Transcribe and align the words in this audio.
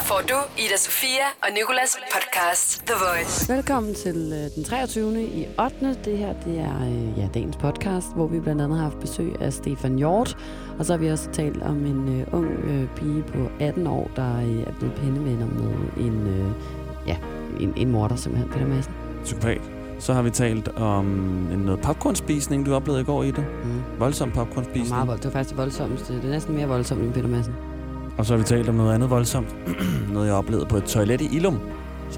Her 0.00 0.06
får 0.06 0.20
du 0.28 0.34
Ida 0.58 0.76
Sofia 0.76 1.26
og 1.42 1.48
Nikolas 1.54 1.96
podcast 2.14 2.82
The 2.86 2.94
Voice. 3.04 3.54
Velkommen 3.54 3.94
til 3.94 4.32
øh, 4.32 4.54
den 4.54 4.64
23. 4.64 5.22
i 5.22 5.46
8. 5.64 5.96
Det 6.04 6.18
her 6.18 6.32
det 6.44 6.58
er 6.58 6.82
øh, 6.86 7.18
ja, 7.18 7.28
dagens 7.34 7.56
podcast, 7.56 8.06
hvor 8.14 8.26
vi 8.26 8.40
blandt 8.40 8.62
andet 8.62 8.78
har 8.78 8.84
haft 8.84 9.00
besøg 9.00 9.32
af 9.40 9.52
Stefan 9.52 9.96
Hjort. 9.96 10.36
Og 10.78 10.84
så 10.86 10.92
har 10.92 10.98
vi 10.98 11.08
også 11.10 11.28
talt 11.32 11.62
om 11.62 11.86
en 11.86 12.20
øh, 12.20 12.26
ung 12.34 12.46
øh, 12.50 12.88
pige 12.96 13.22
på 13.22 13.38
18 13.60 13.86
år, 13.86 14.10
der 14.16 14.36
øh, 14.36 14.60
er 14.60 14.72
blevet 14.78 14.94
pindevenner 14.94 15.46
med 15.46 15.74
en, 16.06 16.26
øh, 16.26 16.50
ja, 17.06 17.16
en, 17.60 17.72
en 17.76 17.90
morder 17.90 18.16
simpelthen, 18.16 18.50
Peter 18.52 18.66
Madsen. 18.66 18.92
Psykopat. 19.24 19.60
Så 19.98 20.12
har 20.12 20.22
vi 20.22 20.30
talt 20.30 20.68
om 20.68 21.06
en 21.52 21.58
noget 21.58 21.80
popcornspisning, 21.80 22.66
du 22.66 22.74
oplevede 22.74 23.02
i 23.02 23.04
går 23.04 23.22
i 23.22 23.30
det. 23.30 23.44
Mm. 23.64 23.82
Voldsom 23.98 24.28
Det 24.28 24.38
var 24.38 24.44
popcornspisning. 24.44 24.88
meget 24.88 25.08
voldt. 25.08 25.22
Det 25.22 25.34
var 25.34 25.38
faktisk 25.38 25.50
det 25.50 25.58
voldsomste. 25.58 26.14
Det 26.14 26.24
er 26.24 26.30
næsten 26.30 26.54
mere 26.54 26.66
voldsomt 26.66 27.00
end 27.02 27.12
Peter 27.12 27.28
Madsen. 27.28 27.54
Og 28.20 28.26
så 28.26 28.32
har 28.32 28.38
vi 28.38 28.44
talt 28.44 28.68
om 28.68 28.74
noget 28.74 28.94
andet 28.94 29.10
voldsomt. 29.10 29.54
noget, 30.12 30.26
jeg 30.26 30.34
oplevede 30.34 30.66
på 30.66 30.76
et 30.76 30.84
toilet 30.84 31.20
i 31.20 31.36
Ilum. 31.36 31.58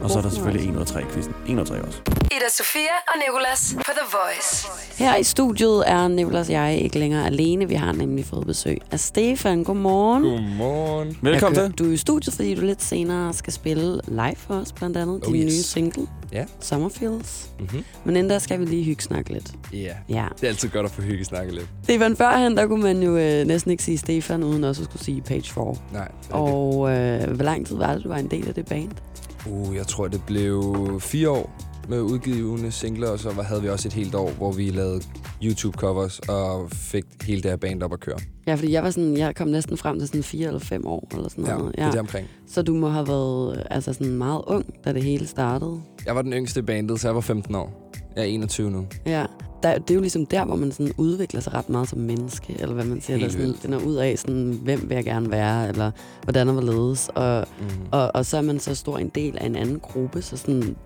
Og 0.01 0.11
så 0.11 0.19
er 0.19 0.23
der 0.23 0.31
selvfølgelig 0.31 0.69
1 0.71 0.75
ud 0.77 0.81
af 0.81 0.87
3 0.87 1.03
quizzen. 1.13 1.35
1 1.49 1.55
ud 1.55 1.59
af 1.61 1.67
3 1.67 1.83
også. 1.83 1.99
Ida 2.09 2.49
Sofia 2.51 2.95
og 3.09 3.15
Nikolas 3.27 3.75
på 3.77 3.93
The 3.93 4.07
Voice. 4.13 4.67
Her 5.05 5.17
i 5.17 5.23
studiet 5.23 5.83
er 5.87 6.09
Nicolas 6.09 6.47
og 6.49 6.53
jeg 6.53 6.79
ikke 6.79 6.99
længere 6.99 7.27
alene. 7.27 7.69
Vi 7.69 7.75
har 7.75 7.93
nemlig 7.93 8.25
fået 8.25 8.47
besøg 8.47 8.79
af 8.91 9.01
Stefan. 9.01 9.65
Godmorgen. 9.65 10.23
Godmorgen. 10.23 11.19
Velkommen 11.23 11.61
til. 11.61 11.79
Du 11.79 11.89
er 11.91 11.93
i 11.93 11.97
studiet, 11.97 12.35
fordi 12.35 12.55
du 12.55 12.61
lidt 12.61 12.83
senere 12.83 13.35
skal 13.35 13.53
spille 13.53 14.01
live 14.09 14.35
for 14.37 14.55
os, 14.55 14.73
blandt 14.73 14.97
andet. 14.97 15.27
Oh, 15.27 15.33
din 15.33 15.43
yes. 15.43 15.53
nye 15.55 15.63
single, 15.63 16.07
Ja. 16.33 16.45
Summerfields. 16.61 17.51
Mm-hmm. 17.61 17.85
Men 18.05 18.17
inden 18.17 18.41
skal 18.41 18.61
vi 18.61 18.65
lige 18.65 18.85
hygge 18.85 19.03
snakke 19.03 19.33
lidt. 19.33 19.53
Ja. 19.73 19.95
Ja. 20.09 20.27
Det 20.37 20.45
er 20.45 20.49
altid 20.49 20.69
godt 20.69 20.87
at 20.87 20.93
få 20.93 21.03
hygge 21.03 21.25
snakke 21.25 21.55
lidt. 21.55 21.67
Stefan, 21.83 22.17
førhen, 22.17 22.57
der 22.57 22.67
kunne 22.67 22.83
man 22.83 23.03
jo 23.03 23.17
øh, 23.17 23.45
næsten 23.47 23.71
ikke 23.71 23.83
sige 23.83 23.99
Stefan, 23.99 24.43
uden 24.43 24.65
også 24.65 24.83
at 24.83 24.85
skulle 24.89 25.05
sige 25.05 25.23
Page 25.23 25.53
4. 25.53 25.75
Nej. 25.93 26.09
Og 26.31 26.91
øh, 26.91 27.31
hvor 27.31 27.45
lang 27.45 27.67
tid 27.67 27.77
var 27.77 27.95
det, 27.95 28.05
du 28.05 28.09
var 28.09 28.17
en 28.17 28.31
del 28.31 28.49
af 28.49 28.55
det 28.55 28.67
band? 28.67 28.91
Uh, 29.47 29.77
jeg 29.77 29.87
tror, 29.87 30.09
det 30.09 30.23
blev 30.27 31.01
fire 31.01 31.31
år 31.31 31.51
med 31.89 32.01
udgivende 32.01 32.71
singler, 32.73 33.09
og 33.11 33.19
så 33.19 33.31
havde 33.31 33.63
vi 33.63 33.69
også 33.69 33.89
et 33.89 33.93
helt 33.93 34.15
år, 34.15 34.31
hvor 34.31 34.53
vi 34.53 34.71
lavede 34.71 35.01
YouTube-covers 35.45 36.21
og 36.33 36.71
fik 36.71 37.05
hele 37.23 37.43
det 37.43 37.51
her 37.51 37.57
band 37.57 37.83
op 37.83 37.93
at 37.93 38.01
køre. 38.01 38.19
Ja, 38.47 38.55
fordi 38.55 38.73
jeg 38.73 38.83
var 38.83 38.91
sådan, 38.91 39.17
jeg 39.17 39.35
kom 39.35 39.49
næsten 39.49 39.77
frem 39.77 39.99
til 39.99 40.09
sådan 40.09 40.23
fire 40.23 40.47
eller 40.47 40.61
fem 40.61 40.87
år, 40.87 41.09
eller 41.15 41.29
sådan 41.29 41.45
Ja, 41.45 41.57
noget. 41.57 41.77
det 41.77 41.83
er 41.95 42.01
omkring. 42.01 42.27
Så 42.47 42.63
du 42.63 42.75
må 42.75 42.89
have 42.89 43.09
været 43.09 43.57
øh, 43.59 43.65
altså 43.71 43.93
sådan 43.93 44.13
meget 44.13 44.43
ung, 44.47 44.65
da 44.85 44.93
det 44.93 45.03
hele 45.03 45.27
startede. 45.27 45.81
Jeg 46.07 46.17
var 46.17 46.23
den 46.23 46.33
yngste 46.33 46.61
i 46.61 46.63
bandet, 46.63 47.01
så 47.01 47.09
jeg 47.09 47.15
var 47.15 47.21
15 47.21 47.55
år. 47.55 47.93
Jeg 48.17 48.23
er 48.23 48.27
21 48.27 48.71
nu. 48.71 48.87
Ja, 49.07 49.25
der, 49.63 49.79
det 49.79 49.91
er 49.91 49.95
jo 49.95 50.01
ligesom 50.01 50.27
der, 50.27 50.45
hvor 50.45 50.57
man 50.57 50.73
sådan 50.73 50.93
udvikler 50.97 51.41
sig 51.41 51.55
ret 51.55 51.69
meget 51.69 51.89
som 51.89 51.99
menneske, 51.99 52.57
eller 52.61 52.75
hvad 52.75 52.85
man 52.85 53.01
siger. 53.01 53.17
Helt 53.17 53.25
Eller 53.25 53.33
sådan, 53.33 53.47
vildt. 53.47 53.63
den 53.63 53.73
er 53.73 53.79
ud 53.79 53.95
af, 53.95 54.19
sådan, 54.19 54.61
hvem 54.63 54.89
vil 54.89 54.95
jeg 54.95 55.05
gerne 55.05 55.31
være, 55.31 55.69
eller 55.69 55.91
hvordan 56.23 56.49
er 56.49 56.53
hvorledes. 56.53 57.11
Og, 57.15 57.47
Mm. 57.61 57.67
og, 57.91 58.11
og 58.15 58.27
så 58.27 58.37
er 58.37 58.43
man 58.43 58.61
så 58.61 58.75
stor 58.75 58.99
en 58.99 59.09
del 59.09 59.39
af 59.39 59.47
en 59.47 59.57
anden 59.57 59.79
gruppe, 59.81 60.23
så 60.23 60.37
sådan, 60.37 60.77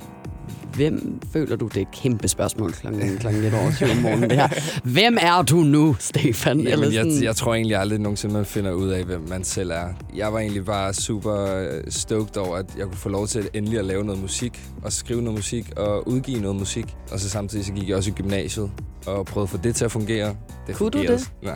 hvem 0.76 1.20
føler 1.32 1.56
du, 1.56 1.66
det 1.66 1.76
er 1.76 1.80
et 1.80 1.90
kæmpe 2.02 2.28
spørgsmål 2.28 2.72
klokken, 2.72 3.16
klokken 3.18 3.42
lidt 3.42 3.54
over 3.54 3.72
syv 3.72 3.86
om 3.90 3.96
morgenen, 3.96 4.30
det 4.30 4.38
her. 4.38 4.48
Hvem 4.84 5.18
er 5.20 5.42
du 5.42 5.56
nu, 5.56 5.96
Stefan? 5.98 6.60
Jamen, 6.60 6.92
jeg, 6.92 7.04
sådan, 7.04 7.22
jeg 7.22 7.36
tror 7.36 7.54
egentlig 7.54 7.76
aldrig 7.76 7.98
nogensinde, 7.98 8.34
man 8.34 8.44
finder 8.44 8.72
ud 8.72 8.88
af, 8.88 9.04
hvem 9.04 9.20
man 9.28 9.44
selv 9.44 9.70
er. 9.70 9.88
Jeg 10.16 10.32
var 10.32 10.38
egentlig 10.38 10.64
bare 10.64 10.94
super 10.94 11.56
øh, 11.56 11.82
stoked 11.88 12.36
over, 12.36 12.56
at 12.56 12.66
jeg 12.78 12.86
kunne 12.86 12.96
få 12.96 13.08
lov 13.08 13.26
til 13.26 13.38
at 13.38 13.48
endelig 13.54 13.78
at 13.78 13.84
lave 13.84 14.04
noget 14.04 14.20
musik, 14.20 14.62
og 14.82 14.92
skrive 14.92 15.22
noget 15.22 15.38
musik, 15.38 15.72
og 15.76 16.08
udgive 16.08 16.40
noget 16.40 16.56
musik. 16.56 16.96
Og 17.12 17.20
så 17.20 17.28
samtidig 17.30 17.64
så 17.64 17.72
gik 17.72 17.88
jeg 17.88 17.96
også 17.96 18.10
i 18.10 18.12
gymnasiet, 18.12 18.70
og 19.06 19.26
prøvede 19.26 19.44
at 19.46 19.50
få 19.50 19.56
det 19.56 19.74
til 19.74 19.84
at 19.84 19.92
fungere. 19.92 20.34
Det 20.66 20.76
Kunne 20.76 20.90
du 20.90 20.98
det? 21.02 21.30
Nej, 21.42 21.54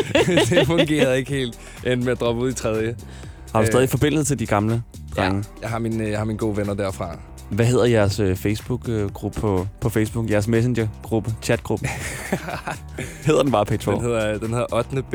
det 0.50 0.66
fungerede 0.66 1.18
ikke 1.18 1.30
helt. 1.30 1.58
Endte 1.86 2.04
med 2.04 2.12
at 2.12 2.20
droppe 2.20 2.42
ud 2.42 2.50
i 2.50 2.54
tredje. 2.54 2.96
Har 3.52 3.58
du 3.60 3.66
Øh, 3.66 3.72
stadig 3.72 3.88
forbindelse 3.88 4.24
til 4.24 4.38
de 4.38 4.46
gamle 4.46 4.82
drenge? 5.16 5.44
Jeg 5.62 5.70
har, 5.70 5.78
mine, 5.78 6.08
jeg 6.08 6.18
har 6.18 6.24
mine 6.24 6.38
gode 6.38 6.56
venner 6.56 6.74
derfra. 6.74 7.18
Hvad 7.50 7.66
hedder 7.66 7.84
jeres 7.84 8.20
øh, 8.20 8.36
Facebook-gruppe 8.36 9.40
på, 9.40 9.66
på 9.80 9.88
Facebook? 9.88 10.30
Jeres 10.30 10.48
Messenger-gruppe? 10.48 11.34
Chat-gruppe? 11.42 11.88
hedder 13.26 13.42
den 13.42 13.52
bare 13.52 13.64
Page 13.66 13.80
4? 13.82 13.94
Den 13.94 14.02
hedder, 14.02 14.38
den 14.38 14.48
hedder 14.48 14.66
8. 14.76 15.02
B. 15.10 15.14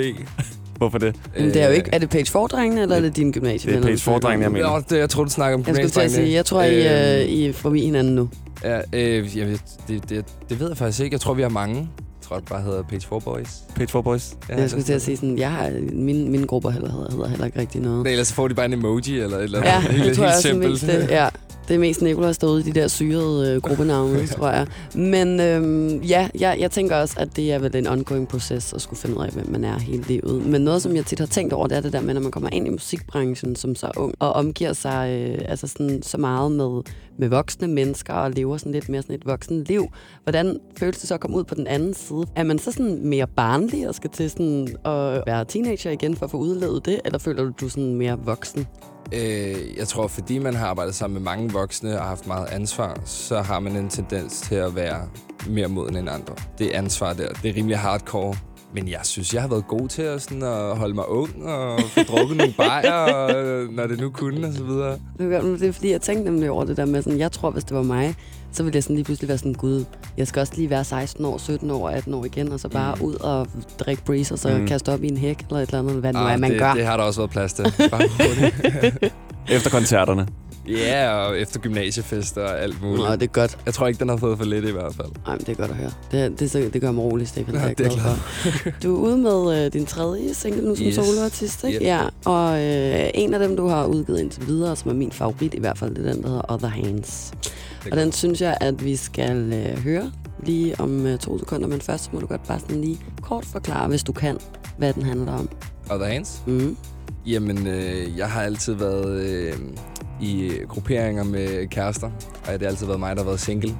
Hvorfor 0.77 0.97
det? 0.97 1.15
Men 1.37 1.45
det 1.45 1.61
er 1.61 1.65
jo 1.65 1.69
Øh, 1.71 1.75
ikke, 1.77 1.89
er 1.93 1.97
det 1.97 2.09
Page 2.09 2.37
4-drengene, 2.37 2.81
eller 2.81 2.95
er 2.95 2.99
det 2.99 3.15
dine 3.15 3.31
gymnasievenner? 3.33 3.81
Det 3.87 3.87
er 3.87 3.91
Page 3.91 3.93
du 3.93 3.99
snakker 4.01 4.15
om? 4.15 4.31
4-drengene, 4.31 4.43
jeg 4.43 4.51
mener. 4.51 4.69
Nå, 4.69 4.83
det, 4.89 4.97
jeg 4.99 5.09
tror, 5.09 5.23
du 5.23 5.29
snakker 5.29 5.57
om 5.57 5.63
Jeg 5.67 5.75
skulle 5.75 5.89
til 5.89 6.01
at 6.01 6.11
sige, 6.11 6.31
jeg 6.33 6.45
tror, 6.45 6.63
I, 6.63 6.77
Øhm, 6.77 7.21
øh, 7.21 7.25
I 7.29 7.45
er 7.47 7.53
forbi 7.53 7.85
hinanden 7.85 8.15
nu. 8.15 8.29
Ja, 8.63 8.79
øh, 8.93 9.37
jeg 9.37 9.47
ved, 9.47 9.57
det, 9.87 10.09
det, 10.09 10.25
det 10.49 10.59
ved 10.59 10.67
jeg 10.67 10.77
faktisk 10.77 10.99
ikke. 11.03 11.13
Jeg 11.13 11.21
tror, 11.21 11.33
vi 11.33 11.41
har 11.41 11.49
mange. 11.49 11.75
Jeg 11.77 12.27
tror, 12.27 12.35
det 12.35 12.45
bare 12.45 12.61
hedder 12.61 12.83
Page 12.83 13.07
4 13.09 13.21
Boys. 13.21 13.49
Page 13.75 13.87
4 13.87 14.03
Boys? 14.03 14.33
Ja, 14.49 14.59
jeg 14.59 14.69
skulle 14.69 14.83
til 14.83 14.93
at 14.93 15.01
sige 15.01 15.17
sådan, 15.17 15.37
jeg 15.37 15.51
har, 15.51 15.71
mine, 15.93 16.29
mine 16.29 16.47
grupper 16.47 16.69
heller, 16.69 16.91
hedder, 16.91 17.11
hedder 17.11 17.27
heller 17.27 17.45
ikke 17.45 17.59
rigtig 17.59 17.81
noget. 17.81 18.03
Nej, 18.03 18.11
ellers 18.11 18.27
så 18.27 18.33
får 18.33 18.47
de 18.47 18.53
bare 18.55 18.65
en 18.65 18.73
emoji 18.73 19.19
eller 19.19 19.37
et 19.37 19.43
eller 19.43 19.59
andet. 19.59 19.71
Ja, 19.71 19.79
helt, 19.79 20.05
det 20.05 20.15
tror 20.15 20.23
jeg 20.25 20.33
helt 20.43 20.65
også 20.65 20.77
simpelt. 20.87 21.09
det. 21.09 21.09
Ja. 21.09 21.27
Det 21.67 21.75
er 21.75 21.79
mest 21.79 22.01
Nicolás 22.01 22.37
derude 22.41 22.59
i 22.59 22.63
de 22.63 22.79
der 22.79 22.87
syrede 22.87 23.53
øh, 23.55 23.61
gruppenavne, 23.61 24.27
tror 24.37 24.49
jeg. 24.49 24.67
Men 24.95 25.39
øhm, 25.39 26.01
ja, 26.01 26.29
jeg, 26.39 26.57
jeg 26.59 26.71
tænker 26.71 26.95
også, 26.95 27.15
at 27.19 27.35
det 27.35 27.53
er 27.53 27.59
vel 27.59 27.75
en 27.75 27.87
ongoing 27.87 28.27
proces 28.27 28.73
at 28.73 28.81
skulle 28.81 28.99
finde 28.99 29.17
ud 29.17 29.25
af, 29.25 29.31
hvem 29.31 29.49
man 29.49 29.63
er 29.63 29.79
hele 29.79 30.03
livet. 30.07 30.45
Men 30.45 30.61
noget, 30.61 30.81
som 30.81 30.95
jeg 30.95 31.05
tit 31.05 31.19
har 31.19 31.25
tænkt 31.25 31.53
over, 31.53 31.67
det 31.67 31.77
er 31.77 31.81
det 31.81 31.93
der 31.93 32.01
med, 32.01 32.13
når 32.13 32.21
man 32.21 32.31
kommer 32.31 32.49
ind 32.49 32.67
i 32.67 32.69
musikbranchen 32.69 33.55
som 33.55 33.75
så 33.75 33.91
ung, 33.97 34.13
og 34.19 34.33
omgiver 34.33 34.73
sig 34.73 35.29
øh, 35.29 35.45
altså 35.47 35.67
sådan, 35.67 36.03
så 36.03 36.17
meget 36.17 36.51
med, 36.51 36.81
med 37.17 37.29
voksne 37.29 37.67
mennesker, 37.67 38.13
og 38.13 38.31
lever 38.31 38.57
sådan 38.57 38.71
lidt 38.71 38.89
mere 38.89 39.01
sådan 39.01 39.15
et 39.15 39.25
voksen 39.25 39.63
liv. 39.63 39.87
Hvordan 40.23 40.59
føles 40.77 40.97
det 40.97 41.07
så 41.07 41.13
at 41.13 41.19
komme 41.19 41.37
ud 41.37 41.43
på 41.43 41.55
den 41.55 41.67
anden 41.67 41.93
side? 41.93 42.25
Er 42.35 42.43
man 42.43 42.59
så 42.59 42.71
sådan 42.71 43.07
mere 43.07 43.27
barnlig 43.27 43.87
og 43.87 43.95
skal 43.95 44.09
til 44.09 44.29
sådan 44.29 44.67
at 44.85 45.23
være 45.27 45.45
teenager 45.45 45.91
igen 45.91 46.15
for 46.15 46.25
at 46.25 46.31
få 46.31 46.37
udlevet 46.37 46.85
det, 46.85 46.99
eller 47.05 47.19
føler 47.19 47.43
du, 47.43 47.51
du 47.61 47.69
sådan 47.69 47.95
mere 47.95 48.19
voksen? 48.19 48.67
Øh, 49.13 49.77
jeg 49.77 49.87
tror, 49.87 50.07
fordi 50.07 50.37
man 50.37 50.53
har 50.53 50.67
arbejdet 50.67 50.95
sammen 50.95 51.13
med 51.13 51.21
mange 51.21 51.51
voksne 51.51 51.99
og 51.99 52.05
haft 52.05 52.27
meget 52.27 52.47
ansvar, 52.47 53.01
så 53.05 53.41
har 53.41 53.59
man 53.59 53.75
en 53.75 53.89
tendens 53.89 54.41
til 54.41 54.55
at 54.55 54.75
være 54.75 55.07
mere 55.49 55.67
moden 55.67 55.95
end 55.95 56.09
andre. 56.09 56.35
Det 56.57 56.71
ansvar 56.71 57.13
der, 57.13 57.27
det 57.33 57.49
er 57.49 57.55
rimelig 57.55 57.77
hardcore. 57.77 58.35
Men 58.73 58.87
jeg 58.87 58.99
synes, 59.03 59.33
jeg 59.33 59.41
har 59.41 59.49
været 59.49 59.67
god 59.67 59.87
til 59.87 60.01
at, 60.01 60.21
sådan, 60.21 60.43
at 60.43 60.77
holde 60.77 60.93
mig 60.95 61.09
ung 61.09 61.45
og 61.45 61.79
få 61.81 61.99
drukket 62.03 62.37
nogle 62.37 62.53
bajer, 62.57 63.71
når 63.71 63.87
det 63.87 63.99
nu 63.99 64.09
kunne 64.09 64.47
og 64.47 64.53
så 64.53 64.63
videre. 64.63 64.97
Det 65.19 65.67
er 65.67 65.71
fordi, 65.73 65.91
jeg 65.91 66.01
tænkte 66.01 66.23
nemlig 66.31 66.49
over 66.51 66.63
det 66.63 66.77
der 66.77 66.85
med 66.85 67.01
sådan, 67.01 67.19
jeg 67.19 67.31
tror, 67.31 67.51
hvis 67.51 67.63
det 67.63 67.77
var 67.77 67.83
mig, 67.83 68.15
så 68.51 68.63
ville 68.63 68.75
jeg 68.75 68.83
sådan 68.83 68.95
lige 68.95 69.03
pludselig 69.05 69.27
være 69.29 69.37
sådan, 69.37 69.53
gud, 69.53 69.85
jeg 70.17 70.27
skal 70.27 70.39
også 70.39 70.53
lige 70.55 70.69
være 70.69 70.83
16 70.83 71.25
år, 71.25 71.37
17 71.37 71.71
år, 71.71 71.89
18 71.89 72.13
år 72.13 72.25
igen, 72.25 72.51
og 72.51 72.59
så 72.59 72.69
bare 72.69 72.95
Mm. 72.95 73.01
ud 73.01 73.15
og 73.15 73.47
drikke 73.79 74.03
breeze, 74.05 74.33
og 74.33 74.39
så 74.39 74.57
mm. 74.57 74.67
Kaste 74.67 74.93
op 74.93 75.03
i 75.03 75.07
en 75.07 75.17
hæk, 75.17 75.39
eller 75.49 75.59
et 75.59 75.67
eller 75.67 75.79
andet, 75.79 75.95
hvad 75.95 76.13
det 76.13 76.19
nu 76.21 76.27
er, 76.27 76.31
Ah, 76.31 76.39
man 76.39 76.51
det, 76.51 76.59
gør. 76.59 76.73
det 76.73 76.85
har 76.85 76.97
der 76.97 77.03
også 77.03 77.19
været 77.19 77.31
plads 77.31 77.53
til. 77.53 77.63
Bare. 77.91 78.03
Efter 79.55 79.69
koncerterne. 79.69 80.27
Ja, 80.67 81.13
og 81.15 81.39
efter 81.39 81.59
gymnasiefester 81.59 82.41
og 82.41 82.59
alt 82.61 82.81
muligt. 82.81 83.07
Nå, 83.07 83.11
det 83.15 83.23
er 83.23 83.27
godt. 83.27 83.57
Jeg 83.65 83.73
tror 83.73 83.87
ikke, 83.87 83.99
den 83.99 84.09
har 84.09 84.17
fået 84.17 84.37
for 84.37 84.45
lidt 84.45 84.65
i 84.65 84.71
hvert 84.71 84.95
fald. 84.95 85.07
Ej, 85.27 85.31
men 85.35 85.39
det 85.39 85.49
er 85.49 85.53
godt 85.55 85.71
at 85.71 85.77
høre. 85.77 85.91
Det, 86.11 86.39
det, 86.39 86.53
det, 86.53 86.73
det 86.73 86.81
gør 86.81 86.91
mig 86.91 87.03
rolig, 87.03 87.27
Stefan. 87.27 87.55
Ja, 87.55 87.69
det 87.77 87.79
er 87.87 87.91
er 87.91 87.97
for. 87.97 88.69
Du 88.83 88.95
er 88.95 88.99
ude 88.99 89.17
med 89.17 89.65
øh, 89.65 89.73
din 89.73 89.85
tredje 89.85 90.33
single 90.33 90.61
nu 90.69 90.75
som 90.75 90.85
Yes. 90.85 90.95
soloartist, 90.95 91.63
ikke? 91.63 91.77
Yep. 91.79 91.83
Ja, 91.83 92.01
og 92.25 92.61
øh, 92.63 93.09
en 93.13 93.33
af 93.33 93.39
dem, 93.39 93.57
du 93.57 93.67
har 93.67 93.85
udgivet 93.85 94.19
indtil 94.19 94.47
videre, 94.47 94.75
som 94.75 94.91
er 94.91 94.95
min 94.95 95.11
favorit 95.11 95.53
i 95.53 95.59
hvert 95.59 95.77
fald, 95.77 95.95
det 95.95 96.07
er 96.07 96.13
den, 96.13 96.23
der 96.23 96.27
hedder 96.29 96.51
Other 96.53 96.67
Hands. 96.67 97.31
Og 97.91 97.97
den 97.97 98.11
synes 98.11 98.41
jeg, 98.41 98.57
at 98.61 98.85
vi 98.85 98.95
skal 98.95 99.53
øh, 99.53 99.77
høre 99.83 100.11
lige 100.45 100.79
om 100.79 101.05
øh, 101.05 101.17
to 101.19 101.39
sekunder, 101.39 101.67
men 101.67 101.81
først 101.81 102.03
så 102.03 102.09
må 102.13 102.19
du 102.19 102.25
godt 102.27 102.47
bare 102.47 102.59
sådan 102.59 102.81
lige 102.81 102.99
kort 103.21 103.45
forklare, 103.45 103.87
hvis 103.87 104.03
du 104.03 104.11
kan, 104.11 104.37
hvad 104.77 104.93
den 104.93 105.03
handler 105.03 105.31
om. 105.33 105.49
Other 105.91 106.05
Hands? 106.05 106.41
Mm. 106.47 106.77
Jamen, 107.25 107.67
øh, 107.67 108.17
jeg 108.17 108.29
har 108.29 108.41
altid 108.41 108.73
været 108.73 109.21
øh, 109.21 109.53
i 110.23 110.51
grupperinger 110.67 111.23
med 111.23 111.67
kærester, 111.67 112.11
og 112.47 112.53
det 112.53 112.61
har 112.61 112.67
altid 112.67 112.85
været 112.85 112.99
mig, 112.99 113.15
der 113.15 113.21
har 113.21 113.29
været 113.29 113.39
single. 113.39 113.75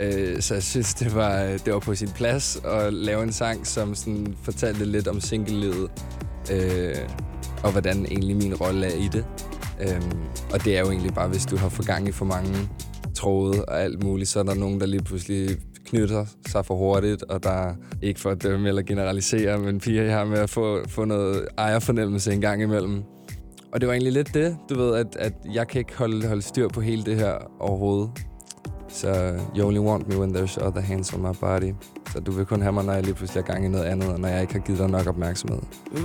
Øh, 0.00 0.40
så 0.40 0.54
jeg 0.54 0.62
synes, 0.62 0.94
det 0.94 1.14
var, 1.14 1.58
det 1.64 1.72
var 1.72 1.78
på 1.78 1.94
sin 1.94 2.08
plads 2.08 2.60
at 2.64 2.92
lave 2.92 3.22
en 3.22 3.32
sang, 3.32 3.66
som 3.66 3.94
sådan 3.94 4.34
fortalte 4.42 4.84
lidt 4.84 5.08
om 5.08 5.20
singlelivet, 5.20 5.90
øh, 6.52 6.94
og 7.62 7.72
hvordan 7.72 8.06
egentlig 8.06 8.36
min 8.36 8.54
rolle 8.54 8.86
er 8.86 8.96
i 8.96 9.08
det. 9.12 9.24
Øh, 9.80 10.00
og 10.52 10.64
det 10.64 10.76
er 10.76 10.80
jo 10.80 10.90
egentlig 10.90 11.14
bare, 11.14 11.28
hvis 11.28 11.46
du 11.46 11.56
har 11.56 11.68
for 11.68 11.86
gang 11.86 12.08
i 12.08 12.12
for 12.12 12.24
mange 12.24 12.54
tråde 13.14 13.64
og 13.64 13.82
alt 13.82 14.04
muligt, 14.04 14.28
så 14.28 14.38
er 14.38 14.42
der 14.42 14.54
nogen, 14.54 14.80
der 14.80 14.86
lige 14.86 15.02
pludselig 15.02 15.56
knytter 15.86 16.26
sig 16.46 16.66
for 16.66 16.74
hurtigt, 16.74 17.22
og 17.22 17.42
der 17.42 17.74
ikke 18.02 18.20
for 18.20 18.30
at 18.30 18.42
dømme 18.42 18.68
eller 18.68 18.82
generalisere, 18.82 19.58
men 19.58 19.80
piger 19.80 20.02
jeg 20.02 20.14
har 20.14 20.24
med 20.24 20.38
at 20.38 20.50
få, 20.50 20.88
få 20.88 21.04
noget 21.04 21.48
ejerfornemmelse 21.58 22.32
en 22.32 22.40
gang 22.40 22.62
imellem. 22.62 23.02
Og 23.72 23.80
det 23.80 23.86
var 23.86 23.92
egentlig 23.94 24.12
lidt 24.12 24.34
det, 24.34 24.56
du 24.70 24.78
ved, 24.78 24.96
at, 24.96 25.06
at 25.18 25.32
jeg 25.54 25.68
kan 25.68 25.78
ikke 25.78 25.96
holde, 25.98 26.28
holde 26.28 26.42
styr 26.42 26.68
på 26.68 26.80
hele 26.80 27.04
det 27.04 27.16
her 27.16 27.32
overhovedet. 27.60 28.10
Så 28.88 29.34
you 29.58 29.66
only 29.66 29.78
want 29.78 30.08
me 30.08 30.18
when 30.18 30.36
there's 30.36 30.66
other 30.66 30.80
hands 30.80 31.12
on 31.14 31.22
my 31.22 31.34
body. 31.40 31.74
Så 32.12 32.20
du 32.20 32.30
vil 32.32 32.46
kun 32.46 32.62
have 32.62 32.72
mig, 32.72 32.84
når 32.84 32.92
jeg 32.92 33.02
lige 33.02 33.14
pludselig 33.14 33.40
er 33.40 33.44
gang 33.44 33.64
i 33.64 33.68
noget 33.68 33.84
andet, 33.84 34.08
og 34.08 34.20
når 34.20 34.28
jeg 34.28 34.40
ikke 34.40 34.52
har 34.52 34.60
givet 34.60 34.78
dig 34.78 34.88
nok 34.90 35.06
opmærksomhed. 35.06 35.58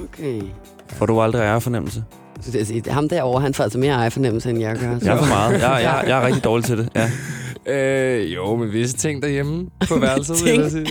Okay. 0.03 0.41
Får 0.87 1.05
du 1.05 1.21
aldrig 1.21 1.39
ejerfornemmelse? 1.41 2.03
Så 2.41 2.51
det, 2.51 2.87
er- 2.87 2.91
ham 2.93 3.09
derovre, 3.09 3.41
han 3.41 3.53
får 3.53 3.63
altså 3.63 3.79
mere 3.79 3.93
ejerfornemmelse, 3.93 4.49
end 4.49 4.59
jeg 4.59 4.77
gør. 4.77 4.89
Jeg 5.01 5.13
er 5.13 5.17
for 5.17 5.25
meget. 5.27 5.51
Jeg, 5.53 5.61
jeg, 5.83 6.03
jeg 6.07 6.21
er 6.21 6.25
rigtig 6.27 6.43
dårlig 6.43 6.65
til 6.65 6.77
det. 6.77 6.89
Ja. 6.95 7.09
Øh, 7.67 8.33
jo, 8.35 8.55
med 8.55 8.67
visse 8.67 8.97
ting 8.97 9.21
derhjemme 9.21 9.67
på 9.89 9.99
værelset, 10.05 10.45
vil 10.45 10.53
jeg 10.61 10.71
sige. 10.71 10.87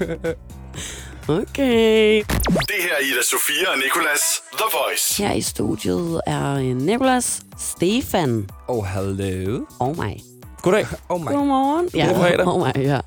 Okay. 1.28 2.22
Det 2.42 2.76
her 2.80 2.94
er 2.98 3.02
Ida 3.02 3.22
Sofia 3.30 3.70
og 3.72 3.78
Nicolas 3.78 4.20
The 4.52 4.64
Voice. 4.72 5.22
Her 5.22 5.32
i 5.32 5.40
studiet 5.40 6.20
er 6.26 6.54
øh, 6.54 6.64
Nicolas, 6.76 7.42
Stefan 7.58 8.48
Oh, 8.68 8.84
hello. 8.84 9.64
og 9.78 9.96
mig. 9.96 10.22
Goddag. 10.62 10.86
Oh 11.08 11.20
my. 11.20 11.24
Godmorgen. 11.26 11.88
Ja, 11.94 12.06
God 12.06 12.14
fredag. 12.16 12.46
og 12.52 12.58
mig, 12.58 12.72
ja. 12.76 13.00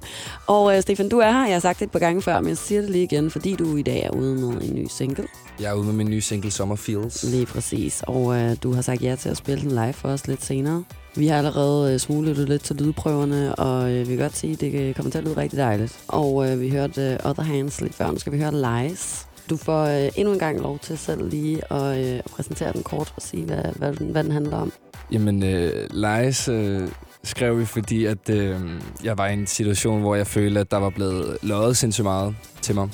Og 0.47 0.75
øh, 0.75 0.81
Stefan, 0.81 1.09
du 1.09 1.17
er 1.19 1.31
her. 1.31 1.45
Jeg 1.45 1.55
har 1.55 1.59
sagt 1.59 1.79
det 1.79 1.85
et 1.85 1.91
par 1.91 1.99
gange 1.99 2.21
før, 2.21 2.39
men 2.39 2.49
jeg 2.49 2.57
siger 2.57 2.81
det 2.81 2.89
lige 2.89 3.03
igen, 3.03 3.31
fordi 3.31 3.55
du 3.55 3.75
i 3.75 3.81
dag 3.81 3.99
er 4.03 4.09
ude 4.09 4.35
med 4.35 4.61
en 4.61 4.75
ny 4.75 4.87
single. 4.89 5.27
Jeg 5.59 5.69
er 5.69 5.73
ude 5.73 5.85
med 5.85 5.93
min 5.93 6.09
nye 6.09 6.21
single 6.21 6.51
Summer 6.51 6.75
Feels. 6.75 7.23
Lige 7.23 7.45
præcis. 7.45 8.03
Og 8.07 8.35
øh, 8.37 8.55
du 8.63 8.73
har 8.73 8.81
sagt 8.81 9.01
ja 9.01 9.15
til 9.15 9.29
at 9.29 9.37
spille 9.37 9.61
den 9.61 9.71
live 9.71 9.93
for 9.93 10.09
os 10.09 10.27
lidt 10.27 10.45
senere. 10.45 10.83
Vi 11.15 11.27
har 11.27 11.37
allerede 11.37 11.93
øh, 11.93 11.99
smuglet 11.99 12.37
lidt 12.37 12.63
til 12.63 12.75
lydprøverne, 12.75 13.55
og 13.55 13.91
øh, 13.91 13.99
vi 13.99 14.15
kan 14.15 14.17
godt 14.17 14.37
sige, 14.37 14.53
at 14.53 14.61
det 14.61 14.95
kommer 14.95 15.11
til 15.11 15.17
at 15.17 15.23
lyde 15.23 15.37
rigtig 15.37 15.59
dejligt. 15.59 15.99
Og 16.07 16.49
øh, 16.49 16.61
vi 16.61 16.69
hørte 16.69 17.01
øh, 17.01 17.29
Other 17.29 17.43
Hands 17.43 17.81
lidt 17.81 17.95
før. 17.95 18.11
Nu 18.11 18.19
skal 18.19 18.33
vi 18.33 18.37
høre 18.37 18.83
Lies. 18.83 19.27
Du 19.49 19.57
får 19.57 19.83
øh, 19.83 20.09
endnu 20.15 20.33
en 20.33 20.39
gang 20.39 20.59
lov 20.59 20.79
til 20.79 20.97
selv 20.97 21.29
lige 21.29 21.73
at 21.73 22.15
øh, 22.15 22.21
præsentere 22.23 22.73
den 22.73 22.83
kort 22.83 23.13
og 23.15 23.21
sige, 23.21 23.45
hvad, 23.45 23.63
hvad, 23.75 23.93
den, 23.93 24.11
hvad 24.11 24.23
den 24.23 24.31
handler 24.31 24.57
om. 24.57 24.71
Jamen, 25.11 25.43
øh, 25.43 25.89
Lies 25.93 26.47
øh, 26.47 26.87
skrev 27.23 27.59
vi, 27.59 27.65
fordi 27.65 28.05
at 28.05 28.29
øh, 28.29 28.59
jeg 29.03 29.17
var 29.17 29.27
i 29.27 29.33
en 29.33 29.47
situation, 29.47 30.01
hvor 30.01 30.15
jeg 30.15 30.27
følte, 30.27 30.59
at 30.59 30.71
der 30.71 30.77
var 30.77 30.89
blevet 30.89 31.37
løjet 31.41 31.77
sindssygt 31.77 32.05
meget 32.05 32.35
til 32.61 32.75
mig. 32.75 32.89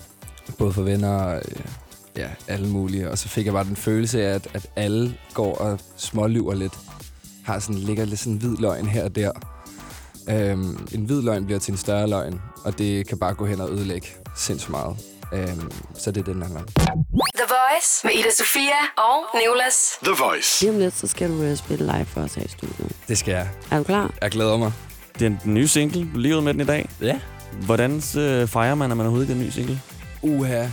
Både 0.58 0.74
for 0.74 0.82
venner 0.82 1.10
og 1.10 1.36
øh, 1.36 1.66
ja, 2.18 2.28
alle 2.48 2.68
mulige. 2.68 3.12
Og 3.12 3.18
så 3.18 3.28
fik 3.28 3.46
jeg 3.46 3.54
bare 3.54 3.64
den 3.66 3.76
følelse 3.76 4.26
af, 4.26 4.36
at, 4.36 4.48
at 4.54 4.68
alle 4.76 5.14
går 5.34 5.56
og 5.56 5.80
smålyver 5.98 6.54
lidt. 6.54 6.74
Har 7.48 7.60
sådan, 7.60 7.76
ligger 7.76 8.06
lidt 8.06 8.20
sådan 8.20 8.34
en 8.34 8.40
hvid 8.40 8.58
løgn 8.58 8.86
her 8.88 9.04
og 9.04 9.16
der. 9.16 9.32
Øhm, 10.30 10.88
en 10.92 11.06
hvid 11.06 11.22
løgn 11.22 11.46
bliver 11.46 11.60
til 11.60 11.72
en 11.72 11.78
større 11.78 12.10
løgn, 12.10 12.42
og 12.66 12.78
det 12.78 13.08
kan 13.08 13.20
bare 13.20 13.34
gå 13.34 13.46
hen 13.46 13.62
og 13.62 13.72
ødelægge 13.72 14.08
sindssygt 14.36 14.72
meget. 14.72 14.98
Øhm, 15.34 15.72
så 15.98 16.12
det 16.12 16.28
er 16.28 16.34
den 16.34 16.42
handler. 16.42 16.62
The 16.62 17.48
Voice 17.48 17.90
med 18.04 18.12
Ida 18.14 18.30
Sofia 18.38 18.80
og 18.98 19.40
Nicolas. 19.40 19.76
The 20.04 20.14
Voice. 20.24 20.62
Lige 20.66 20.74
om 20.74 20.80
lidt, 20.80 20.98
så 20.98 21.08
skal 21.08 21.30
du 21.30 21.42
øh, 21.42 21.58
spille 21.58 21.86
live 21.86 22.06
for 22.06 22.22
os 22.22 22.36
her 22.36 22.44
i 22.44 22.48
studiet. 22.48 22.92
Det 23.08 23.18
skal 23.18 23.32
jeg. 23.32 23.50
Er 23.72 23.78
du 23.78 23.84
klar? 23.84 24.14
Jeg 24.22 24.32
glæder 24.32 24.58
mig. 24.58 24.72
Det 25.20 25.26
er 25.26 25.30
den 25.30 25.40
nye 25.54 25.68
single. 25.68 26.10
Du 26.14 26.20
lige 26.20 26.38
ud 26.38 26.42
med 26.42 26.54
den 26.54 26.62
i 26.62 26.66
dag. 26.66 26.90
Ja. 27.02 27.20
Hvordan 27.66 27.96
øh, 28.18 28.48
fejrer 28.48 28.76
man, 28.76 28.92
at 28.92 28.98
man 28.98 29.06
er 29.06 29.22
i 29.22 29.26
den 29.26 29.40
nye 29.40 29.52
single? 29.52 29.82
Uha. 30.22 30.68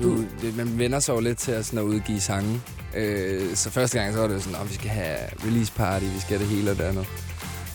Nu, 0.00 0.24
det, 0.42 0.56
man 0.56 0.78
vender 0.78 1.00
sig 1.00 1.12
jo 1.12 1.20
lidt 1.20 1.38
til 1.38 1.52
at, 1.52 1.64
sådan 1.66 1.78
at 1.78 1.82
udgive 1.82 2.20
sange. 2.20 2.60
Øh, 2.96 3.54
så 3.56 3.70
første 3.70 3.98
gang 3.98 4.14
så 4.14 4.20
var 4.20 4.26
det 4.28 4.34
jo 4.34 4.40
sådan, 4.40 4.60
at 4.60 4.68
vi 4.70 4.74
skal 4.74 4.90
have 4.90 5.16
release 5.46 5.72
party, 5.72 6.04
vi 6.04 6.20
skal 6.20 6.38
have 6.38 6.48
det 6.48 6.56
hele 6.56 6.70
og 6.70 6.76
det 6.78 6.84
andet. 6.84 7.06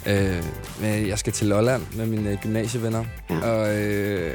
Øh, 0.07 0.43
men 0.81 1.07
jeg 1.07 1.19
skal 1.19 1.33
til 1.33 1.47
Lolland 1.47 1.81
med 1.95 2.05
mine 2.05 2.29
øh, 2.29 2.37
gymnasievenner. 2.37 3.05
Ja. 3.29 3.39
Og 3.49 3.75
øh, 3.77 4.33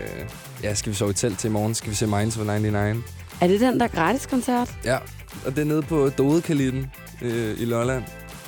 ja, 0.63 0.75
skal 0.75 0.93
vi 0.93 0.97
sove 0.97 1.11
i 1.11 1.15
telt 1.15 1.39
til 1.39 1.49
i 1.49 1.53
morgen. 1.53 1.75
Skal 1.75 1.91
vi 1.91 1.95
se 1.97 2.07
Minds 2.07 2.37
for 2.37 2.45
99. 2.45 2.99
Er 3.41 3.47
det 3.49 3.61
den 3.61 3.81
der 3.81 3.89
gratis 3.89 4.27
koncert 4.27 4.75
Ja, 4.85 4.99
og 5.47 5.57
det 5.57 5.59
er 5.59 5.65
nede 5.65 5.83
på 5.83 6.09
Dodekalitten 6.19 6.87
øh, 7.23 7.61
i 7.61 7.65
Lolland. 7.65 8.05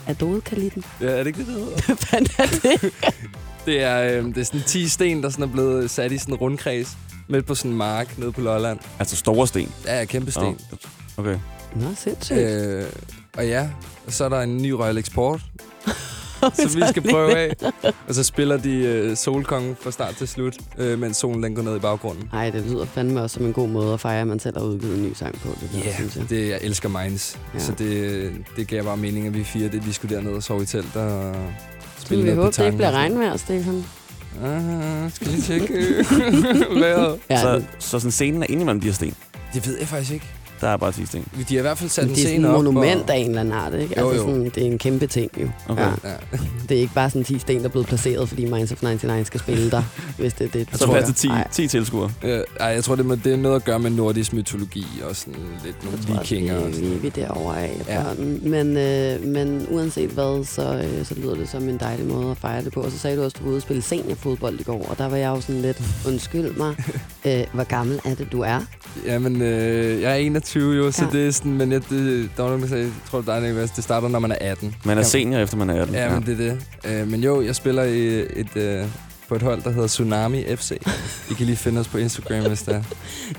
af 0.07 0.17
Dodekalitten? 0.17 0.85
Ja, 1.01 1.07
er 1.07 1.19
det 1.19 1.27
ikke 1.27 1.39
det, 1.39 1.47
det 1.47 1.55
hedder? 1.55 1.77
Hvad 1.87 1.97
fanden 1.97 2.31
er 2.39 2.47
det? 2.47 2.93
Det 3.67 3.83
er, 3.83 4.03
øh, 4.19 4.25
det 4.25 4.39
er 4.39 4.45
sådan 4.45 4.61
10 4.67 4.89
sten, 4.89 5.23
der 5.23 5.31
sådan 5.31 5.43
er 5.43 5.49
blevet 5.53 5.91
sat 5.91 6.13
i 6.13 6.19
sådan 6.19 6.35
en 6.35 6.39
rundkreds 6.39 6.97
midt 7.29 7.47
på 7.47 7.55
sådan 7.55 7.71
en 7.71 7.77
mark 7.77 8.19
nede 8.19 8.33
på 8.33 8.41
Lolland. 8.41 8.79
Altså 8.99 9.17
store 9.17 9.47
sten. 9.47 9.73
Ja, 9.87 10.05
kæmpe 10.05 10.31
sten. 10.31 10.43
Nå, 10.43 10.57
Okay. 11.19 11.39
Nå, 11.75 11.87
sindssygt. 11.97 12.39
Øh, 12.39 12.85
og 13.37 13.47
ja, 13.47 13.69
og 14.07 14.13
så 14.13 14.25
er 14.25 14.29
der 14.29 14.41
en 14.41 14.63
ny 14.63 14.71
Royal 14.71 14.99
Export, 14.99 15.41
som 16.57 16.75
vi 16.75 16.83
skal 16.91 17.11
prøve 17.11 17.37
af. 17.39 17.55
Og 18.09 18.15
så 18.15 18.23
spiller 18.23 18.57
de 18.57 18.71
øh, 18.77 19.17
Solkongen 19.17 19.77
fra 19.81 19.91
start 19.91 20.17
til 20.17 20.29
slut, 20.29 20.55
øh, 20.79 20.99
mens 20.99 21.17
solen 21.17 21.43
den 21.43 21.55
går 21.55 21.63
ned 21.63 21.77
i 21.77 21.79
baggrunden. 21.79 22.31
Ej, 22.33 22.51
det 22.51 22.65
lyder 22.67 22.85
fandme 22.85 23.23
også 23.23 23.35
som 23.35 23.47
en 23.47 23.53
god 23.53 23.69
måde 23.69 23.93
at 23.95 24.01
fejre, 24.01 24.21
at 24.21 24.27
man 24.27 24.39
selv 24.39 24.59
har 24.59 24.65
udgivet 24.65 24.97
en 24.99 25.03
ny 25.05 25.13
sang 25.15 25.35
på. 25.41 25.49
Det 25.61 25.71
der, 25.73 25.79
Ja, 25.79 25.95
synes 25.95 26.17
jeg. 26.17 26.31
det, 26.31 26.49
jeg 26.49 26.59
elsker 26.63 26.89
Minds. 26.89 27.39
Ja. 27.55 27.59
Så 27.59 27.73
det, 27.73 28.33
det 28.57 28.69
gav 28.69 28.85
bare 28.85 28.97
mening, 28.97 29.27
at 29.27 29.35
vi 29.35 29.45
fire, 29.45 29.69
det, 29.69 29.87
vi 29.87 29.93
skulle 29.93 30.17
derned 30.17 30.33
og 30.33 30.43
sove 30.43 30.63
i 30.63 30.67
telt 30.67 30.97
og 30.97 31.35
Så 31.99 32.03
spille 32.05 32.23
vi 32.25 32.29
noget 32.31 32.45
håber, 32.45 32.51
det 32.57 32.65
ikke 32.65 32.77
bliver 32.77 32.91
regnvejr, 32.93 33.37
Stefan. 33.37 33.85
Ah, 34.45 35.13
skal 35.13 35.33
vi 35.33 35.41
tjekke 35.41 35.75
vejret? 36.81 37.19
Ja, 37.31 37.41
så, 37.41 37.63
så 37.79 37.99
sådan 37.99 38.11
scenen 38.11 38.43
er 38.43 38.47
indimellem 38.49 38.81
de 38.81 38.87
her 38.87 38.95
sten. 38.95 39.15
Det 39.55 39.67
ved 39.67 39.79
jeg 39.79 39.89
faktisk 39.89 40.13
ikke. 40.13 40.27
Der 40.61 40.69
er 40.69 40.77
bare 40.77 40.93
10 40.93 41.07
sten. 41.07 41.25
De 41.49 41.55
har 41.55 41.59
i 41.59 41.63
hvert 41.63 41.79
fald 41.79 41.91
sat 41.91 42.05
en 42.05 42.11
det 42.11 42.19
er 42.19 42.29
sådan 42.29 42.45
et 42.45 42.51
monument 42.51 43.03
og... 43.03 43.15
af 43.15 43.19
en 43.19 43.27
eller 43.29 43.41
anden 43.41 43.55
art, 43.55 43.75
ikke? 43.75 44.01
Jo, 44.01 44.09
altså, 44.09 44.23
jo. 44.23 44.29
Sådan, 44.31 44.45
det 44.45 44.59
er 44.59 44.67
en 44.67 44.79
kæmpe 44.79 45.07
ting, 45.07 45.31
jo. 45.41 45.49
Okay. 45.69 45.83
Ja. 45.83 45.89
Ja. 46.05 46.15
Det 46.69 46.77
er 46.77 46.81
ikke 46.81 46.95
bare 46.95 47.11
sådan 47.11 47.25
10 47.25 47.39
sten, 47.39 47.59
der 47.59 47.65
er 47.65 47.69
blevet 47.69 47.87
placeret, 47.87 48.29
fordi 48.29 48.45
Minds 48.45 48.73
of 48.73 48.83
99 48.83 49.27
skal 49.27 49.41
spille 49.41 49.71
der, 49.71 49.83
hvis 50.19 50.33
det 50.33 50.45
er 50.45 50.51
det. 50.51 50.69
Så 50.73 50.79
tror 50.79 51.01
til 51.01 51.15
10, 51.15 51.29
Ej. 51.29 51.49
10 51.53 51.69
tilskuere. 51.69 52.11
Øh, 52.23 52.41
ej, 52.61 52.67
jeg 52.69 52.85
tror, 52.85 52.97
det, 52.97 53.07
må, 53.07 53.15
det 53.15 53.33
er 53.33 53.37
noget 53.37 53.57
at 53.57 53.65
gøre 53.65 53.79
med 53.79 53.91
nordisk 53.91 54.33
mytologi 54.33 54.87
og 55.09 55.17
sådan 55.17 55.35
lidt 55.65 55.85
nogle 55.85 55.99
Jeg 55.99 56.07
tror 56.07 56.19
også, 56.19 56.35
vikinger. 56.35 56.59
og 56.61 56.69
vi, 56.69 56.73
sådan. 56.75 56.91
vi, 56.91 56.95
vi 56.95 57.07
er 57.07 57.11
derovre 57.11 57.61
af 57.63 57.73
Ja. 57.89 58.03
Men, 58.43 58.77
øh, 58.77 59.25
men 59.25 59.67
uanset 59.71 60.11
hvad, 60.11 60.45
så, 60.45 60.75
øh, 60.99 61.05
så 61.07 61.15
lyder 61.15 61.35
det 61.35 61.49
som 61.49 61.69
en 61.69 61.79
dejlig 61.79 62.07
måde 62.07 62.31
at 62.31 62.37
fejre 62.37 62.65
det 62.65 62.73
på. 62.73 62.81
Og 62.81 62.91
så 62.91 62.99
sagde 62.99 63.17
du 63.17 63.23
også, 63.23 63.35
at 63.37 63.41
du 63.41 63.45
var 63.45 63.51
ude 63.51 63.59
og 63.59 63.63
spille 63.63 63.83
seniorfodbold 63.83 64.61
i 64.61 64.63
går, 64.63 64.87
og 64.91 64.99
der 64.99 65.09
var 65.09 65.17
jeg 65.17 65.29
jo 65.29 65.41
sådan 65.41 65.63
lidt, 65.63 65.83
undskyld 66.07 66.57
mig, 66.57 66.75
øh, 67.27 67.45
hvor 67.53 67.65
gammel 67.65 68.01
er 68.05 68.15
det, 68.15 68.33
du 68.33 68.41
er? 68.41 68.61
Jamen, 69.07 69.43
øh, 69.43 70.01
jeg 70.03 70.11
er 70.11 70.17
21 70.55 70.77
jo, 70.77 70.91
så 70.93 71.05
Ja. 71.05 71.11
det 71.19 71.27
er 71.27 71.31
sådan, 71.31 71.53
men 71.53 71.73
jeg, 71.73 71.81
det, 71.91 72.31
der 72.37 72.43
var 72.43 72.49
nogen, 72.51 72.63
der 72.63 72.69
sagde, 72.69 72.83
jeg 72.85 72.93
tror, 73.11 73.21
det 73.21 73.29
er 73.29 73.41
dig, 73.41 73.49
Niklas, 73.49 73.71
det 73.71 73.85
starter, 73.85 74.09
når 74.09 74.19
man 74.19 74.33
er 74.33 74.37
18. 74.41 74.75
Man 74.85 74.99
er 74.99 75.03
senior, 75.03 75.39
efter 75.41 75.57
man 75.57 75.71
er 75.71 75.81
18. 75.83 75.95
Ja, 75.95 76.11
men 76.15 76.27
det 76.27 76.33
er 76.41 76.59
det. 76.85 77.01
Øh, 77.01 77.09
men 77.09 77.21
jo, 77.21 77.43
jeg 77.43 77.55
spiller 77.57 77.83
i 77.83 78.07
et, 78.41 78.57
øh, 78.57 78.85
på 79.29 79.35
et 79.35 79.43
hold, 79.43 79.63
der 79.63 79.71
hedder 79.71 79.89
Tsunami 79.89 80.57
FC. 80.57 80.71
I 81.31 81.35
kan 81.35 81.47
lige 81.47 81.57
finde 81.57 81.81
os 81.81 81.89
på 81.89 81.99
Instagram, 81.99 82.47
hvis 82.47 82.63
det 82.63 82.75
er. 82.75 82.83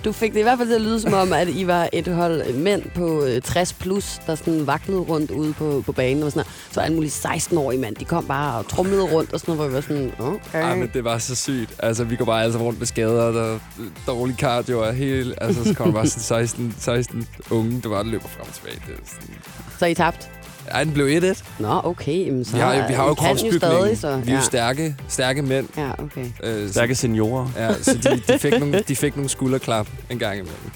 Du 0.05 0.11
fik 0.11 0.33
det 0.33 0.39
i 0.39 0.43
hvert 0.43 0.57
fald 0.57 0.67
til 0.67 0.75
at 0.75 0.81
lyde 0.81 1.01
som 1.01 1.13
om, 1.13 1.33
at 1.33 1.47
I 1.49 1.67
var 1.67 1.89
et 1.93 2.07
hold 2.07 2.53
mænd 2.53 2.83
på 2.95 3.23
øh, 3.23 3.41
60 3.41 3.73
plus, 3.73 4.19
der 4.27 4.35
sådan 4.35 4.67
vaklede 4.67 4.99
rundt 4.99 5.31
ude 5.31 5.53
på, 5.53 5.83
på 5.85 5.91
banen. 5.91 6.23
Og 6.23 6.31
sådan 6.31 6.39
noget. 6.39 6.73
Så 6.73 6.81
alle 6.81 6.95
mulige 6.95 7.11
16-årige 7.11 7.81
mand, 7.81 7.95
de 7.95 8.05
kom 8.05 8.25
bare 8.25 8.57
og 8.59 8.67
trumlede 8.67 9.03
rundt 9.03 9.33
og 9.33 9.39
sådan 9.39 9.55
noget, 9.55 9.59
hvor 9.59 9.67
vi 9.67 9.75
var 9.75 9.81
sådan, 9.81 10.11
okay. 10.19 10.63
Ej, 10.63 10.75
men 10.75 10.89
det 10.93 11.03
var 11.03 11.17
så 11.17 11.35
sygt. 11.35 11.75
Altså, 11.79 12.03
vi 12.03 12.15
går 12.15 12.25
bare 12.25 12.51
sammen 12.51 12.67
rundt 12.67 12.79
med 12.79 12.87
skader, 12.87 13.31
der 13.31 13.53
er 13.53 13.59
dårlig 14.07 14.35
cardio 14.35 14.87
og 14.87 14.93
hele... 14.93 15.43
Altså, 15.43 15.63
så 15.63 15.73
kommer 15.73 15.93
bare 15.93 16.07
sådan 16.07 16.23
16, 16.23 16.75
16 16.79 17.27
unge, 17.49 17.81
der 17.83 17.89
bare 17.89 18.03
løber 18.03 18.27
frem 18.27 18.47
og 18.47 18.53
tilbage. 18.53 18.81
Det 18.87 18.95
sådan... 19.05 19.35
Så 19.79 19.85
I 19.85 19.93
tabt? 19.93 20.29
Ej, 20.71 20.83
den 20.83 20.93
blev 20.93 21.21
1-1. 21.23 21.43
Nå, 21.59 21.81
okay. 21.83 22.25
Jamen, 22.25 22.45
så 22.45 22.53
Vi 22.53 22.59
har, 22.59 22.87
vi 22.87 22.93
har 22.93 23.05
jo 23.05 23.11
I 23.11 23.15
kan 23.15 23.25
kropsbygning. 23.27 23.61
stadig, 23.61 23.97
så. 23.97 24.17
Vi 24.17 24.31
er 24.31 24.35
jo 24.35 24.41
stærke, 24.41 24.95
stærke 25.07 25.41
mænd. 25.41 25.67
Ja, 25.77 25.91
okay. 26.03 26.25
Øh, 26.43 26.69
Stærke 26.69 26.95
seniorer. 26.95 27.47
Ja, 27.57 27.73
så 27.81 27.93
de, 27.93 28.33
de, 28.33 28.39
fik 28.39 28.59
nogle, 28.59 28.83
de 28.87 28.95
fik 28.95 29.15
nogle 29.15 29.29
skulderklap 29.29 29.87
en 30.09 30.19
gang 30.19 30.33
imellem. 30.33 30.71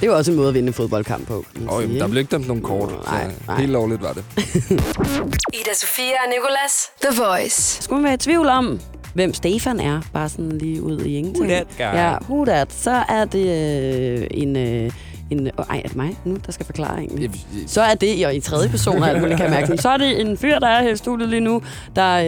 Det 0.00 0.10
var 0.10 0.16
også 0.16 0.30
en 0.30 0.36
måde 0.36 0.48
at 0.48 0.54
vinde 0.54 0.66
en 0.66 0.72
fodboldkamp 0.74 1.26
på. 1.28 1.44
Og 1.66 1.82
sige, 1.82 1.98
der 1.98 2.08
blev 2.08 2.18
ikke 2.20 2.30
dømt 2.30 2.46
nogen 2.46 2.62
kort, 2.62 2.88
Nej, 3.06 3.24
så 3.24 3.30
nej. 3.46 3.58
helt 3.60 3.72
lovligt 3.72 4.02
var 4.02 4.12
det. 4.12 4.24
Ida 5.58 5.74
Sofia 5.74 6.04
og 6.24 6.30
Nicolas. 6.30 6.90
The 7.02 7.22
Voice. 7.22 7.82
Skulle 7.82 7.96
man 8.02 8.04
være 8.04 8.14
i 8.14 8.18
tvivl 8.18 8.46
om, 8.48 8.80
hvem 9.14 9.34
Stefan 9.34 9.80
er, 9.80 10.00
bare 10.12 10.28
sådan 10.28 10.52
lige 10.58 10.82
ud 10.82 11.00
i 11.00 11.16
ingenting. 11.16 11.44
Who 11.46 11.54
that 11.54 11.66
guy? 11.78 11.98
Ja, 11.98 12.16
who 12.22 12.44
that. 12.44 12.72
Så 12.72 13.02
er 13.08 13.24
det 13.24 13.46
øh, 14.20 14.26
en... 14.30 14.56
Øh, 14.56 14.90
en 15.30 15.50
oh, 15.58 15.64
ej, 15.70 15.80
er 15.84 15.88
det 15.88 15.96
mig 15.96 16.18
nu, 16.24 16.36
der 16.46 16.52
skal 16.52 16.66
forklare 16.66 16.98
egentlig? 16.98 17.30
Så 17.66 17.80
er 17.82 17.94
det, 17.94 18.26
og 18.26 18.34
i 18.34 18.40
tredje 18.40 18.68
person, 18.68 19.02
og 19.02 19.08
alt 19.10 19.20
muligt, 19.20 19.40
kan 19.40 19.50
mærke. 19.50 19.76
Så 19.78 19.88
er 19.88 19.96
det 19.96 20.20
en 20.20 20.36
fyr, 20.36 20.58
der 20.58 20.66
er 20.68 20.82
her 20.82 20.90
i 20.92 20.96
studiet 20.96 21.28
lige 21.28 21.40
nu, 21.40 21.62
der 21.96 22.22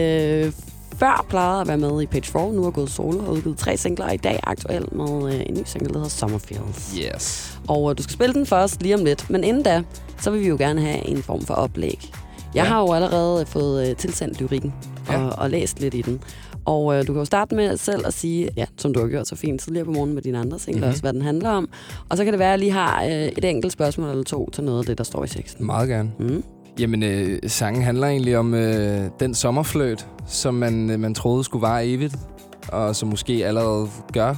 øh, 0.45 0.51
før 0.97 1.25
plejede 1.29 1.61
at 1.61 1.67
være 1.67 1.77
med 1.77 2.01
i 2.01 2.05
Page 2.05 2.23
4, 2.31 2.53
nu 2.53 2.63
har 2.63 2.71
gået 2.71 2.89
solo 2.89 3.19
og 3.19 3.29
udgivet 3.33 3.57
tre 3.57 3.77
singler, 3.77 4.05
og 4.05 4.13
i 4.13 4.17
dag 4.17 4.35
er 4.35 4.39
aktuel 4.49 4.85
med 4.91 5.33
øh, 5.33 5.41
en 5.45 5.53
ny 5.53 5.61
single, 5.65 5.87
der 5.89 5.93
hedder 5.93 6.09
Summerfields. 6.09 6.95
Yes. 7.15 7.57
Og 7.67 7.91
øh, 7.91 7.97
du 7.97 8.03
skal 8.03 8.13
spille 8.13 8.33
den 8.33 8.47
os 8.51 8.77
lige 8.81 8.95
om 8.95 9.05
lidt. 9.05 9.29
Men 9.29 9.43
inden 9.43 9.63
da, 9.63 9.81
så 10.21 10.31
vil 10.31 10.41
vi 10.41 10.47
jo 10.47 10.55
gerne 10.59 10.81
have 10.81 11.07
en 11.07 11.23
form 11.23 11.45
for 11.45 11.53
oplæg. 11.53 12.11
Jeg 12.55 12.63
Ja. 12.63 12.69
har 12.69 12.79
jo 12.81 12.93
allerede 12.93 13.45
fået 13.45 13.89
øh, 13.89 13.95
tilsendt 13.95 14.41
lyrikken 14.41 14.73
og, 15.07 15.13
Ja. 15.13 15.27
og 15.27 15.49
læst 15.49 15.79
lidt 15.79 15.93
i 15.93 16.01
den. 16.01 16.19
Og 16.67 16.93
øh, 16.95 16.99
du 17.01 17.05
kan 17.13 17.15
jo 17.15 17.25
starte 17.25 17.55
med 17.55 17.77
selv 17.77 18.07
at 18.07 18.13
sige, 18.13 18.49
ja, 18.57 18.65
som 18.77 18.93
du 18.93 18.99
har 18.99 19.07
gjort 19.07 19.27
så 19.27 19.35
fint 19.35 19.61
tidligere 19.61 19.85
på 19.85 19.91
morgen 19.91 20.13
med 20.13 20.21
dine 20.21 20.37
andre 20.39 20.59
singler, 20.59 20.81
Mhm. 20.81 20.89
også, 20.89 21.01
hvad 21.01 21.13
den 21.13 21.21
handler 21.21 21.49
om. 21.49 21.69
Og 22.09 22.17
så 22.17 22.23
kan 22.23 22.33
det 22.33 22.39
være, 22.39 22.47
at 22.47 22.51
jeg 22.51 22.59
lige 22.59 22.71
har 22.71 23.03
øh, 23.03 23.09
et 23.11 23.45
enkelt 23.45 23.73
spørgsmål 23.73 24.09
eller 24.09 24.23
to 24.23 24.49
til 24.49 24.63
noget 24.63 24.79
af 24.79 24.85
det, 24.85 24.97
der 24.97 25.03
står 25.03 25.23
i 25.23 25.27
teksten. 25.27 25.65
Meget 25.65 25.89
gerne. 25.89 26.11
Mm. 26.19 26.43
Jamen, 26.79 27.03
øh, 27.03 27.39
sangen 27.47 27.83
handler 27.83 28.07
egentlig 28.07 28.37
om 28.37 28.53
øh, 28.53 29.01
den 29.19 29.33
sommerfløjt, 29.33 30.07
som 30.27 30.53
man, 30.53 30.89
øh, 30.89 30.99
man 30.99 31.13
troede 31.13 31.43
skulle 31.43 31.61
vare 31.61 31.87
evigt, 31.87 32.15
og 32.67 32.95
som 32.95 33.09
måske 33.09 33.45
allerede 33.47 33.87
gør. 34.13 34.35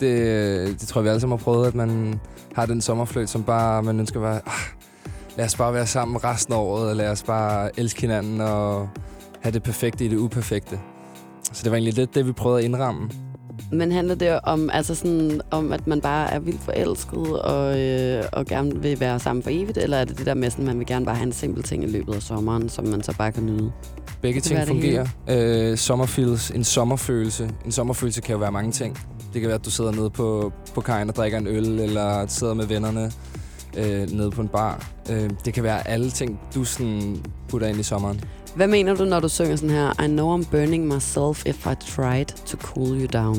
Det, 0.00 0.06
øh, 0.20 0.68
det 0.68 0.78
tror 0.80 1.00
jeg, 1.00 1.04
vi 1.04 1.08
alle 1.08 1.20
sammen 1.20 1.38
har 1.38 1.44
prøvet, 1.44 1.66
at 1.66 1.74
man 1.74 2.20
har 2.54 2.66
den 2.66 2.80
sommerfløjt, 2.80 3.28
som 3.30 3.42
bare 3.42 3.82
man 3.82 4.00
ønsker 4.00 4.20
bare, 4.20 4.34
ah, 4.46 4.52
lad 5.36 5.44
os 5.46 5.56
bare 5.56 5.74
være 5.74 5.86
sammen 5.86 6.24
resten 6.24 6.54
af 6.54 6.58
året, 6.58 6.90
og 6.90 6.96
lad 6.96 7.10
os 7.10 7.22
bare 7.22 7.80
elske 7.80 8.00
hinanden 8.00 8.40
og 8.40 8.88
have 9.40 9.52
det 9.52 9.62
perfekte 9.62 10.04
i 10.04 10.08
det 10.08 10.16
uperfekte. 10.16 10.78
Så 11.52 11.62
det 11.62 11.70
var 11.70 11.76
egentlig 11.76 11.94
lidt 11.94 12.14
det, 12.14 12.26
vi 12.26 12.32
prøvede 12.32 12.58
at 12.58 12.64
indramme. 12.64 13.10
Men 13.72 13.92
handler 13.92 14.14
det 14.14 14.40
om, 14.42 14.70
altså 14.72 14.94
sådan, 14.94 15.40
om, 15.50 15.72
at 15.72 15.86
man 15.86 16.00
bare 16.00 16.30
er 16.30 16.38
vildt 16.38 16.60
forelsket 16.60 17.40
og, 17.40 17.80
øh, 17.80 18.24
og 18.32 18.46
gerne 18.46 18.82
vil 18.82 19.00
være 19.00 19.18
sammen 19.18 19.42
for 19.42 19.50
evigt? 19.52 19.78
Eller 19.78 19.96
er 19.96 20.04
det 20.04 20.18
det 20.18 20.26
der 20.26 20.34
med, 20.34 20.46
at 20.46 20.58
man 20.58 20.78
vil 20.78 20.86
gerne 20.86 21.06
bare 21.06 21.16
have 21.16 21.26
en 21.26 21.32
simpel 21.32 21.62
ting 21.62 21.84
i 21.84 21.86
løbet 21.86 22.14
af 22.14 22.22
sommeren, 22.22 22.68
som 22.68 22.86
man 22.86 23.02
så 23.02 23.14
bare 23.18 23.32
kan 23.32 23.46
nyde? 23.46 23.72
Begge 24.22 24.40
ting 24.40 24.66
fungerer. 24.66 25.06
Øh, 25.28 25.76
sommerfeels, 25.76 26.50
en 26.50 26.64
sommerfølelse. 26.64 27.50
En 27.64 27.72
sommerfølelse 27.72 28.20
kan 28.20 28.32
jo 28.32 28.38
være 28.38 28.52
mange 28.52 28.72
ting. 28.72 28.98
Det 29.32 29.40
kan 29.40 29.48
være, 29.48 29.58
at 29.58 29.64
du 29.64 29.70
sidder 29.70 29.92
nede 29.92 30.10
på, 30.10 30.52
på 30.74 30.80
kajen 30.80 31.08
og 31.08 31.16
drikker 31.16 31.38
en 31.38 31.46
øl, 31.46 31.80
eller 31.80 32.26
sidder 32.26 32.54
med 32.54 32.66
vennerne 32.66 33.12
øh, 33.76 34.10
nede 34.10 34.30
på 34.30 34.40
en 34.40 34.48
bar. 34.48 34.88
Øh, 35.10 35.30
det 35.44 35.54
kan 35.54 35.62
være 35.62 35.88
alle 35.88 36.10
ting, 36.10 36.40
du 36.54 36.64
sådan 36.64 37.16
putter 37.48 37.66
ind 37.66 37.80
i 37.80 37.82
sommeren. 37.82 38.20
Hvad 38.58 38.68
mener 38.68 38.94
du, 38.94 39.04
når 39.04 39.20
du 39.20 39.28
synger 39.28 39.56
sådan 39.56 39.70
her? 39.70 40.04
I 40.04 40.06
know 40.06 40.38
I'm 40.38 40.50
burning 40.50 40.86
myself 40.86 41.46
if 41.46 41.66
I 41.66 41.74
tried 41.74 42.26
to 42.26 42.56
cool 42.56 43.00
you 43.00 43.06
down. 43.12 43.34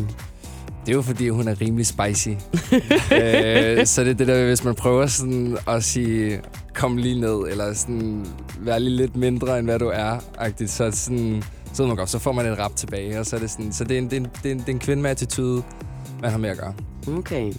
Det 0.85 0.91
er 0.91 0.93
jo 0.93 1.01
fordi, 1.01 1.29
hun 1.29 1.47
er 1.47 1.61
rimelig 1.61 1.85
spicy. 1.85 2.29
øh, 2.29 3.85
så 3.85 4.03
det 4.03 4.09
er 4.09 4.13
det 4.13 4.27
der, 4.27 4.45
hvis 4.45 4.63
man 4.63 4.75
prøver 4.75 5.07
sådan 5.07 5.57
at 5.67 5.83
sige, 5.83 6.41
kom 6.73 6.97
lige 6.97 7.19
ned, 7.19 7.51
eller 7.51 7.73
sådan, 7.73 8.25
være 8.59 8.79
lige 8.79 8.95
lidt 8.95 9.15
mindre, 9.15 9.59
end 9.59 9.67
hvad 9.67 9.79
du 9.79 9.88
er, 9.88 10.19
agtigt, 10.38 10.69
så, 10.69 10.91
sådan, 10.91 11.43
så, 11.73 11.85
man 11.85 11.95
godt, 11.95 12.09
så 12.09 12.19
får 12.19 12.31
man 12.31 12.45
et 12.45 12.59
rap 12.59 12.75
tilbage, 12.75 13.19
og 13.19 13.25
så 13.25 13.35
er 13.35 13.39
det 13.39 13.51
sådan, 13.51 13.73
så 13.73 13.83
det 13.83 13.97
er 13.97 13.97
en, 13.97 14.09
det 14.09 14.13
er 14.13 14.17
en, 14.17 14.27
det 14.43 14.49
er 14.49 14.51
en, 14.51 14.59
det 14.59 14.69
er 14.69 14.73
en 14.73 14.79
kvinde 14.79 15.01
med 15.01 15.09
attitude, 15.09 15.63
man 16.21 16.31
har 16.31 16.38
med 16.38 16.49
at 16.49 16.57
gøre. 16.57 16.73
Okay. 17.17 17.53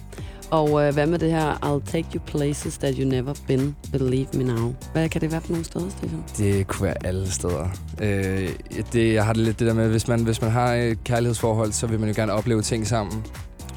Og 0.51 0.87
øh, 0.87 0.93
hvad 0.93 1.07
med 1.07 1.19
det 1.19 1.31
her? 1.31 1.53
I'll 1.53 1.91
take 1.91 2.07
you 2.15 2.21
places 2.25 2.77
that 2.77 2.95
you 2.97 3.09
never 3.09 3.33
been. 3.47 3.75
Believe 3.91 4.27
me 4.33 4.43
now. 4.43 4.75
Hvad 4.93 5.09
kan 5.09 5.21
det 5.21 5.31
være 5.31 5.41
for 5.41 5.51
nogle 5.51 5.65
steder, 5.65 5.89
Stefan? 5.89 6.23
Det 6.37 6.67
kunne 6.67 6.85
være 6.85 7.05
alle 7.05 7.31
steder. 7.31 7.67
Øh, 8.01 8.49
det, 8.93 9.13
jeg 9.13 9.25
har 9.25 9.33
det 9.33 9.43
lidt 9.43 9.59
det 9.59 9.67
der 9.67 9.73
med, 9.73 9.89
hvis 9.89 10.07
man, 10.07 10.23
hvis 10.23 10.41
man 10.41 10.51
har 10.51 10.73
et 10.73 11.03
kærlighedsforhold, 11.03 11.71
så 11.71 11.87
vil 11.87 11.99
man 11.99 12.09
jo 12.09 12.15
gerne 12.15 12.33
opleve 12.33 12.61
ting 12.61 12.87
sammen. 12.87 13.23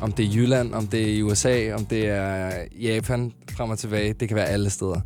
Om 0.00 0.12
det 0.12 0.25
er 0.25 0.31
Jylland, 0.35 0.75
om 0.75 0.87
det 0.87 1.02
er 1.02 1.14
i 1.14 1.23
USA, 1.23 1.75
om 1.75 1.85
det 1.85 2.09
er 2.09 2.50
Japan, 2.81 3.33
frem 3.50 3.71
og 3.71 3.78
tilbage. 3.78 4.12
Det 4.12 4.28
kan 4.28 4.37
være 4.37 4.47
alle 4.47 4.71
steder. 4.71 5.00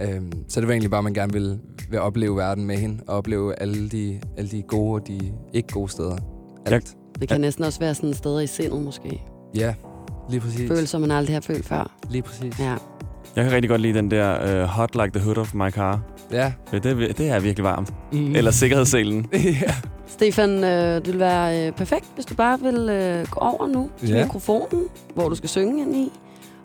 Øh, 0.00 0.20
så 0.48 0.60
det 0.60 0.68
var 0.68 0.72
egentlig 0.72 0.90
bare, 0.90 0.98
at 0.98 1.04
man 1.04 1.14
gerne 1.14 1.32
vil, 1.32 1.58
vil 1.90 2.00
opleve 2.00 2.36
verden 2.36 2.64
med 2.64 2.76
hende, 2.76 3.02
og 3.08 3.16
opleve 3.16 3.60
alle 3.60 3.88
de, 3.88 4.20
alle 4.36 4.50
de 4.50 4.62
gode 4.62 4.94
og 5.02 5.08
de 5.08 5.32
ikke 5.52 5.68
gode 5.68 5.88
steder. 5.88 6.16
Alt. 6.66 6.94
Det 7.20 7.28
kan 7.28 7.40
næsten 7.40 7.64
også 7.64 7.80
være 7.80 7.94
sådan 7.94 8.14
steder 8.14 8.40
i 8.40 8.46
sindet, 8.46 8.82
måske. 8.82 9.22
Ja, 9.54 9.74
lige 10.30 10.40
præcis. 10.40 10.68
Følelser, 10.68 10.98
man 10.98 11.10
aldrig 11.10 11.36
har 11.36 11.40
følt 11.40 11.66
før. 11.66 11.90
Lige 12.10 12.22
præcis. 12.22 12.58
Ja. 12.60 12.74
Jeg 13.36 13.44
kan 13.44 13.52
rigtig 13.52 13.68
godt 13.68 13.80
lide 13.80 13.94
den 13.94 14.10
der 14.10 14.62
uh, 14.62 14.68
Hot 14.68 14.94
Like 14.94 15.10
the 15.18 15.24
Hood 15.24 15.36
of 15.38 15.54
My 15.54 15.70
Car. 15.70 16.00
Ja. 16.32 16.52
Ja, 16.72 16.78
Det, 16.78 17.18
det 17.18 17.28
er 17.28 17.40
virkelig 17.40 17.64
varmt. 17.64 17.94
Mm. 18.12 18.34
Eller 18.36 18.50
sikkerhedsselen. 18.50 19.26
ja. 19.62 19.74
Stefan, 20.06 20.50
øh, 20.64 20.94
det 20.94 21.06
vil 21.06 21.18
være 21.18 21.66
øh, 21.66 21.72
perfekt, 21.72 22.04
hvis 22.14 22.24
du 22.26 22.34
bare 22.34 22.60
vil 22.60 22.88
øh, 22.88 23.26
gå 23.30 23.40
over 23.40 23.66
nu 23.66 23.90
til 24.00 24.08
Ja. 24.08 24.22
mikrofonen, 24.24 24.82
hvor 25.14 25.28
du 25.28 25.34
skal 25.34 25.48
synge 25.48 25.82
ind 25.82 25.96
i. 25.96 26.12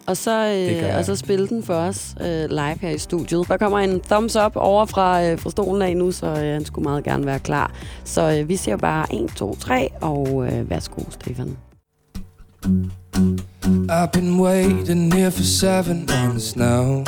Og 0.08 0.18
så, 0.18 0.54
øh, 0.92 0.98
og 0.98 1.06
så 1.06 1.16
spille 1.16 1.48
den 1.48 1.64
for 1.64 1.74
os 1.74 2.16
øh, 2.22 2.50
live 2.50 2.78
her 2.82 2.90
i 2.90 2.98
studiet. 2.98 3.48
Der 3.48 3.58
kommer 3.58 3.80
en 3.80 4.00
thumbs 4.00 4.36
up 4.36 4.52
over 4.56 4.86
fra, 4.86 5.24
øh, 5.26 5.40
fra 5.40 5.50
stolen 5.50 5.82
af 5.82 5.98
nu, 5.98 6.12
så 6.12 6.26
øh, 6.28 6.36
han 6.36 6.66
skulle 6.66 6.84
meget 6.84 7.04
gerne 7.04 7.26
være 7.26 7.40
klar. 7.40 7.72
Så 8.04 8.38
øh, 8.40 8.50
vi 8.50 8.56
ser 8.56 8.78
bare 8.78 9.16
1, 9.16 9.30
2, 9.36 9.56
3, 9.56 9.90
og 10.02 10.48
øh, 10.52 10.70
værsgo, 10.70 11.02
Stefan. 11.10 11.58
I've 12.64 14.12
been 14.12 14.38
waiting 14.38 15.12
here 15.12 15.32
for 15.32 15.44
seven 15.44 16.06
months 16.06 16.56
now. 16.56 17.04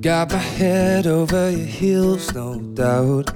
Got 0.00 0.32
my 0.32 0.38
head 0.38 1.06
over 1.06 1.50
your 1.50 1.66
heels, 1.66 2.32
no 2.34 2.60
doubt. 2.60 3.32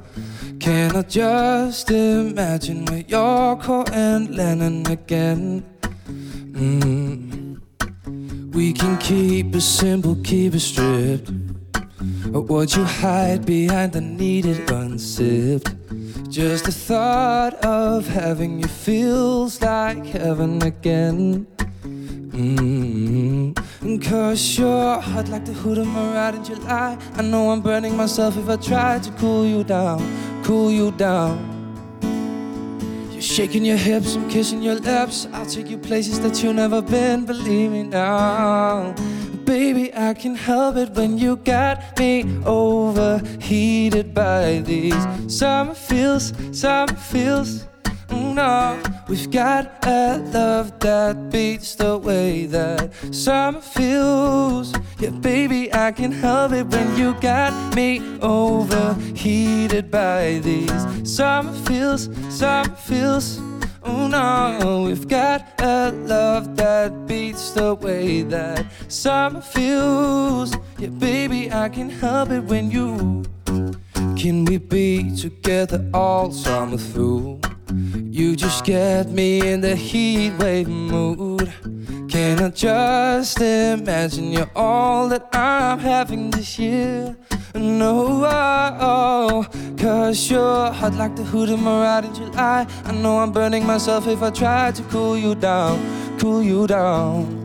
Can 0.60 0.94
I 0.94 1.02
just 1.02 1.90
imagine 1.90 2.84
where 2.84 3.04
you're 3.08 3.84
and 3.92 4.36
Lennon 4.36 4.86
again? 4.86 5.64
Mm. 6.52 7.60
We 8.54 8.72
can 8.72 8.98
keep 8.98 9.54
it 9.54 9.60
simple, 9.62 10.16
keep 10.22 10.54
it 10.54 10.60
stripped. 10.60 11.30
Or 12.34 12.42
would 12.42 12.74
you 12.74 12.84
hide 12.84 13.46
behind 13.46 13.92
the 13.92 14.00
needed 14.00 14.70
unzipped? 14.70 15.79
Just 16.30 16.66
the 16.66 16.70
thought 16.70 17.54
of 17.64 18.06
having 18.06 18.60
you 18.60 18.68
feels 18.68 19.60
like 19.60 20.06
heaven 20.06 20.62
again. 20.62 21.44
Mm-hmm. 21.82 23.98
Cause 23.98 24.56
you're 24.56 25.00
hot 25.00 25.28
like 25.28 25.44
the 25.44 25.52
hood 25.52 25.78
of 25.78 25.88
my 25.88 26.14
ride 26.14 26.36
in 26.36 26.44
July. 26.44 26.96
I 27.14 27.22
know 27.22 27.50
I'm 27.50 27.60
burning 27.60 27.96
myself 27.96 28.36
if 28.36 28.48
I 28.48 28.54
try 28.54 29.00
to 29.00 29.10
cool 29.18 29.44
you 29.44 29.64
down, 29.64 29.98
cool 30.44 30.70
you 30.70 30.92
down. 30.92 31.36
You're 33.10 33.22
shaking 33.22 33.64
your 33.64 33.76
hips, 33.76 34.14
I'm 34.14 34.30
kissing 34.30 34.62
your 34.62 34.76
lips. 34.76 35.26
I'll 35.32 35.46
take 35.46 35.68
you 35.68 35.78
places 35.78 36.20
that 36.20 36.40
you've 36.44 36.54
never 36.54 36.80
been, 36.80 37.24
believe 37.24 37.72
me 37.72 37.82
now. 37.82 38.94
Baby, 39.44 39.92
I 39.94 40.14
can 40.14 40.34
help 40.36 40.76
it 40.76 40.90
when 40.90 41.18
you 41.18 41.36
got 41.36 41.98
me 41.98 42.24
overheated 42.46 44.14
by 44.14 44.62
these 44.64 45.06
summer 45.28 45.74
feels, 45.74 46.32
summer 46.52 46.94
feels. 46.94 47.66
Mm, 48.08 48.34
No, 48.34 48.80
we've 49.08 49.30
got 49.30 49.84
a 49.86 50.18
love 50.32 50.78
that 50.80 51.30
beats 51.30 51.74
the 51.74 51.98
way 51.98 52.46
that 52.46 52.92
summer 53.12 53.60
feels. 53.60 54.72
Yeah, 54.98 55.10
baby, 55.10 55.72
I 55.72 55.92
can 55.92 56.12
help 56.12 56.52
it 56.52 56.66
when 56.66 56.96
you 56.96 57.14
got 57.20 57.74
me 57.74 58.00
overheated 58.20 59.90
by 59.90 60.40
these 60.42 60.82
summer 61.04 61.52
feels, 61.66 62.08
summer 62.28 62.74
feels. 62.76 63.40
Oh 63.82 64.06
no, 64.08 64.84
we've 64.86 65.08
got 65.08 65.60
a 65.60 65.90
love 65.90 66.56
that 66.56 67.06
beats 67.06 67.52
the 67.52 67.74
way 67.74 68.22
that 68.22 68.66
summer 68.88 69.40
feels. 69.40 70.54
Yeah, 70.78 70.88
baby, 70.88 71.50
I 71.50 71.68
can 71.68 71.88
help 71.88 72.30
it 72.30 72.44
when 72.44 72.70
you. 72.70 73.24
Can 74.16 74.44
we 74.44 74.58
be 74.58 75.16
together 75.16 75.84
all 75.94 76.30
summer 76.30 76.76
through? 76.76 77.40
You 77.94 78.36
just 78.36 78.64
get 78.64 79.08
me 79.08 79.46
in 79.48 79.60
the 79.60 79.74
heat 79.76 80.32
wave 80.38 80.68
mood. 80.68 81.52
Can 82.08 82.40
I 82.40 82.50
just 82.50 83.40
imagine 83.40 84.32
you're 84.32 84.50
all 84.54 85.08
that 85.08 85.28
I'm 85.32 85.78
having 85.78 86.30
this 86.30 86.58
year? 86.58 87.16
No, 87.54 88.24
oh, 88.80 89.46
cause 89.76 90.30
you're 90.30 90.70
hot 90.70 90.94
like 90.94 91.16
the 91.16 91.24
hood 91.24 91.50
of 91.50 91.60
my 91.60 91.82
ride 91.82 92.04
in 92.04 92.14
July. 92.14 92.66
I 92.84 92.92
know 92.92 93.18
I'm 93.18 93.32
burning 93.32 93.66
myself 93.66 94.06
if 94.06 94.22
I 94.22 94.30
try 94.30 94.70
to 94.70 94.82
cool 94.84 95.18
you 95.18 95.34
down, 95.34 96.18
cool 96.18 96.42
you 96.42 96.66
down. 96.68 97.40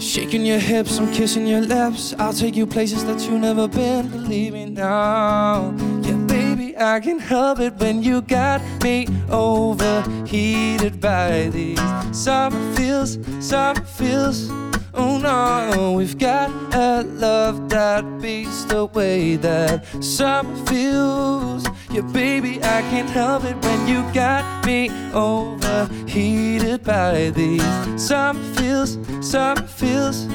Shaking 0.00 0.46
your 0.46 0.58
hips, 0.58 0.98
I'm 0.98 1.12
kissing 1.12 1.46
your 1.46 1.60
lips. 1.60 2.14
I'll 2.18 2.32
take 2.32 2.54
you 2.54 2.66
places 2.66 3.04
that 3.04 3.20
you've 3.22 3.40
never 3.40 3.66
been, 3.66 4.08
believe 4.08 4.52
me 4.52 4.66
now. 4.66 5.74
Yeah, 6.02 6.16
baby, 6.26 6.76
I 6.78 7.00
can 7.00 7.18
help 7.18 7.58
it 7.58 7.74
when 7.74 8.02
you 8.02 8.22
got 8.22 8.60
me 8.82 9.08
overheated 9.28 11.00
by 11.00 11.48
these 11.48 11.80
summer 12.12 12.74
feels, 12.74 13.18
summer 13.40 13.84
feels. 13.84 14.50
Oh 14.94 15.16
no, 15.16 15.92
we've 15.92 16.18
got 16.18 16.50
a 16.74 17.02
love 17.02 17.70
that 17.70 18.04
beats 18.20 18.64
the 18.64 18.84
way 18.84 19.36
that 19.36 19.86
summer 20.04 20.54
feels. 20.66 21.64
Yeah, 21.90 22.02
baby, 22.12 22.58
I 22.62 22.82
can't 22.90 23.08
help 23.08 23.44
it 23.44 23.56
when 23.64 23.88
you 23.88 24.02
got 24.12 24.66
me 24.66 24.90
overheated 25.14 26.84
by 26.84 27.30
these 27.30 27.62
summer 27.96 28.42
feels, 28.54 28.98
summer 29.22 29.66
feels. 29.66 30.26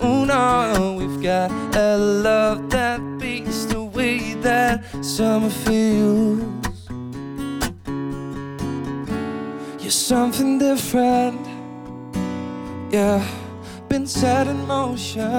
Oh 0.00 0.24
no, 0.24 0.96
we've 0.98 1.22
got 1.22 1.50
a 1.76 1.98
love 1.98 2.70
that 2.70 3.00
beats 3.18 3.66
the 3.66 3.82
way 3.82 4.32
that 4.34 4.82
summer 5.04 5.50
feels. 5.50 6.42
You're 9.82 9.90
something 9.90 10.58
different, 10.58 11.46
yeah 12.90 13.22
been 13.88 14.06
set 14.06 14.46
in 14.46 14.66
motion. 14.66 15.30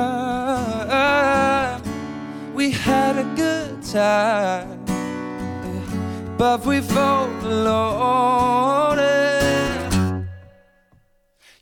We 2.53 2.71
had 2.71 3.17
a 3.17 3.23
good 3.35 3.83
time, 3.83 4.83
but 6.37 6.65
we've 6.65 6.97
overloaded. 6.97 8.27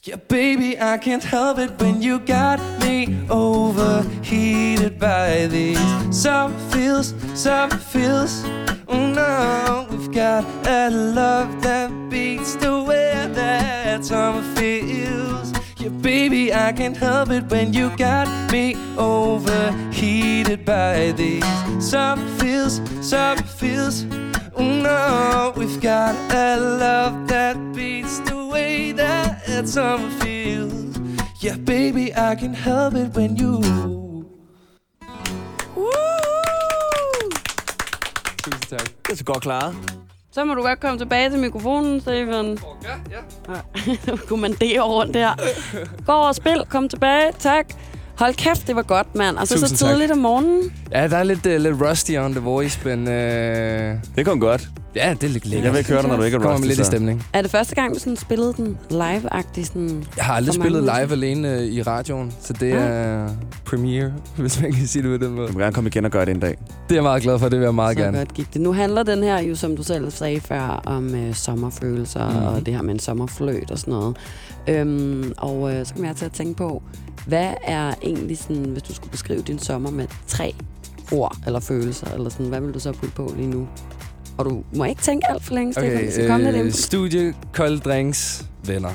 Yeah, 0.04 0.18
baby, 0.28 0.80
I 0.80 0.98
can't 1.00 1.24
help 1.24 1.58
it 1.58 1.72
when 1.82 2.02
you 2.02 2.20
got 2.20 2.60
me 2.82 3.18
overheated 3.30 5.00
by 5.00 5.48
these 5.48 5.80
summer 6.12 6.60
feels, 6.70 7.16
summer 7.34 7.78
feels. 7.78 8.44
Oh 8.88 9.08
no, 9.08 9.88
we've 9.90 10.12
got 10.12 10.46
a 10.68 10.92
love 10.92 11.62
that 11.64 11.90
beats 12.10 12.56
the 12.56 12.84
way 12.84 13.28
that 13.34 14.06
summer 14.06 14.44
feels. 14.56 15.55
Yeah, 16.06 16.12
baby, 16.12 16.54
I 16.54 16.72
can't 16.72 16.96
help 16.96 17.32
it 17.32 17.50
when 17.50 17.74
you 17.74 17.90
got 17.98 18.28
me 18.52 18.76
overheated 18.96 20.64
by 20.64 21.14
these 21.14 21.44
summer 21.80 22.28
feels, 22.38 22.80
summer 23.02 23.42
feels. 23.42 24.06
Oh 24.56 24.64
no, 24.64 25.54
we've 25.58 25.82
got 25.82 26.14
a 26.32 26.58
love 26.58 27.28
that 27.28 27.58
beats 27.74 28.20
the 28.20 28.46
way 28.46 28.92
that 28.92 29.68
summer 29.68 30.10
feels. 30.20 31.00
Yeah, 31.40 31.58
baby, 31.58 32.14
I 32.14 32.36
can't 32.36 32.56
help 32.56 32.94
it 32.94 33.16
when 33.16 33.36
you. 33.36 33.64
Tusind 38.44 38.70
tak. 38.70 38.88
Det 39.08 39.12
er 39.12 39.16
så 39.16 39.24
godt 39.24 39.42
klaret. 39.42 40.05
Så 40.36 40.46
må 40.46 40.54
du 40.54 40.62
godt 40.62 40.80
komme 40.80 41.00
tilbage 41.00 41.30
til 41.30 41.40
mikrofonen, 41.40 42.02
Stefan. 42.02 42.58
Ja, 42.84 42.90
ja. 43.12 44.16
Kommandere 44.30 44.80
rundt 44.82 45.14
der. 45.14 45.30
Gå 46.06 46.12
over 46.12 46.28
og 46.28 46.36
spil, 46.36 46.64
kom 46.70 46.90
tilbage, 46.90 47.32
tak. 47.40 47.66
Hold 48.18 48.34
kæft, 48.34 48.68
det 48.68 48.76
var 48.76 48.82
godt, 48.82 49.16
mand. 49.16 49.38
Og 49.38 49.48
så 49.48 49.54
så 49.54 49.60
Tusind 49.62 49.78
tak. 49.78 49.90
tidligt 49.90 50.12
om 50.12 50.18
morgenen. 50.18 50.62
Ja, 50.92 51.08
der 51.08 51.18
er 51.18 51.24
lidt, 51.24 51.46
uh, 51.46 51.52
lidt 51.52 51.82
rusty 51.82 52.12
on 52.12 52.32
the 52.32 52.40
voice, 52.42 52.80
men 52.86 53.00
uh, 53.00 53.14
Det 54.16 54.26
kom 54.26 54.40
godt. 54.40 54.68
ja, 54.96 55.16
det 55.22 55.24
er 55.24 55.28
lidt 55.34 55.46
lækkert. 55.46 55.64
Jeg 55.64 55.72
vil 55.72 55.78
ikke 55.78 55.90
høre 55.90 56.02
dig, 56.02 56.10
når 56.10 56.18
du 56.18 56.24
ikke 56.24 56.38
er 56.38 56.42
rusty. 56.52 56.60
med 56.62 56.68
lidt 56.68 56.80
i 56.80 56.84
så. 56.84 56.90
stemning. 56.92 57.26
Er 57.34 57.42
det 57.42 57.52
første 57.52 57.76
gang, 57.76 57.94
du 57.94 58.00
sådan 58.00 58.18
spillede 58.18 58.54
den 58.54 58.78
live-agtig? 58.90 59.66
Sådan... 59.68 60.04
Jeg 60.18 60.26
har 60.26 60.34
aldrig 60.34 60.56
spillet 60.56 60.84
live 60.84 61.12
alene 61.12 61.50
øh, 61.54 61.62
i 61.64 61.82
radioen, 61.82 62.34
så 62.42 62.54
det 62.54 62.70
Ja. 62.70 62.76
er 62.78 63.30
premiere, 63.66 64.14
hvis 64.38 64.62
man 64.62 64.74
kan 64.74 64.88
sige 64.88 65.04
det 65.12 65.20
på 65.20 65.26
den 65.26 65.36
måde. 65.36 65.48
Du 65.48 65.54
må 65.54 65.60
gerne 65.60 65.74
komme 65.74 65.88
igen 65.88 66.06
og 66.06 66.12
gøre 66.12 66.26
det 66.26 66.32
en 66.32 66.40
dag. 66.40 66.58
Det 66.90 66.92
er 66.92 66.96
jeg 66.96 67.04
meget 67.04 67.24
glad 67.24 67.40
for, 67.40 67.50
det 67.50 67.60
vil 67.60 67.64
jeg 67.66 67.76
meget 67.76 67.98
så 67.98 68.04
gerne. 68.04 68.18
godt 68.18 68.34
gik 68.34 68.54
det. 68.54 68.62
Nu 68.62 68.74
handler 68.74 69.04
den 69.04 69.24
her 69.24 69.40
jo, 69.42 69.56
som 69.56 69.76
du 69.78 69.84
selv 69.84 70.12
sagde 70.12 70.40
før, 70.42 70.82
om 70.86 71.16
øh, 71.16 71.34
sommerfølelser 71.34 72.30
mm. 72.30 72.46
og 72.46 72.66
det 72.66 72.74
her 72.74 72.82
med 72.82 72.94
en 72.94 73.00
sommerfløjt 73.00 73.72
og 73.72 73.80
sådan 73.80 73.92
noget. 73.94 74.18
Øhm, 74.68 75.34
og 75.38 75.74
øh, 75.74 75.86
så 75.86 75.94
kommer 75.94 76.10
jeg 76.10 76.16
til 76.16 76.26
at 76.26 76.32
tænke 76.32 76.54
på, 76.58 76.84
hvad 77.28 77.54
er 77.64 77.94
egentlig 78.04 78.38
sådan, 78.38 78.64
hvis 78.66 78.84
du 78.84 78.94
skulle 78.94 79.12
beskrive 79.12 79.42
din 79.42 79.60
sommer 79.60 79.92
med 79.92 80.06
tre 80.28 80.56
ord 81.12 81.38
eller 81.46 81.60
følelser, 81.60 82.08
eller 82.14 82.30
sådan, 82.30 82.46
hvad 82.46 82.62
vil 82.62 82.74
du 82.74 82.80
så 82.80 82.92
putte 82.92 83.16
på 83.16 83.34
lige 83.38 83.48
nu? 83.50 83.68
Og 84.38 84.46
du 84.46 84.64
må 84.76 84.84
ikke 84.84 85.02
tænke 85.02 85.30
alt 85.32 85.44
for 85.44 85.54
længe, 85.54 85.74
Stefan. 85.74 85.92
Okay, 85.98 86.12
så 86.12 86.28
kom 86.28 86.42
øh, 86.42 86.60
ind. 86.60 86.72
studie, 86.72 87.34
kolde 87.54 87.80
drinks, 87.80 88.46
venner. 88.66 88.90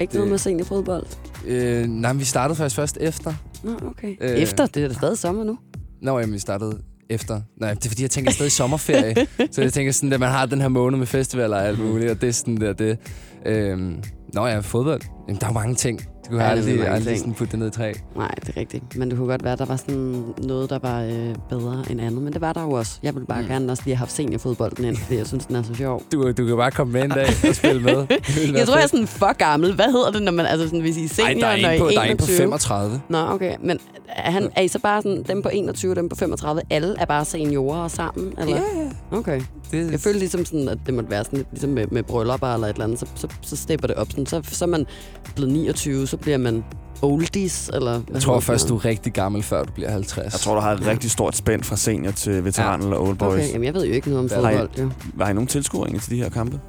Ikke 0.00 0.14
noget 0.14 0.24
det- 0.26 0.30
med 0.30 0.38
seniorfodbold? 0.38 1.06
Øh, 1.46 1.86
nej, 1.86 2.12
men 2.12 2.20
vi 2.20 2.24
startede 2.24 2.56
faktisk 2.56 2.76
først 2.76 2.98
efter. 3.00 3.34
Nå, 3.66 3.88
okay. 3.90 4.16
Øh. 4.20 4.30
Efter? 4.30 4.66
Det 4.66 4.84
er 4.84 4.88
da 4.88 4.94
stadig 4.94 5.18
sommer 5.18 5.44
nu. 5.44 5.58
Nå, 6.02 6.18
jamen, 6.18 6.34
vi 6.34 6.38
startede 6.38 6.78
efter. 7.10 7.40
Nej, 7.56 7.74
det 7.74 7.84
er 7.84 7.90
fordi, 7.90 8.02
jeg 8.02 8.10
tænker 8.10 8.30
stadig 8.30 8.52
sommerferie. 8.52 9.14
så 9.52 9.62
jeg 9.62 9.72
tænker 9.72 9.92
sådan, 9.92 10.12
at 10.12 10.20
man 10.20 10.28
har 10.28 10.46
den 10.46 10.60
her 10.60 10.68
måned 10.68 10.98
med 10.98 11.06
festivaler 11.06 11.56
og 11.56 11.66
alt 11.66 11.78
muligt, 11.78 12.10
og 12.10 12.20
det 12.20 12.28
er 12.28 12.32
sådan 12.32 12.56
der, 12.56 12.72
det. 12.72 12.98
Øhm, 13.46 14.02
nå 14.34 14.46
ja, 14.46 14.58
fodbold. 14.58 15.00
Jamen, 15.28 15.40
der 15.40 15.46
er 15.46 15.50
jo 15.50 15.54
mange 15.54 15.74
ting. 15.74 16.00
Du 16.26 16.30
kan 16.30 16.38
Ja, 16.38 16.44
ja, 16.44 16.50
aldrig, 16.50 16.88
aldrig 16.88 17.18
sådan 17.18 17.34
putte 17.34 17.50
det 17.52 17.58
ned 17.58 17.68
i 17.68 17.70
træ. 17.70 17.92
Nej, 18.16 18.34
det 18.40 18.48
er 18.48 18.60
rigtigt. 18.60 18.96
Men 18.96 19.10
det 19.10 19.18
kunne 19.18 19.28
godt 19.28 19.44
være, 19.44 19.52
at 19.52 19.58
der 19.58 19.64
var 19.64 19.76
sådan 19.76 20.24
noget, 20.38 20.70
der 20.70 20.78
var 20.78 21.02
øh, 21.02 21.34
bedre 21.50 21.84
end 21.90 22.00
andet. 22.00 22.22
Men 22.22 22.32
det 22.32 22.40
var 22.40 22.52
der 22.52 22.62
jo 22.62 22.70
også. 22.70 22.98
Jeg 23.02 23.14
ville 23.14 23.26
bare 23.26 23.42
mm. 23.42 23.48
gerne 23.48 23.72
også 23.72 23.82
lige 23.86 23.94
have 23.94 23.98
haft 23.98 24.12
seniorfodbolden 24.12 24.84
ind, 24.84 24.96
fordi 24.96 25.16
jeg 25.18 25.26
synes, 25.26 25.46
den 25.46 25.56
er 25.56 25.62
så 25.62 25.74
sjov. 25.74 26.02
Du, 26.12 26.32
du 26.32 26.46
kan 26.46 26.56
bare 26.56 26.70
komme 26.70 26.92
med 26.92 27.02
en 27.02 27.10
dag 27.10 27.26
og 27.48 27.54
spille 27.54 27.82
med. 27.82 27.92
Jeg 28.54 28.66
tror, 28.66 28.74
jeg 28.74 28.82
er 28.82 28.88
sådan 28.88 29.06
for 29.06 29.32
gammel. 29.38 29.74
Hvad 29.74 29.84
hedder 29.84 30.10
det, 30.10 30.22
når 30.22 30.32
man, 30.32 30.46
altså 30.46 30.66
sådan, 30.66 30.80
hvis 30.80 30.96
I 30.96 31.04
er 31.04 31.08
senior, 31.08 31.46
Ej, 31.46 31.56
der 31.56 31.68
er 31.68 31.72
en 31.72 31.80
på, 31.80 31.88
der 31.88 32.00
er 32.00 32.04
en 32.04 32.16
på 32.16 32.24
21? 32.24 32.36
35. 32.36 33.00
Nå, 33.08 33.18
okay. 33.18 33.56
Men 33.60 33.78
er, 34.08 34.30
han, 34.30 34.50
er 34.56 34.62
I 34.62 34.68
så 34.68 34.78
bare 34.78 35.02
sådan, 35.02 35.22
dem 35.28 35.42
på 35.42 35.48
21 35.52 35.92
og 35.92 35.96
dem 35.96 36.08
på 36.08 36.16
35, 36.16 36.62
alle 36.70 36.94
er 36.98 37.04
bare 37.04 37.24
seniorer 37.24 37.88
sammen? 37.88 38.34
Eller? 38.38 38.56
ja. 38.56 39.16
Okay. 39.16 39.40
Det, 39.70 39.92
Jeg 39.92 40.00
føler 40.00 40.18
ligesom 40.18 40.44
sådan, 40.44 40.68
at 40.68 40.78
det 40.86 40.94
måtte 40.94 41.10
være 41.10 41.24
sådan 41.24 41.36
lidt 41.36 41.48
ligesom 41.50 41.70
med, 41.70 41.86
med 41.90 42.02
bryllupper 42.02 42.54
eller 42.54 42.66
et 42.66 42.72
eller 42.72 42.84
andet, 42.84 42.98
så, 42.98 43.06
så, 43.14 43.28
så 43.42 43.56
stepper 43.56 43.86
det 43.86 43.96
op. 43.96 44.10
Sådan, 44.10 44.26
så, 44.26 44.40
så 44.44 44.64
er 44.64 44.68
man 44.68 44.86
blevet 45.34 45.52
29, 45.52 46.06
så 46.06 46.15
bliver 46.16 46.38
man 46.38 46.64
oldies, 47.02 47.70
eller 47.74 48.00
jeg 48.12 48.22
tror 48.22 48.40
først, 48.40 48.68
du 48.68 48.76
er 48.76 48.84
rigtig 48.84 49.12
gammel, 49.12 49.42
før 49.42 49.64
du 49.64 49.72
bliver 49.72 49.90
50. 49.90 50.32
Jeg 50.32 50.40
tror, 50.40 50.54
du 50.54 50.60
har 50.60 50.72
et 50.72 50.86
rigtig 50.86 51.10
stort 51.10 51.36
spænd 51.36 51.62
fra 51.62 51.76
senior 51.76 52.10
til 52.12 52.44
veteran 52.44 52.80
Ja. 52.80 52.86
eller 52.86 52.98
old 53.00 53.16
boys. 53.16 53.32
Okay, 53.34 53.52
jamen 53.52 53.64
jeg 53.64 53.74
ved 53.74 53.86
jo 53.86 53.92
ikke 53.92 54.10
noget 54.10 54.20
om 54.32 54.40
Hvad 54.40 54.42
har 54.42 54.50
I- 54.50 54.58
fodbold, 54.58 54.78
jo. 54.78 54.90
Var 55.14 55.28
I 55.28 55.32
nogen 55.32 55.46
tilskuere 55.46 55.98
til 55.98 56.10
de 56.10 56.16
her 56.16 56.28
kampe? 56.30 56.60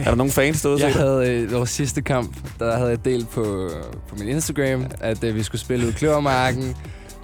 er 0.00 0.04
der 0.04 0.14
nogen 0.14 0.32
fans 0.32 0.62
derude? 0.62 0.80
Jeg 0.86 0.92
havde 0.94 1.30
øh, 1.32 1.52
vores 1.52 1.70
sidste 1.70 2.02
kamp, 2.02 2.36
der 2.58 2.76
havde 2.76 2.90
jeg 2.90 3.04
delt 3.04 3.30
på, 3.30 3.68
på 4.08 4.16
min 4.18 4.28
Instagram, 4.28 4.86
at 5.00 5.24
øh, 5.24 5.34
vi 5.34 5.42
skulle 5.42 5.60
spille 5.60 5.86
ud 5.86 5.90
i 5.90 5.94
Kløvermarken. 5.94 6.76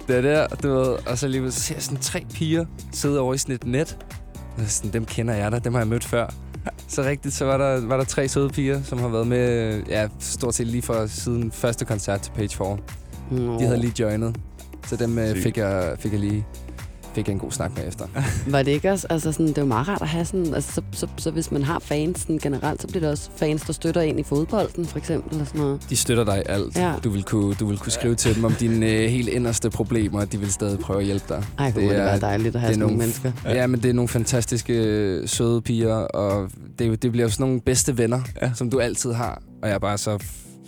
Det 0.07 0.15
er 0.17 0.21
der, 0.21 0.47
du 0.47 0.67
ved. 0.73 0.85
Og 1.07 1.17
så 1.17 1.27
lige 1.27 1.51
så 1.51 1.59
ser 1.61 1.75
jeg 1.75 1.83
sådan 1.83 1.97
tre 2.01 2.25
piger 2.33 2.65
sidde 2.93 3.19
over 3.19 3.33
i 3.33 3.37
sådan 3.37 3.55
et 3.55 3.65
net. 3.65 3.97
Sådan, 4.67 4.93
dem 4.93 5.05
kender 5.05 5.33
jeg 5.33 5.51
da, 5.51 5.59
dem 5.59 5.73
har 5.73 5.81
jeg 5.81 5.87
mødt 5.87 6.03
før. 6.03 6.33
Så 6.87 7.03
rigtigt, 7.03 7.33
så 7.33 7.45
var 7.45 7.57
der, 7.57 7.87
var 7.87 7.97
der 7.97 8.03
tre 8.03 8.27
søde 8.27 8.49
piger, 8.49 8.83
som 8.83 8.99
har 8.99 9.07
været 9.07 9.27
med, 9.27 9.81
ja, 9.89 10.07
stort 10.19 10.55
set 10.55 10.67
lige 10.67 10.81
fra 10.81 11.07
siden 11.07 11.51
første 11.51 11.85
koncert 11.85 12.21
til 12.21 12.31
Page 12.31 12.57
4. 12.57 12.77
Nå. 13.31 13.59
De 13.59 13.65
havde 13.65 13.79
lige 13.79 13.93
joinet. 13.99 14.35
Så 14.87 14.95
dem 14.95 15.17
øh, 15.19 15.29
Sygt. 15.29 15.43
fik, 15.43 15.57
jeg, 15.57 15.95
fik 15.99 16.11
jeg 16.11 16.19
lige 16.19 16.45
fik 17.15 17.27
jeg 17.27 17.33
en 17.33 17.39
god 17.39 17.51
snak 17.51 17.71
med 17.77 17.87
efter. 17.87 18.05
Var 18.51 18.63
det 18.63 18.71
ikke 18.71 18.91
også, 18.91 19.07
altså 19.09 19.31
sådan, 19.31 19.47
det 19.47 19.57
er 19.57 19.61
jo 19.61 19.67
meget 19.67 19.87
rart 19.87 20.01
at 20.01 20.07
have 20.07 20.25
sådan, 20.25 20.53
altså 20.53 20.71
så, 20.73 20.81
så, 20.91 21.07
så 21.17 21.31
hvis 21.31 21.51
man 21.51 21.63
har 21.63 21.79
fans 21.79 22.19
sådan 22.19 22.37
generelt, 22.37 22.81
så 22.81 22.87
bliver 22.87 22.99
det 23.01 23.09
også 23.09 23.29
fans, 23.35 23.61
der 23.61 23.73
støtter 23.73 24.01
ind 24.01 24.19
i 24.19 24.23
fodbolden, 24.23 24.85
for 24.85 24.97
eksempel, 24.97 25.31
eller 25.33 25.45
sådan 25.45 25.61
noget. 25.61 25.81
De 25.89 25.95
støtter 25.95 26.23
dig 26.23 26.37
i 26.37 26.43
alt. 26.49 26.77
Ja. 26.77 26.93
Du, 27.03 27.09
vil 27.09 27.23
kunne, 27.23 27.53
du 27.55 27.65
vil 27.65 27.77
kunne 27.77 27.91
skrive 27.91 28.15
til 28.15 28.35
dem 28.35 28.43
om 28.43 28.53
dine 28.53 28.85
øh, 28.85 29.09
helt 29.09 29.29
inderste 29.29 29.69
problemer, 29.69 30.19
og 30.21 30.31
de 30.31 30.39
vil 30.39 30.51
stadig 30.51 30.79
prøve 30.79 30.99
at 30.99 31.05
hjælpe 31.05 31.25
dig. 31.29 31.43
Ej, 31.59 31.65
Det 31.65 31.75
må 31.75 31.81
det 31.89 31.97
er- 31.97 32.03
være 32.03 32.19
dejligt 32.19 32.55
at 32.55 32.61
have 32.61 32.69
er 32.69 32.73
sådan 32.73 32.79
nogle 32.87 32.97
mennesker. 32.97 33.31
Ja. 33.45 33.53
ja, 33.53 33.67
men 33.67 33.81
det 33.83 33.89
er 33.89 33.93
nogle 33.93 34.09
fantastiske 34.09 34.73
øh, 34.73 35.27
søde 35.27 35.61
piger, 35.61 35.95
og 35.95 36.49
det, 36.79 36.87
er 36.87 36.95
det 36.95 37.11
bliver 37.11 37.25
jo 37.25 37.29
sådan 37.31 37.43
nogle 37.43 37.61
bedste 37.61 37.97
venner, 37.97 38.21
Ja. 38.41 38.47
ja. 38.47 38.51
som 38.55 38.69
du 38.69 38.79
altid 38.79 39.11
har. 39.13 39.41
Og 39.63 39.67
jeg 39.69 39.75
er 39.75 39.79
bare 39.79 39.97
så 39.97 40.17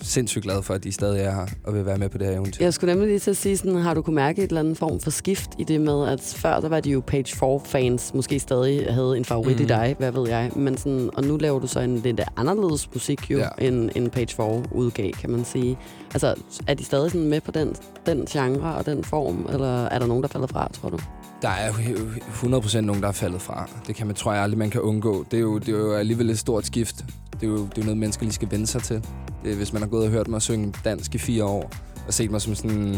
sindssygt 0.01 0.43
glad 0.43 0.63
for, 0.63 0.73
at 0.73 0.83
de 0.83 0.91
stadig 0.91 1.21
er 1.21 1.31
her 1.31 1.45
og 1.63 1.73
vil 1.73 1.85
være 1.85 1.97
med 1.97 2.09
på 2.09 2.17
det 2.17 2.27
her 2.27 2.33
eventyr. 2.33 2.63
Jeg 2.63 2.73
skulle 2.73 2.93
nemlig 2.93 3.09
lige 3.09 3.19
til 3.19 3.31
at 3.31 3.37
sige, 3.37 3.57
sådan, 3.57 3.75
har 3.75 3.93
du 3.93 4.01
kunne 4.01 4.15
mærke 4.15 4.43
et 4.43 4.47
eller 4.47 4.59
andet 4.59 4.77
form 4.77 4.99
for 4.99 5.11
skift 5.11 5.49
i 5.59 5.63
det 5.63 5.81
med, 5.81 6.07
at 6.07 6.33
før 6.35 6.59
der 6.59 6.69
var 6.69 6.79
de 6.79 6.89
jo 6.89 7.01
Page 7.07 7.23
4-fans, 7.23 8.13
måske 8.13 8.39
stadig 8.39 8.93
havde 8.93 9.17
en 9.17 9.25
favorit 9.25 9.57
mm. 9.57 9.63
i 9.63 9.65
dig, 9.65 9.95
hvad 9.99 10.11
ved 10.11 10.29
jeg. 10.29 10.51
Men 10.55 10.77
sådan, 10.77 11.09
og 11.13 11.23
nu 11.23 11.37
laver 11.37 11.59
du 11.59 11.67
så 11.67 11.79
en 11.79 11.97
lidt 11.97 12.21
anderledes 12.35 12.93
musik 12.93 13.31
jo, 13.31 13.37
ja. 13.37 13.47
End 13.57 13.89
en 13.95 14.09
Page 14.09 14.41
4-udgav, 14.41 15.11
kan 15.11 15.29
man 15.29 15.45
sige. 15.45 15.77
Altså, 16.13 16.35
er 16.67 16.73
de 16.73 16.85
stadig 16.85 17.11
sådan 17.11 17.29
med 17.29 17.41
på 17.41 17.51
den, 17.51 17.75
den 18.05 18.25
genre 18.25 18.75
og 18.75 18.85
den 18.85 19.03
form, 19.03 19.47
eller 19.49 19.85
er 19.85 19.99
der 19.99 20.05
nogen, 20.05 20.23
der 20.23 20.29
falder 20.29 20.47
fra, 20.47 20.69
tror 20.73 20.89
du? 20.89 20.99
Der 21.41 21.49
er 21.49 21.67
jo 21.67 21.73
100% 22.59 22.79
nogen, 22.79 23.01
der 23.01 23.07
er 23.07 23.11
faldet 23.11 23.41
fra. 23.41 23.69
Det 23.87 23.95
kan 23.95 24.07
man, 24.07 24.15
tror 24.15 24.33
jeg 24.33 24.43
aldrig, 24.43 24.57
man 24.57 24.69
kan 24.69 24.81
undgå. 24.81 25.25
Det 25.31 25.37
er 25.37 25.41
jo, 25.41 25.57
det 25.57 25.69
er 25.69 25.77
jo 25.77 25.93
alligevel 25.93 26.29
et 26.29 26.39
stort 26.39 26.65
skift. 26.65 27.05
Det 27.41 27.43
er 27.43 27.47
jo, 27.47 27.57
det 27.57 27.63
er 27.63 27.81
jo 27.81 27.83
noget, 27.83 27.97
mennesker 27.97 28.23
lige 28.23 28.33
skal 28.33 28.51
vende 28.51 28.67
sig 28.67 28.83
til. 28.83 28.95
Det, 29.43 29.51
er, 29.51 29.55
hvis 29.55 29.73
man 29.73 29.81
har 29.81 29.89
gået 29.89 30.05
og 30.05 30.11
hørt 30.11 30.27
mig 30.27 30.41
synge 30.41 30.73
dansk 30.85 31.15
i 31.15 31.17
fire 31.17 31.43
år, 31.45 31.71
og 32.07 32.13
set 32.13 32.31
mig 32.31 32.41
som 32.41 32.55
sådan 32.55 32.95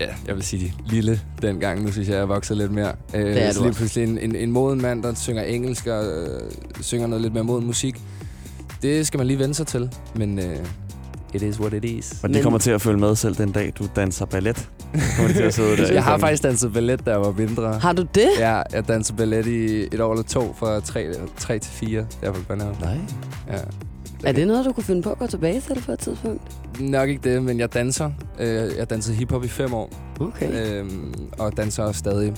ja, 0.00 0.06
jeg 0.26 0.34
vil 0.34 0.42
sige 0.44 0.74
lille 0.86 1.20
dengang. 1.42 1.82
Nu 1.82 1.92
synes 1.92 2.08
jeg, 2.08 2.14
jeg 2.14 2.22
er 2.22 2.26
vokset 2.26 2.56
lidt 2.56 2.72
mere. 2.72 2.92
Øh, 3.14 3.20
Det 3.26 3.42
er 3.42 3.52
så 3.52 3.58
du 3.58 3.64
lige 3.64 3.74
pludselig 3.74 4.08
en, 4.08 4.18
en, 4.18 4.36
en 4.36 4.50
moden 4.52 4.82
mand, 4.82 5.02
der 5.02 5.14
synger 5.14 5.42
engelsk 5.42 5.86
og 5.86 6.04
øh, 6.06 6.40
synger 6.80 7.06
noget 7.06 7.22
lidt 7.22 7.34
mere 7.34 7.44
moden 7.44 7.66
musik. 7.66 8.00
Det 8.82 9.06
skal 9.06 9.18
man 9.18 9.26
lige 9.26 9.38
vende 9.38 9.54
sig 9.54 9.66
til. 9.66 9.90
Men 10.14 10.38
øh, 10.38 10.56
it 11.34 11.42
is 11.42 11.60
what 11.60 11.72
it 11.72 11.84
is. 11.84 12.12
Og 12.22 12.28
de 12.28 12.34
Men- 12.34 12.42
kommer 12.42 12.58
til 12.58 12.70
at 12.70 12.82
følge 12.82 12.98
med 12.98 13.16
selv 13.16 13.34
den 13.36 13.52
dag, 13.52 13.72
du 13.78 13.84
danser 13.96 14.24
ballet. 14.26 14.68
Kommer 15.16 15.28
de 15.28 15.34
til 15.34 15.42
at 15.42 15.54
sidde 15.54 15.76
der. 15.76 15.92
Jeg 15.98 16.04
har 16.04 16.18
faktisk 16.18 16.42
danset 16.42 16.72
ballet, 16.72 17.06
da 17.06 17.10
jeg 17.10 17.20
var 17.20 17.32
mindre. 17.32 17.78
Har 17.78 17.92
du 17.92 18.02
det? 18.14 18.28
Ja, 18.38 18.62
jeg 18.72 18.88
dansede 18.88 19.16
ballet 19.16 19.46
i 19.46 19.82
et 19.92 20.00
år 20.00 20.12
eller 20.12 20.24
to, 20.24 20.54
fra 20.58 20.80
3, 20.80 21.06
3 21.36 21.58
til 21.58 21.72
4, 21.72 22.06
der 22.20 22.32
på 22.32 22.40
Børnhavn. 22.48 22.76
Nej. 22.80 22.96
Ja. 23.52 23.58
Er 24.24 24.32
det 24.32 24.46
noget, 24.46 24.64
du 24.64 24.72
kunne 24.72 24.84
finde 24.84 25.02
på 25.02 25.10
at 25.10 25.18
gå 25.18 25.26
tilbage 25.26 25.60
til 25.60 25.82
på 25.86 25.92
et 25.92 25.98
tidspunkt? 25.98 26.42
Nok 26.80 27.08
ikke 27.08 27.30
det, 27.34 27.42
men 27.42 27.58
jeg 27.60 27.74
danser. 27.74 28.10
Øh, 28.38 28.70
Jeg 28.78 28.90
dansede 28.90 29.16
hiphop 29.16 29.44
i 29.44 29.48
fem 29.48 29.74
år, 29.74 29.90
Okay. 30.20 30.80
øhm, 30.80 31.14
og 31.38 31.56
danser 31.56 31.82
også 31.82 31.98
stadig. 31.98 32.32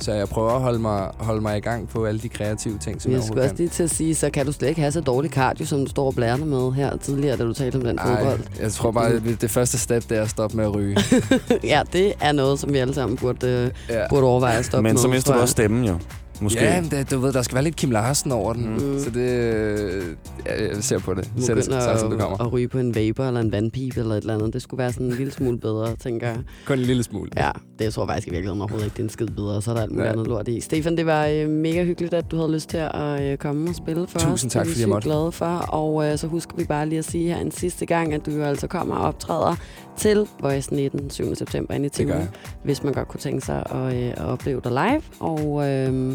Så 0.00 0.12
jeg 0.12 0.28
prøver 0.28 0.50
at 0.50 0.60
holde 0.60 0.78
mig, 0.78 1.08
holde 1.18 1.40
mig 1.40 1.56
i 1.56 1.60
gang 1.60 1.88
på 1.88 2.04
alle 2.04 2.20
de 2.20 2.28
kreative 2.28 2.78
ting, 2.78 3.02
som 3.02 3.12
jeg 3.12 3.16
jeg 3.16 3.24
skulle 3.26 3.42
også 3.42 3.54
lige 3.58 3.68
til 3.68 3.82
at 3.82 3.90
sige, 3.90 4.14
så 4.14 4.30
kan 4.30 4.46
du 4.46 4.52
slet 4.52 4.68
ikke 4.68 4.80
have 4.80 4.92
så 4.92 5.00
dårlig 5.00 5.30
cardio, 5.30 5.66
som 5.66 5.84
du 5.84 5.90
står 5.90 6.06
og 6.06 6.14
blærer 6.14 6.36
dig 6.36 6.46
med 6.46 6.72
her 6.72 6.96
tidligere, 6.96 7.36
da 7.36 7.44
du 7.44 7.52
talte 7.52 7.76
om 7.76 7.82
den 7.82 7.96
kan. 7.96 8.16
fodbold. 8.16 8.40
Ej, 8.40 8.62
jeg 8.62 8.72
tror 8.72 8.90
bare, 8.90 9.08
at 9.08 9.22
det 9.40 9.50
første 9.50 9.78
step, 9.78 10.08
det 10.08 10.18
er 10.18 10.22
at 10.22 10.30
stoppe 10.30 10.56
med 10.56 10.64
at 10.64 10.74
ryge. 10.74 10.96
ja, 11.64 11.82
det 11.92 12.12
er 12.20 12.32
noget, 12.32 12.58
som 12.58 12.72
vi 12.72 12.78
alle 12.78 12.94
sammen 12.94 13.16
burde, 13.16 13.70
ja. 13.88 14.08
burde 14.08 14.26
overveje 14.26 14.58
at 14.58 14.64
stoppe 14.64 14.82
Men 14.82 14.92
med. 14.92 15.02
så 15.02 15.08
mister 15.08 15.32
du 15.32 15.40
også 15.40 15.52
stemmen 15.52 15.84
jo. 15.84 15.98
Måske. 16.40 16.60
Ja, 16.64 16.80
men 16.80 16.90
det, 16.90 17.10
du 17.10 17.18
ved, 17.18 17.32
der 17.32 17.42
skal 17.42 17.54
være 17.54 17.64
lidt 17.64 17.76
Kim 17.76 17.90
Larsen 17.90 18.32
over 18.32 18.52
den. 18.52 18.70
Mm. 18.74 18.98
Så 18.98 19.10
det... 19.10 19.20
øh, 19.30 20.04
Ja, 20.46 20.66
jeg 20.74 20.76
ser 20.84 20.98
på 20.98 21.14
det. 21.14 21.30
Du 21.36 21.42
Ser 21.42 21.54
det 21.54 21.64
så, 21.64 21.96
som 22.00 22.10
det 22.10 22.20
kommer. 22.20 22.40
at, 22.46 22.52
ryge 22.52 22.68
på 22.68 22.78
en 22.78 22.94
vapor 22.94 23.24
eller 23.24 23.40
en 23.40 23.52
vandpipe 23.52 24.00
eller 24.00 24.14
et 24.14 24.20
eller 24.20 24.34
andet. 24.34 24.52
Det 24.52 24.62
skulle 24.62 24.78
være 24.78 24.92
sådan 24.92 25.06
en 25.06 25.12
lille 25.12 25.32
smule 25.32 25.58
bedre, 25.58 25.96
tænker 25.96 26.26
jeg. 26.28 26.38
Kun 26.66 26.78
en 26.78 26.84
lille 26.84 27.02
smule. 27.02 27.30
Ja, 27.36 27.50
det 27.78 27.84
jeg 27.84 27.92
tror 27.92 28.06
faktisk 28.06 28.28
i 28.28 28.30
virkeligheden 28.30 28.60
overhovedet 28.60 28.84
ikke, 28.86 28.94
det 28.94 29.00
er 29.00 29.04
en 29.04 29.10
skid 29.10 29.26
bedre. 29.26 29.62
Så 29.62 29.70
er 29.70 29.74
der 29.74 29.82
alt 29.82 29.90
muligt 29.92 30.06
Ja. 30.06 30.12
andet 30.12 30.26
lort 30.26 30.48
i. 30.48 30.60
Stefan, 30.60 30.96
det 30.96 31.06
var 31.06 31.26
øh, 31.26 31.48
mega 31.48 31.84
hyggeligt, 31.84 32.14
at 32.14 32.30
du 32.30 32.36
havde 32.36 32.52
lyst 32.52 32.68
til 32.68 32.76
at 32.94 33.22
øh, 33.22 33.38
komme 33.38 33.68
og 33.70 33.74
spille 33.74 34.06
for 34.06 34.18
os. 34.18 34.24
Tusind 34.24 34.50
tak, 34.50 34.66
fordi 34.66 34.80
jeg 34.80 34.88
måtte. 34.88 35.08
glade 35.08 35.32
for. 35.32 35.46
Og 35.46 36.06
øh, 36.12 36.18
så 36.18 36.26
husker 36.26 36.56
vi 36.56 36.64
bare 36.64 36.88
lige 36.88 36.98
at 36.98 37.04
sige 37.04 37.34
her 37.34 37.40
en 37.40 37.50
sidste 37.50 37.86
gang, 37.86 38.14
at 38.14 38.26
du 38.26 38.30
jo 38.30 38.42
altså 38.42 38.66
kommer 38.66 38.94
og 38.94 39.02
optræder 39.08 39.56
til 39.96 40.26
Voice 40.40 40.74
19 40.74 41.10
7. 41.10 41.34
september 41.34 41.74
inde 41.74 41.90
i 41.98 42.08
jeg. 42.08 42.28
hvis 42.64 42.82
man 42.84 42.92
godt 42.92 43.08
kunne 43.08 43.20
tænke 43.20 43.46
sig 43.46 43.66
at, 43.70 43.94
øh, 43.96 44.10
at 44.10 44.18
opleve 44.24 44.60
dig 44.64 44.72
live. 44.72 45.02
Og 45.20 45.68
øh, 45.68 46.12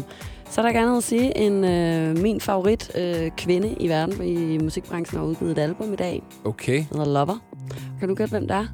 så 0.50 0.60
er 0.60 0.64
der 0.66 0.72
gerne 0.72 0.96
at 0.96 1.02
sige, 1.02 1.38
en 1.38 1.64
øh, 1.64 2.18
min 2.18 2.40
favorit 2.40 2.90
øh, 2.98 3.30
kvinde 3.36 3.76
i 3.80 3.88
verden 3.88 4.24
i 4.24 4.58
musikbranchen 4.58 5.18
har 5.18 5.26
udgivet 5.26 5.50
et 5.50 5.58
album 5.58 5.92
i 5.92 5.96
dag. 5.96 6.22
Okay. 6.44 6.74
Den 6.76 6.98
hedder 6.98 7.12
Lover. 7.12 7.38
Kan 8.00 8.08
du 8.08 8.14
gætte, 8.14 8.30
hvem 8.30 8.48
det 8.48 8.56
er? 8.56 8.66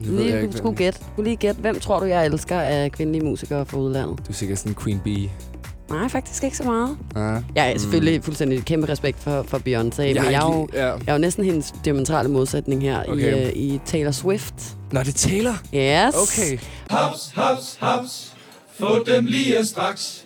Nu 0.00 0.10
ved 0.12 0.18
jeg 0.18 0.24
Lige, 0.26 0.40
ikke, 0.42 0.52
du 0.52 0.56
skulle 0.56 0.76
gætte. 0.76 0.98
Du 1.16 1.22
lige 1.22 1.36
gætte. 1.36 1.60
Hvem 1.60 1.80
tror 1.80 2.00
du, 2.00 2.04
jeg 2.06 2.26
elsker 2.26 2.60
af 2.60 2.92
kvindelige 2.92 3.24
musikere 3.24 3.66
fra 3.66 3.78
udlandet? 3.78 4.18
Du 4.18 4.24
er 4.28 4.32
sikkert 4.32 4.58
sådan 4.58 4.72
en 4.72 4.76
Queen 4.82 5.00
Bee. 5.04 5.30
Nej, 5.90 6.08
faktisk 6.08 6.44
ikke 6.44 6.56
så 6.56 6.64
meget. 6.64 6.96
Ja. 7.16 7.20
Jeg 7.54 7.72
er 7.72 7.78
selvfølgelig 7.78 8.24
fuldstændig 8.24 8.64
kæmpe 8.64 8.88
respekt 8.88 9.18
for, 9.20 9.42
for 9.42 9.58
Beyoncé, 9.58 10.02
men 10.02 10.16
har 10.16 10.30
jeg 10.30 10.42
er, 10.42 10.54
jo, 10.54 10.68
ja. 10.72 10.86
jeg 10.86 10.98
er 11.06 11.12
jo 11.12 11.18
næsten 11.18 11.44
hendes 11.44 11.74
diametrale 11.84 12.28
modsætning 12.28 12.82
her 12.82 13.02
i, 13.02 13.08
Okay. 13.08 13.46
øh, 13.46 13.52
i 13.52 13.80
Taylor 13.86 14.10
Swift. 14.10 14.54
Nå, 14.92 15.00
det 15.00 15.08
er 15.08 15.28
Taylor. 15.28 15.52
Yes. 15.74 16.14
Okay. 16.14 16.58
Haps, 16.90 17.32
haps, 17.34 17.76
haps. 17.80 18.32
Få 18.78 19.04
dem 19.06 19.24
lige 19.24 19.64
straks. 19.64 20.25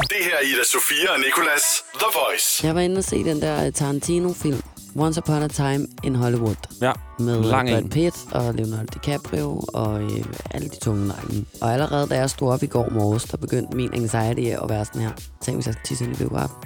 Det 0.00 0.16
her 0.24 0.34
er 0.40 0.42
Ida 0.44 0.64
Sofia 0.72 1.12
og 1.14 1.18
Nicolas 1.20 1.62
The 1.94 2.06
Voice. 2.20 2.66
Jeg 2.66 2.74
var 2.74 2.80
inde 2.80 2.98
og 2.98 3.04
se 3.04 3.24
den 3.24 3.42
der 3.42 3.66
øh, 3.66 3.72
Tarantino-film, 3.72 4.62
Once 4.96 5.20
Upon 5.20 5.42
a 5.42 5.48
Time 5.48 5.86
in 6.02 6.14
Hollywood. 6.14 6.54
Ja, 6.82 6.92
Med 7.18 7.42
Lang 7.42 7.68
Brad 7.68 7.82
en. 7.82 7.88
Pitt 7.90 8.16
og 8.32 8.54
Leonardo 8.54 8.84
DiCaprio 8.94 9.60
og 9.74 10.02
øh, 10.02 10.24
alle 10.50 10.68
de 10.68 10.76
tunge 10.82 11.06
navne. 11.08 11.44
Og 11.60 11.72
allerede 11.72 12.06
da 12.08 12.14
jeg 12.16 12.30
stod 12.30 12.52
op 12.52 12.62
i 12.62 12.66
går 12.66 12.88
morges, 12.90 13.24
der 13.24 13.36
begyndte 13.36 13.76
min 13.76 13.90
anxiety 13.94 14.40
at 14.62 14.68
være 14.68 14.84
sådan 14.84 15.02
her. 15.02 15.10
Tænk, 15.44 15.56
hvis 15.56 15.66
jeg 15.66 15.74
skal 15.74 15.84
tisse 15.86 16.04
ind 16.04 16.12
i 16.14 16.16
biografen. 16.16 16.56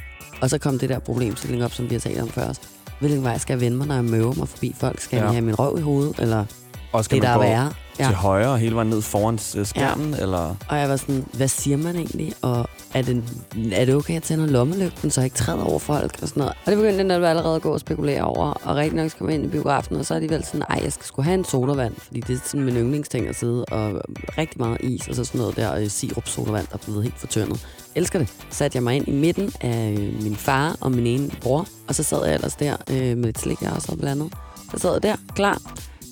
Og 0.42 0.51
så 0.51 0.59
kom 0.59 0.79
det 0.79 0.88
der 0.88 0.99
problemstilling 0.99 1.64
op, 1.64 1.73
som 1.73 1.90
vi 1.90 1.94
har 1.94 2.01
talt 2.01 2.20
om 2.20 2.29
først. 2.29 2.62
Hvilken 3.01 3.25
vej 3.25 3.38
skal 3.38 3.53
jeg 3.55 3.61
vende 3.61 3.77
mig, 3.77 3.87
når 3.87 3.94
jeg 3.94 4.05
møver 4.05 4.35
mig 4.35 4.49
forbi 4.49 4.75
folk? 4.81 5.01
Skal 5.01 5.16
jeg 5.16 5.25
Ja. 5.27 5.31
have 5.33 5.42
min 5.44 5.55
røv 5.59 5.79
i 5.79 5.83
hovedet, 5.83 6.18
eller 6.18 6.44
Og 6.92 7.05
skal 7.05 7.14
det, 7.14 7.23
der 7.23 7.38
man 7.38 7.49
er 7.53 7.68
gå 7.68 7.75
værre? 7.98 8.09
til 8.09 8.16
højre 8.16 8.59
hele 8.59 8.74
vejen 8.74 8.88
ned 8.88 9.02
foran 9.02 9.38
øh, 9.57 9.66
skærmen, 9.66 10.14
ja. 10.14 10.22
eller... 10.22 10.54
Og 10.68 10.78
jeg 10.78 10.88
var 10.88 10.96
sådan, 10.96 11.26
hvad 11.33 11.48
siger 11.48 11.76
man 11.76 11.96
egentlig? 11.96 12.33
Og 12.42 12.68
er 12.94 13.02
det, 13.02 13.24
er 13.72 13.85
det 13.85 13.94
okay 13.94 14.16
at 14.16 14.22
tænde 14.22 14.46
lommelygten, 14.46 15.11
så 15.11 15.20
jeg 15.20 15.26
ikke 15.26 15.37
træder 15.37 15.64
over 15.64 15.78
folk 15.78 16.18
og 16.22 16.28
sådan 16.28 16.40
noget? 16.40 16.54
Og 16.64 16.70
det 16.70 16.76
begyndte 16.76 16.98
den 16.98 17.11
der 17.11 17.28
allerede 17.28 17.57
at 17.57 17.62
gå 17.62 17.72
og 17.72 17.80
spekulere 17.80 18.22
over. 18.22 18.52
Og 18.64 18.76
rigtig 18.76 18.96
nok 18.96 19.11
skal 19.11 19.24
man 19.26 19.35
ind 19.35 19.44
i 19.44 19.48
biografen, 19.48 19.96
og 19.96 20.07
så 20.07 20.14
er 20.14 20.20
de 20.20 20.30
vel 20.30 20.44
sådan, 20.44 20.62
ej, 20.70 20.80
jeg 20.85 20.92
skal 20.92 21.07
sgu 21.07 21.22
have 21.22 21.35
en 21.35 21.44
sodavand, 21.44 21.94
fordi 21.98 22.20
det 22.20 22.35
er 22.35 22.40
sådan 22.44 22.64
min 22.64 22.76
yndlingsting 22.76 23.28
at 23.28 23.37
sidde, 23.37 23.64
og 23.64 24.00
rigtig 24.38 24.61
meget 24.61 24.80
is, 24.80 25.09
og 25.09 25.14
så 25.14 25.24
sådan 25.24 25.38
noget 25.38 25.57
der 25.57 25.74
øh, 25.74 25.88
sirup 25.88 26.28
sodavand, 26.28 26.66
der 26.66 26.74
er 26.74 26.85
blevet 26.85 27.02
helt 27.02 27.18
fortyndet. 27.18 27.66
Elsker 27.94 28.18
det. 28.18 28.28
Satte 28.50 28.76
jeg 28.76 28.83
mig 28.83 28.96
ind 28.96 29.09
i 29.09 29.12
midten 29.12 29.52
af 29.61 29.96
øh, 29.98 30.22
min 30.22 30.37
far 30.37 30.76
og 30.80 30.92
min 30.92 31.07
ene 31.07 31.30
bror, 31.40 31.66
og 31.88 31.94
så 31.94 32.02
sad 32.02 32.24
jeg 32.24 32.35
ellers 32.35 32.54
der 32.54 32.76
øh, 32.90 33.16
med 33.16 33.24
lidt 33.24 33.38
slik, 33.38 33.62
jeg 33.62 33.72
også 33.72 33.88
havde 33.88 34.00
blandet. 34.00 34.33
Så 34.70 34.78
sad 34.78 34.92
jeg 34.92 35.02
der, 35.02 35.16
klar, 35.35 35.59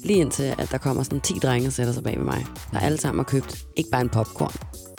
Lige 0.04 0.18
indtil, 0.20 0.54
at 0.58 0.70
der 0.70 0.78
kommer 0.78 1.02
sådan 1.02 1.20
10 1.20 1.34
drenge 1.42 1.68
og 1.68 1.72
sætter 1.72 1.92
sig 1.92 2.02
bag 2.02 2.18
ved 2.18 2.24
mig. 2.24 2.46
Der 2.72 2.78
alle 2.78 2.98
sammen 2.98 3.18
har 3.18 3.24
købt 3.24 3.64
ikke 3.76 3.90
bare 3.90 4.00
en 4.00 4.08
popcorn, 4.08 4.52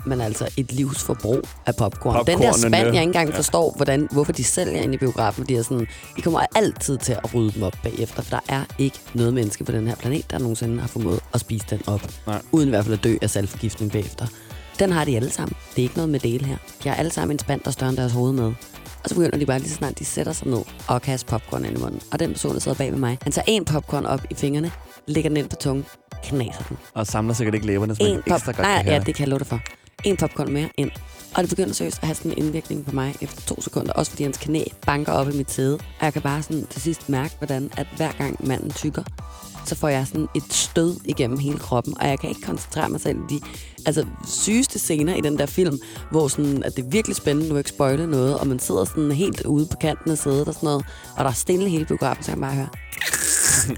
men 0.06 0.22
altså 0.22 0.50
et 0.58 0.72
livsforbrug 0.72 1.42
af 1.66 1.76
popcorn. 1.76 2.16
Den 2.16 2.26
der 2.26 2.34
Popcornene. 2.34 2.60
spand, 2.60 2.74
jeg 2.74 2.88
ikke 2.88 3.02
engang 3.02 3.34
forstår, 3.34 3.74
hvordan, 3.76 4.08
hvorfor 4.12 4.32
de 4.32 4.44
sælger 4.44 4.82
ind 4.82 4.94
i 4.94 4.98
biografen. 4.98 5.46
De 5.46 5.56
er 5.58 5.63
sådan, 5.63 5.88
I 6.18 6.22
kommer 6.22 6.39
altid 6.56 6.98
til 6.98 7.13
at 7.13 7.34
rydde 7.36 7.52
dem 7.52 7.63
op 7.63 7.76
bagefter, 7.84 8.22
for 8.22 8.30
der 8.30 8.39
er 8.50 8.63
ikke 8.78 9.00
noget 9.13 9.34
menneske 9.34 9.63
på 9.63 9.72
den 9.72 9.88
her 9.88 9.96
planet, 9.96 10.32
der 10.32 10.39
nogensinde 10.39 10.80
har 10.80 10.88
formået 10.88 11.20
at 11.34 11.39
spise 11.39 11.66
den 11.70 11.82
op. 11.88 12.02
Nej. 12.28 12.42
Uden 12.52 12.68
i 12.68 12.70
hvert 12.70 12.86
fald 12.86 12.98
at 12.98 13.04
dø 13.04 13.16
af 13.22 13.30
saltforgiftning 13.30 13.92
bagefter. 13.92 14.28
Den 14.80 14.92
har 14.92 15.06
de 15.06 15.16
alle 15.16 15.30
sammen. 15.30 15.56
Det 15.76 15.78
er 15.78 15.84
ikke 15.84 15.96
noget 15.96 16.10
med 16.10 16.20
del 16.20 16.46
her. 16.46 16.58
De 16.84 16.89
har 16.89 16.96
alle 16.96 17.12
sammen 17.12 17.36
en 17.36 17.39
spand, 17.39 17.62
der 17.62 17.68
er 17.68 17.72
større 17.72 17.89
end 17.89 17.98
deres 17.98 18.12
hoved 18.12 18.34
med. 18.34 18.54
Og 19.04 19.10
så 19.10 19.16
begynder 19.16 19.38
de 19.38 19.46
bare 19.46 19.60
lige 19.60 19.70
så 19.70 19.76
snart, 19.76 20.00
de 20.00 20.06
sætter 20.06 20.34
sig 20.34 20.48
ned 20.48 20.62
og 20.88 21.02
kaster 21.02 21.28
popcorn 21.30 21.66
ind 21.66 21.78
i 21.78 21.82
munden. 21.82 22.02
Og 22.12 22.20
den 22.20 22.32
person, 22.32 22.54
der 22.54 22.60
sidder 22.60 22.78
bag 22.78 22.92
ved 22.92 23.00
mig, 23.00 23.18
han 23.22 23.32
tager 23.32 23.46
en 23.48 23.66
popcorn 23.66 24.06
op 24.06 24.22
i 24.30 24.36
fingrene, 24.36 24.72
lægger 25.08 25.30
den 25.30 25.38
ind 25.38 25.50
på 25.50 25.56
tungen, 25.56 25.86
knaser 26.24 26.63
den. 26.70 26.78
Og 26.94 27.08
samler 27.08 27.34
sikkert 27.34 27.56
ikke 27.56 27.68
læberne, 27.68 27.96
så 27.96 28.04
man 28.04 28.12
En 28.12 28.18
ekstra 28.18 28.38
pop... 28.38 28.46
godt 28.46 28.58
Nej, 28.58 28.76
kan 28.78 28.86
ja, 28.86 28.92
høre 28.92 29.04
det 29.04 29.16
kan 29.16 29.22
jeg 29.22 29.30
love 29.30 29.39
dig 29.39 29.48
for. 29.48 29.60
En 30.04 30.18
popcorn 30.18 30.54
mere 30.54 30.70
ind. 30.78 30.92
Og 31.36 31.44
det 31.44 31.50
begynder 31.50 31.74
seriøst 31.74 31.98
at 32.02 32.08
have 32.08 32.16
sådan 32.16 32.32
en 32.32 32.38
indvirkning 32.38 32.86
på 32.86 32.92
mig 32.92 33.16
efter 33.22 33.42
to 33.42 33.62
sekunder. 33.62 33.94
Også 33.94 34.12
fordi 34.12 34.24
hans 34.24 34.38
knæ 34.38 34.63
banker 34.86 35.12
op 35.12 35.30
i 35.30 35.38
mit 35.38 35.52
sæde. 35.52 35.76
Og 35.76 36.06
jeg 36.06 36.13
kan 36.13 36.22
bare 36.22 36.44
sådan 36.44 36.66
til 36.70 36.82
sidst 36.82 37.10
mærke, 37.10 37.36
hvordan 37.38 37.72
at 37.78 37.88
hver 37.98 38.12
gang 38.12 38.48
manden 38.48 38.72
tykker, 38.72 39.04
så 39.66 39.76
får 39.76 39.88
jeg 39.88 40.08
sådan 40.08 40.28
et 40.36 40.54
stød 40.54 40.96
igennem 41.06 41.39
hele 41.39 41.60
kroppen, 41.60 41.98
og 42.02 42.08
jeg 42.08 42.20
kan 42.20 42.30
ikke 42.30 42.42
koncentrere 42.42 42.89
mig 42.89 43.02
selv 43.02 43.18
i 43.18 43.36
de 43.36 43.42
altså, 43.86 44.06
sygeste 44.28 44.80
scener 44.80 45.16
i 45.16 45.22
den 45.22 45.38
der 45.38 45.46
film, 45.46 45.80
hvor 46.12 46.28
sådan, 46.28 46.63
at 46.63 46.76
det 46.76 46.86
er 46.86 46.89
virkelig 46.89 47.16
spændende, 47.16 47.50
nu 47.50 47.58
ikke 47.58 47.70
spoile 47.70 48.08
noget, 48.08 48.39
og 48.39 48.48
man 48.48 48.60
sidder 48.60 48.86
sådan 48.86 49.12
helt 49.12 49.46
ude 49.46 49.66
på 49.66 49.78
kanten 49.82 50.12
af 50.12 50.18
sædet 50.18 50.48
og 50.48 50.54
sådan 50.54 50.68
noget, 50.68 50.86
og 51.18 51.24
der 51.24 51.30
er 51.30 51.34
stille 51.34 51.70
hele 51.70 51.86
biografen, 51.86 52.24
så 52.24 52.32
jeg 52.32 52.36
kan 52.36 52.42
bare 52.42 52.56
høre. 52.56 52.70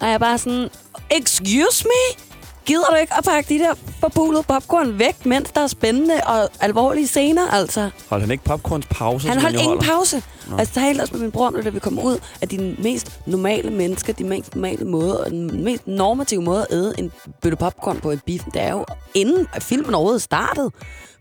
Og 0.00 0.06
jeg 0.06 0.14
er 0.14 0.18
bare 0.18 0.38
sådan, 0.38 0.68
excuse 1.10 1.84
me? 1.84 2.29
Gider 2.66 2.84
du 2.90 2.94
ikke 2.94 3.14
at 3.18 3.24
pakke 3.24 3.54
de 3.54 3.58
der 3.58 3.74
forbulede 4.00 4.42
popcorn 4.42 4.98
væk, 4.98 5.26
mens 5.26 5.50
der 5.50 5.60
er 5.60 5.66
spændende 5.66 6.14
og 6.26 6.48
alvorlige 6.60 7.06
scener, 7.06 7.48
altså? 7.50 7.90
Holdt 8.08 8.22
han 8.22 8.30
ikke 8.30 8.44
popcorns 8.44 8.86
pause? 8.90 9.28
Han 9.28 9.40
holdt 9.40 9.56
ingen 9.56 9.68
holder? 9.68 9.92
pause. 9.92 10.22
Og 10.52 10.58
jeg 10.58 10.68
talte 10.68 11.00
også 11.02 11.12
med 11.14 11.20
min 11.20 11.30
bror 11.30 11.46
om 11.46 11.54
det, 11.54 11.64
da 11.64 11.70
vi 11.70 11.78
kom 11.78 11.98
ud, 11.98 12.18
at 12.40 12.50
de 12.50 12.76
mest 12.78 13.20
normale 13.26 13.70
mennesker, 13.70 14.12
de 14.12 14.24
mest 14.24 14.54
normale 14.54 14.84
måder, 14.84 15.24
den 15.24 15.64
mest 15.64 15.86
normative 15.86 16.42
måde 16.42 16.66
at 16.70 16.76
æde 16.76 16.94
en 16.98 17.12
bøtte 17.42 17.56
popcorn 17.56 18.00
på 18.00 18.10
et 18.10 18.20
biffen, 18.26 18.52
det 18.52 18.62
er 18.62 18.70
jo 18.72 18.84
inden 19.14 19.46
filmen 19.60 19.94
overhovedet 19.94 20.22
startede. 20.22 20.70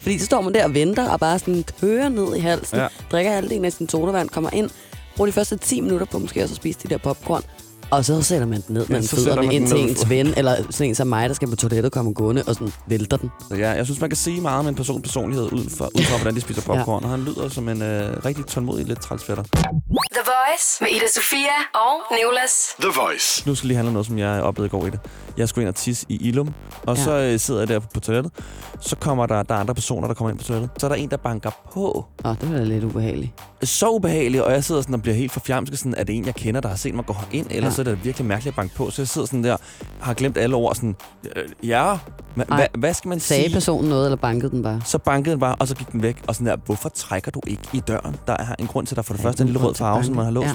Fordi 0.02 0.20
så 0.20 0.26
står 0.26 0.42
man 0.42 0.54
der 0.54 0.64
og 0.64 0.74
venter 0.74 1.10
og 1.10 1.20
bare 1.20 1.40
sådan 1.40 1.64
kører 1.82 2.10
ned 2.10 2.36
i 2.36 2.40
halsen, 2.40 2.78
ja. 2.80 2.88
drikker 3.12 3.32
halvdelen 3.32 3.66
af 3.66 3.74
sin 3.74 3.90
sodavand, 3.90 4.30
kommer 4.30 4.50
ind, 4.54 4.70
bruger 5.16 5.26
de 5.26 5.32
første 5.34 5.58
10 5.58 5.82
minutter 5.82 6.06
på 6.06 6.20
måske 6.20 6.44
også 6.44 6.54
at 6.54 6.56
spise 6.56 6.80
de 6.84 6.88
der 6.88 6.98
popcorn, 6.98 7.44
og 7.92 8.06
så 8.06 8.22
sætter 8.22 8.48
man 8.48 8.64
den 8.68 8.74
ned 8.76 8.86
Ja, 8.90 8.94
med 8.94 9.04
så 9.04 9.16
ja, 9.16 9.22
fødderne 9.22 9.54
ind 9.54 9.68
til 9.68 9.78
ens 9.78 10.10
ven, 10.10 10.34
eller 10.38 10.56
sådan 10.70 10.90
en 10.90 10.96
som 10.96 11.08
mig, 11.08 11.30
der 11.30 11.36
skal 11.36 11.48
på 11.50 11.56
toilettet, 11.56 11.92
kommer 11.92 12.14
gående 12.14 12.44
og 12.48 12.54
sådan 12.56 12.74
vælter 12.88 13.18
den. 13.18 13.32
Så 13.50 13.56
ja, 13.56 13.70
jeg 13.72 13.86
synes, 13.86 14.02
man 14.02 14.10
kan 14.10 14.18
sige 14.18 14.42
meget 14.42 14.60
om 14.60 14.68
en 14.68 14.76
persons 14.76 15.02
personlighed 15.04 15.46
ud 15.54 15.70
fra, 15.78 15.86
ud 15.86 16.04
fra 16.04 16.18
hvordan 16.22 16.36
de 16.36 16.42
spiser 16.42 16.62
popcorn. 16.62 17.04
Og 17.04 17.10
han 17.10 17.20
lyder 17.24 17.50
som 17.50 17.70
en 17.70 17.82
øh, 17.82 18.26
rigtig 18.26 18.46
tålmodig, 18.46 18.86
lidt 18.86 19.02
trælsfætter. 19.02 19.44
The 19.44 20.24
Voice 20.34 20.68
med 20.82 20.90
Ida 20.90 21.08
Sofia 21.16 21.58
og 21.74 22.16
Nicolas. 22.18 22.52
The 22.80 22.92
Voice. 23.02 23.44
Nu 23.48 23.56
skal 23.56 23.68
lige 23.68 23.76
handle 23.76 23.88
om 23.90 23.94
noget, 23.94 24.08
som 24.08 24.18
jeg 24.18 24.42
oplevede 24.42 24.68
i 24.68 24.70
går 24.70 24.88
i 24.88 24.90
det. 24.90 25.00
Jeg 25.40 25.50
skulle 25.50 25.64
ind 25.64 25.70
og 25.70 25.76
tisse 25.76 26.06
i 26.10 26.28
Ilum, 26.28 26.54
og 26.88 26.98
Ja. 26.98 27.04
så 27.04 27.12
øh, 27.12 27.40
sidder 27.40 27.60
jeg 27.62 27.68
der 27.68 27.80
på 27.80 28.00
toilettet. 28.00 28.32
Så 28.80 28.96
kommer 28.96 29.26
der, 29.26 29.44
der 29.44 29.56
er 29.56 29.60
andre 29.60 29.74
personer, 29.74 30.08
der 30.08 30.14
kommer 30.16 30.30
ind 30.30 30.40
på 30.40 30.44
toilettet. 30.46 30.70
Så 30.82 30.88
er 30.88 30.90
der 30.90 30.96
en, 30.96 31.10
der 31.10 31.18
banker 31.18 31.52
på. 31.74 32.06
Åh, 32.26 32.36
det 32.42 32.52
var 32.52 32.58
da 32.58 32.64
lidt 32.64 32.84
ubehageligt. 32.84 33.32
Så 33.64 33.90
ubehageligt, 33.90 34.44
og 34.44 34.52
jeg 34.52 34.64
sidder 34.64 34.82
sådan 34.82 34.96
og 34.96 35.02
bliver 35.02 35.16
helt 35.16 35.32
forfjamsket. 35.32 35.80
Sådan, 35.80 35.94
er 35.98 36.04
det 36.04 36.16
en, 36.18 36.26
jeg 36.26 36.36
kender, 36.36 36.62
der 36.62 36.70
har 36.70 36.76
set 36.76 36.96
mig 36.96 37.06
gå 37.06 37.16
ind? 37.32 37.48
Eller 37.50 37.70
Ja. 37.70 37.74
så 37.76 37.82
er 37.82 37.84
det 37.84 38.04
virkelig 38.06 38.28
mærkeligt 38.28 38.54
at 38.54 38.56
banke 38.56 38.76
på. 38.76 38.90
Så 38.90 39.02
jeg 39.02 39.08
sidder 39.08 39.28
sådan 39.28 39.44
der, 39.44 39.58
har 40.00 40.14
glemt 40.14 40.38
alle 40.38 40.56
ord. 40.56 40.76
Sådan, 40.76 40.96
øh, 41.36 41.44
ja, 41.68 41.98
hva, 42.36 42.68
hvad 42.78 42.94
skal 42.94 43.10
man 43.10 43.20
Sagde 43.20 43.44
sige? 43.44 43.54
personen 43.54 43.90
noget, 43.90 44.06
eller 44.06 44.18
bankede 44.18 44.52
den 44.52 44.64
bare? 44.64 44.82
Så 44.86 44.98
bankede 44.98 45.32
den 45.32 45.40
bare, 45.40 45.56
og 45.56 45.68
så 45.68 45.76
gik 45.76 45.92
den 45.92 46.02
væk. 46.04 46.22
Og 46.28 46.36
sådan 46.36 46.48
der, 46.48 46.56
hvorfor 46.66 46.90
trækker 46.90 47.32
du 47.32 47.42
ikke 47.48 47.64
i 47.74 47.80
døren? 47.80 48.16
Der 48.28 48.34
er 48.34 48.56
en 48.60 48.68
grund 48.68 48.88
til, 48.88 48.94
at 48.94 48.98
der 48.98 49.02
for 49.02 49.14
det 49.14 49.20
er 49.20 49.24
første 49.24 49.42
en 49.44 49.48
lille 49.50 49.62
rød 49.68 49.76
farve, 49.76 50.04
som 50.04 50.16
man 50.16 50.26
har 50.26 50.32
låst. 50.32 50.48
Ja. 50.48 50.54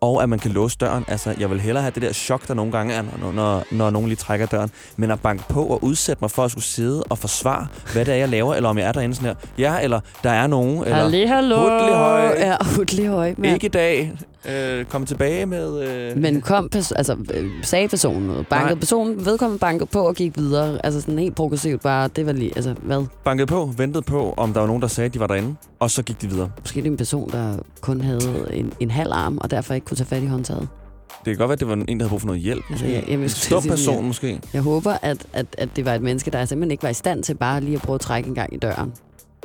Og 0.00 0.22
at 0.22 0.28
man 0.28 0.38
kan 0.38 0.50
låse 0.50 0.76
døren. 0.80 1.04
Altså, 1.08 1.34
jeg 1.40 1.50
vil 1.50 1.60
hellere 1.60 1.82
have 1.82 1.92
det 1.94 2.02
der 2.02 2.12
chok, 2.12 2.48
der 2.48 2.54
nogle 2.54 2.72
gange 2.72 2.94
er, 2.94 3.02
når, 3.02 3.32
når, 3.32 3.64
når 3.70 3.90
nogen 3.90 4.08
lige 4.08 4.16
trækker 4.16 4.46
døren. 4.46 4.70
Men 4.96 5.10
at 5.10 5.20
banke 5.20 5.44
på 5.48 5.64
og 5.64 5.84
udsætte 5.84 6.18
mig 6.20 6.30
for 6.30 6.44
at 6.44 6.50
skulle 6.50 6.64
sidde 6.64 7.02
og 7.02 7.18
forsvare, 7.18 7.66
hvad 7.92 8.04
det 8.04 8.14
er, 8.14 8.18
jeg 8.18 8.28
laver, 8.28 8.54
eller 8.54 8.68
om 8.68 8.78
jeg 8.78 8.88
er 8.88 8.92
derinde 8.92 9.14
sådan 9.14 9.28
her. 9.28 9.34
Ja, 9.58 9.82
eller 9.82 10.00
der 10.22 10.30
er 10.30 10.46
nogen, 10.46 10.84
eller 10.84 10.96
Halli, 10.96 11.24
hallo. 11.24 11.56
Hudlig 11.56 11.94
høj. 11.96 12.22
Ja, 12.38 12.56
hudlig 12.76 13.08
høj. 13.08 13.34
Ja. 13.42 13.54
ikke 13.54 13.66
i 13.66 13.70
dag. 13.70 14.12
Øh, 14.48 14.84
kom 14.84 15.06
tilbage 15.06 15.46
med... 15.46 15.82
Øh, 15.88 16.16
Men 16.16 16.40
kom, 16.40 16.68
altså, 16.74 17.16
øh, 17.34 17.50
sagde 17.62 17.88
personen 17.88 18.22
noget? 18.26 18.46
Bankede 18.46 18.70
Nej. 18.74 18.80
personen, 18.80 19.24
vedkommende 19.24 19.58
bankede 19.58 19.86
på 19.86 20.00
og 20.00 20.14
gik 20.14 20.38
videre. 20.38 20.80
Altså 20.84 21.00
sådan 21.00 21.18
helt 21.18 21.34
progressivt 21.36 21.82
bare, 21.82 22.08
det 22.08 22.26
var 22.26 22.32
lige, 22.32 22.52
altså 22.56 22.74
hvad? 22.82 23.04
bankede 23.24 23.46
på, 23.46 23.70
ventede 23.76 24.02
på, 24.02 24.34
om 24.36 24.52
der 24.52 24.60
var 24.60 24.66
nogen, 24.66 24.82
der 24.82 24.88
sagde, 24.88 25.06
at 25.06 25.14
de 25.14 25.20
var 25.20 25.26
derinde. 25.26 25.54
Og 25.78 25.90
så 25.90 26.02
gik 26.02 26.22
de 26.22 26.28
videre. 26.30 26.50
Måske 26.60 26.80
det 26.80 26.86
er 26.86 26.90
en 26.90 26.96
person, 26.96 27.30
der 27.30 27.56
kun 27.80 28.00
havde 28.00 28.46
en, 28.52 28.72
en 28.80 28.90
halv 28.90 29.10
arm, 29.12 29.38
og 29.38 29.50
derfor 29.50 29.74
ikke 29.74 29.84
kunne 29.84 29.96
tage 29.96 30.06
fat 30.06 30.22
i 30.22 30.26
håndtaget. 30.26 30.68
Det 31.24 31.26
kan 31.26 31.36
godt 31.36 31.48
være, 31.48 31.52
at 31.52 31.60
det 31.60 31.68
var 31.68 31.74
en, 31.74 31.86
der 31.86 31.94
havde 32.04 32.08
brug 32.08 32.20
for 32.20 32.26
noget 32.26 32.42
hjælp. 32.42 32.62
Altså, 32.70 32.86
jeg- 32.86 33.04
jeg 33.08 33.30
skulle 33.30 33.30
stum 33.30 33.62
person 33.62 33.94
ja. 33.94 34.00
måske. 34.00 34.40
Jeg 34.54 34.62
håber, 34.62 34.92
at, 35.02 35.26
at, 35.32 35.46
at 35.58 35.68
det 35.76 35.84
var 35.84 35.94
et 35.94 36.02
menneske, 36.02 36.30
der 36.30 36.44
simpelthen 36.44 36.70
ikke 36.70 36.82
var 36.82 36.88
i 36.88 36.94
stand 36.94 37.22
til 37.22 37.34
bare 37.34 37.60
lige 37.60 37.74
at 37.76 37.82
prøve 37.82 37.94
at 37.94 38.00
trække 38.00 38.28
en 38.28 38.34
gang 38.34 38.54
i 38.54 38.58
døren. 38.58 38.92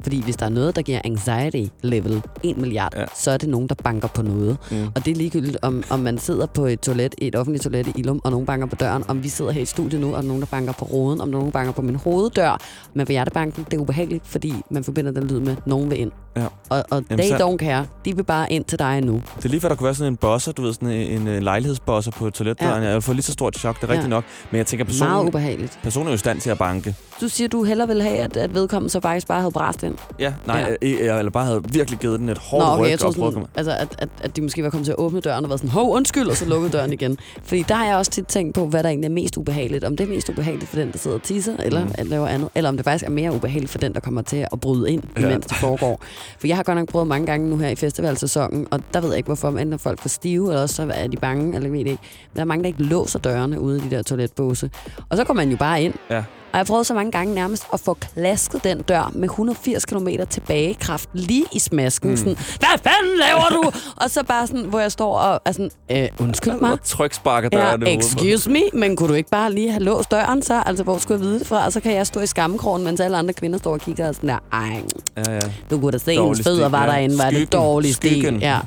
Fordi 0.02 0.24
hvis 0.24 0.36
der 0.36 0.46
er 0.46 0.50
noget, 0.50 0.76
der 0.76 0.82
giver 0.82 1.02
anxiety 1.06 1.72
level 1.82 2.22
1 2.44 2.58
milliard, 2.58 2.94
Ja. 2.96 3.06
så 3.16 3.32
er 3.32 3.38
det 3.38 3.50
nogen, 3.50 3.68
der 3.70 3.76
banker 3.76 4.08
på 4.08 4.22
noget. 4.22 4.58
Mm. 4.72 4.88
Og 4.96 5.06
det 5.06 5.12
er 5.12 5.16
ligegyldigt, 5.16 5.58
om, 5.62 5.84
om 5.90 6.00
man 6.00 6.18
sidder 6.18 6.46
på 6.46 6.66
et 6.66 6.80
toilet, 6.80 7.16
et 7.18 7.36
offentligt 7.36 7.64
toilet 7.64 7.88
i 7.88 7.92
Ilum, 7.96 8.22
og 8.24 8.32
nogen 8.32 8.46
banker 8.46 8.68
på 8.68 8.76
døren, 8.76 9.04
om 9.08 9.24
vi 9.24 9.30
sidder 9.30 9.52
her 9.52 9.62
i 9.62 9.66
studiet 9.66 10.02
nu, 10.02 10.08
og 10.08 10.14
der 10.14 10.20
er 10.20 10.24
nogen, 10.24 10.42
der 10.42 10.48
banker 10.52 10.74
på 10.74 10.86
roden, 10.86 11.22
om 11.22 11.30
nogen 11.30 11.52
banker 11.52 11.72
på 11.74 11.82
min 11.82 11.96
hoveddør. 11.96 12.60
Men 12.94 13.08
ved 13.08 13.14
hjertebanken, 13.14 13.66
det 13.72 13.78
er 13.78 13.82
ubehageligt, 13.82 14.28
fordi 14.28 14.54
man 14.70 14.84
forbinder 14.84 15.12
den 15.12 15.28
lyd 15.28 15.40
med, 15.40 15.56
nogen 15.66 15.90
vil 15.90 16.00
ind. 16.00 16.12
Ja. 16.38 16.46
Og, 16.70 16.84
og 16.92 17.04
Jamen, 17.10 17.26
they 17.26 17.38
så- 17.38 17.48
don't 17.54 17.58
care. 17.58 17.86
De 18.06 18.16
vil 18.16 18.24
bare 18.24 18.52
ind 18.52 18.66
til 18.66 18.80
dig 18.80 19.02
nu. 19.02 19.22
Det 19.38 19.46
er 19.46 19.50
lige 19.50 19.62
før, 19.62 19.68
der 19.70 19.76
kunne 19.76 19.86
være 19.86 19.96
sådan 19.96 20.14
en 20.14 20.18
bosser, 20.18 20.52
du 20.52 20.62
ved, 20.62 20.74
sådan 20.74 20.90
en, 20.90 21.22
en, 21.22 21.28
øh, 21.28 21.42
lejlighedsbosser 21.42 22.12
på 22.12 22.30
toiletdøren. 22.30 22.82
Ja. 22.82 22.88
Jeg 22.88 22.94
vil 22.94 23.02
få 23.02 23.14
lige 23.14 23.24
så 23.24 23.32
stort 23.34 23.56
chok, 23.58 23.76
det 23.76 23.84
er 23.84 23.88
Ja. 23.88 23.94
rigtigt 23.94 24.10
nok. 24.10 24.24
Men 24.52 24.58
jeg 24.58 24.66
tænker, 24.66 24.86
Meget 24.86 25.00
personen, 25.00 25.28
ubehageligt. 25.28 25.80
personen 25.84 26.08
er 26.08 26.12
jo 26.12 26.16
i 26.16 26.18
stand 26.18 26.42
til 26.42 26.50
at 26.50 26.58
banke. 26.58 26.96
Du 27.22 27.28
siger, 27.28 27.48
du 27.48 27.64
hellere 27.64 27.88
vil 27.88 28.02
have, 28.02 28.18
at, 28.18 28.38
at 28.38 28.54
vedkommende 28.54 28.90
så 28.92 29.00
faktisk 29.00 29.28
bare 29.28 29.40
havde 29.40 29.52
bræst 29.52 29.84
ind. 29.84 29.96
Ja, 30.20 30.34
nej, 30.48 30.76
Ja. 30.82 30.88
Jeg, 31.06 31.20
eller 31.20 31.32
bare 31.32 31.46
havde 31.46 31.62
virkelig 31.70 32.00
givet 32.00 32.20
den 32.20 32.30
et 32.30 32.38
hårdt 32.38 32.66
Nå, 32.66 32.72
okay, 32.72 32.84
ryg 32.84 32.90
jeg 32.90 33.00
tror 33.00 33.12
sådan, 33.12 33.38
at 33.42 33.48
altså, 33.56 33.72
at, 33.80 33.88
at, 34.00 34.10
at 34.22 34.36
de 34.36 34.42
måske 34.42 34.64
var 34.64 34.70
kommet 34.70 34.86
til 34.86 34.92
at 34.92 34.98
åbne 35.00 35.20
døren 35.20 35.44
og 35.46 35.50
været 35.50 35.60
sådan, 35.60 35.72
hov, 35.72 35.92
undskyld, 35.96 36.28
og 36.28 36.38
så 36.38 36.46
lukkede 36.46 36.72
døren 36.72 36.94
igen. 36.94 37.18
Fordi 37.44 37.66
der 37.68 37.76
har 37.76 37.86
jeg 37.86 37.96
også 37.98 38.12
tit 38.12 38.26
tænkt 38.28 38.56
på, 38.56 38.66
hvad 38.68 38.84
der 38.84 38.90
egentlig 38.90 39.08
er 39.08 39.14
mest 39.14 39.38
ubehageligt. 39.38 39.84
Om 39.84 39.98
det 39.98 40.04
er 40.04 40.10
mest 40.10 40.30
ubehageligt 40.30 40.70
for 40.70 40.78
den, 40.78 40.92
der 40.92 40.98
sidder 40.98 41.18
og 41.18 41.24
tisser, 41.24 41.54
eller 41.60 41.86
mm. 41.86 41.92
laver 42.10 42.28
andet. 42.28 42.50
Eller 42.56 42.70
om 42.70 42.78
det 42.78 42.84
faktisk 42.84 43.06
er 43.06 43.10
mere 43.10 43.32
ubehageligt 43.36 43.72
for 43.72 43.78
den, 43.78 43.94
der 43.94 44.00
kommer 44.00 44.22
til 44.22 44.48
at 44.52 44.60
bryde 44.62 44.92
ind, 44.92 45.04
Ja. 45.18 45.22
imens 45.28 45.46
det 45.46 45.58
foregår. 45.58 46.02
For 46.40 46.48
jeg 46.48 46.56
har 46.56 46.64
godt 46.64 46.78
nok 46.78 46.88
prøvet 46.90 47.08
mange 47.08 47.26
gange 47.26 47.50
nu 47.50 47.58
her 47.58 47.70
i 47.70 47.76
festivalsæsonen, 47.76 48.68
og 48.72 48.80
der 48.94 49.02
ved 49.02 49.10
jeg 49.10 49.18
ikke, 49.18 49.28
hvorfor, 49.28 49.50
men 49.50 49.74
er 49.74 49.78
folk 49.78 50.00
for 50.02 50.10
stive, 50.10 50.48
eller 50.50 50.62
også 50.62 50.76
så 50.76 50.92
er 50.94 51.08
de 51.08 51.18
bange, 51.18 51.56
eller 51.56 51.70
ved 51.70 51.80
det 51.80 51.88
ikke. 51.92 52.02
Men 52.02 52.36
der 52.36 52.42
er 52.42 52.46
mange, 52.46 52.64
der 52.64 52.68
ikke 52.68 52.84
låser 52.84 53.20
dørene 53.20 53.60
ude 53.60 53.78
i 53.78 53.82
de 53.90 53.96
der 53.96 54.04
toiletbåse. 54.04 54.70
Og 55.10 55.18
så 55.18 55.24
går 55.24 55.34
man 55.34 55.50
jo 55.52 55.58
bare 55.58 55.84
ind. 55.84 55.94
Ja. 56.10 56.18
Og 56.46 56.58
jeg 56.58 56.60
har 56.60 56.66
prøvet 56.66 56.86
så 56.88 56.94
mange 56.94 57.12
gange 57.12 57.36
nærmest 57.36 57.64
at 57.74 57.80
få 57.80 57.94
klasket 57.94 58.64
den 58.64 58.82
dør 58.82 59.12
med 59.16 59.24
180 59.30 59.86
km 59.86 60.08
tilbagekraft 60.30 61.10
lige 61.14 61.46
i 61.52 61.60
smasken. 61.60 62.10
Mm. 62.10 62.18
Sådan, 62.18 62.36
hvad 62.36 62.68
fanden 62.84 63.18
laver 63.20 63.50
du? 63.64 63.72
og 64.04 64.10
så 64.10 64.24
bare 64.24 64.48
sådan, 64.48 64.64
hvor 64.66 64.80
jeg 64.80 64.92
står 64.92 65.18
og 65.18 65.42
er 65.46 65.52
sådan, 65.52 65.72
øh, 65.92 66.08
undskyld 66.20 66.54
mig. 66.62 66.72
Og 66.72 66.84
tryksparker 66.84 67.50
Ja, 67.54 67.58
døren 67.58 67.80
på. 67.80 67.86
excuse 67.90 68.50
me, 68.50 68.60
men 68.74 68.96
kunne 68.96 69.10
du 69.10 69.14
ikke 69.14 69.30
bare 69.30 69.54
lige 69.54 69.72
have 69.72 69.84
låst 69.84 70.12
døren 70.12 70.42
så? 70.42 70.64
Altså, 70.66 70.84
hvor 70.84 70.98
skulle 70.98 71.20
jeg 71.22 71.28
vide 71.28 71.40
det 71.40 71.48
fra? 71.48 71.66
Og 71.66 71.74
så 71.74 71.80
kan 71.80 71.94
jeg 71.94 72.08
stå 72.08 72.20
i 72.20 72.28
skammekrogen, 72.28 72.84
mens 72.84 73.00
alle 73.00 73.18
andre 73.18 73.34
kvinder 73.34 73.58
står 73.60 73.74
og 73.74 73.80
kigger 73.80 74.08
og 74.08 74.16
sådan 74.16 74.30
der, 74.30 74.40
ej, 74.54 74.82
Ja, 75.18 75.34
ja. 75.34 75.40
du 75.70 75.80
kunne 75.80 75.92
da 75.92 75.98
se, 75.98 76.15
Dårlig 76.18 76.30
hendes 76.38 76.48
fødder 76.48 76.70
var 76.70 76.86
ja. 76.86 76.92
derinde, 76.92 77.18
var 77.18 77.24
det 77.30 77.34
Skyggen. 77.34 77.48
dårlig 77.60 77.96
stil. 77.96 78.38
Ja. 78.42 78.60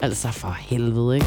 Altså, 0.00 0.28
for 0.32 0.56
helvede, 0.60 1.14
ikke? 1.14 1.26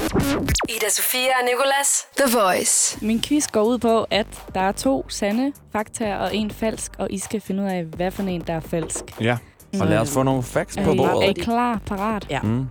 Ida 0.69 0.89
Sofia 0.89 1.19
og 1.41 1.45
Nicolas. 1.45 2.05
The 2.17 2.37
Voice. 2.39 2.97
Min 3.01 3.21
quiz 3.21 3.47
går 3.47 3.63
ud 3.63 3.77
på, 3.77 4.05
at 4.11 4.27
der 4.53 4.61
er 4.61 4.71
to 4.71 5.05
sande 5.09 5.51
faktaer 5.71 6.17
og 6.17 6.35
en 6.35 6.51
falsk, 6.51 6.91
og 6.97 7.07
I 7.11 7.17
skal 7.19 7.41
finde 7.41 7.63
ud 7.63 7.67
af, 7.67 7.83
hvad 7.83 8.11
for 8.11 8.23
en, 8.23 8.41
der 8.47 8.53
er 8.53 8.59
falsk. 8.59 9.03
Ja, 9.21 9.37
og 9.79 9.87
lad 9.87 9.97
os 9.97 10.09
få 10.11 10.23
nogle 10.23 10.43
facts 10.43 10.77
Er 10.77 10.83
på 10.83 10.91
I, 10.91 10.97
er 10.97 11.03
I 11.03 11.07
bordet. 11.07 11.37
klar, 11.37 11.81
parat? 11.85 12.27
Ja. 12.29 12.39
Mm. 12.41 12.67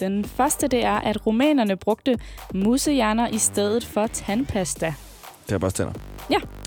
Den 0.00 0.24
første, 0.24 0.68
det 0.68 0.84
er, 0.84 0.96
at 1.00 1.26
rumænerne 1.26 1.76
brugte 1.76 2.18
musehjerner 2.54 3.28
i 3.28 3.38
stedet 3.38 3.84
for 3.84 4.06
tandpasta. 4.06 4.94
Det 5.50 5.54
er 5.54 5.58
bare 5.58 5.70
tænder. 5.70 5.92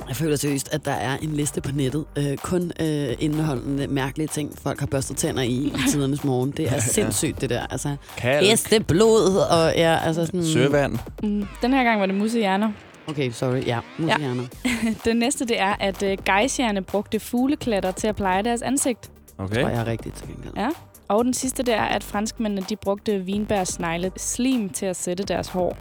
Jeg 0.08 0.16
føler 0.16 0.36
seriøst, 0.36 0.74
at 0.74 0.86
der 0.86 0.92
er 0.92 1.18
en 1.18 1.30
liste 1.30 1.62
på 1.62 1.72
nettet, 1.72 2.06
øh, 2.18 2.38
kun 2.38 2.72
øh, 2.80 3.16
indeholdende 3.20 3.88
mærkelige 3.88 4.28
ting, 4.28 4.54
folk 4.64 4.80
har 4.80 4.88
børstet 4.88 5.18
tænder 5.18 5.42
i 5.42 5.52
i 5.52 5.74
tidernes 5.92 6.24
morgen. 6.24 6.52
Det 6.52 6.74
er 6.74 6.80
sindssygt, 6.80 7.42
det 7.42 7.50
der. 7.50 7.68
Altså, 7.68 7.96
Kalk, 8.18 8.48
heste, 8.48 8.80
blod 8.80 9.36
og 9.52 9.74
ja, 9.76 9.98
altså 10.06 10.26
sådan... 10.26 10.46
søvand. 10.46 10.98
Mm, 11.24 11.46
Den 11.62 11.74
her 11.74 11.84
gang 11.84 12.00
var 12.00 12.06
det 12.06 12.16
musehjerner. 12.16 12.72
Okay, 13.08 13.32
sorry. 13.32 13.66
Ja, 13.68 13.80
musehjerner. 13.98 14.44
Den 15.06 15.18
næste, 15.18 15.46
det 15.46 15.60
er, 15.60 15.76
at 15.80 16.04
uh, 16.04 16.10
gejsjerne 16.26 16.82
brugte 16.82 17.20
fugleklatter 17.20 17.92
til 17.92 18.08
at 18.08 18.16
pleje 18.16 18.44
deres 18.44 18.62
ansigt. 18.62 19.12
Okay. 19.38 19.62
Tror 19.62 19.70
jeg 19.70 19.80
er 19.80 19.88
rigtigt 19.88 20.16
til 20.16 20.28
gengæld. 20.28 20.54
Ja. 20.58 20.70
Og 21.08 21.26
den 21.26 21.34
sidste, 21.34 21.64
det 21.64 21.74
er, 21.74 21.84
at 21.84 22.04
franskmændene 22.04 22.66
de 22.70 22.76
brugte 22.76 23.20
vinbærsnegle 23.20 24.12
slim 24.18 24.70
til 24.70 24.86
at 24.86 24.96
sætte 24.96 25.24
deres 25.24 25.48
hår. 25.48 25.78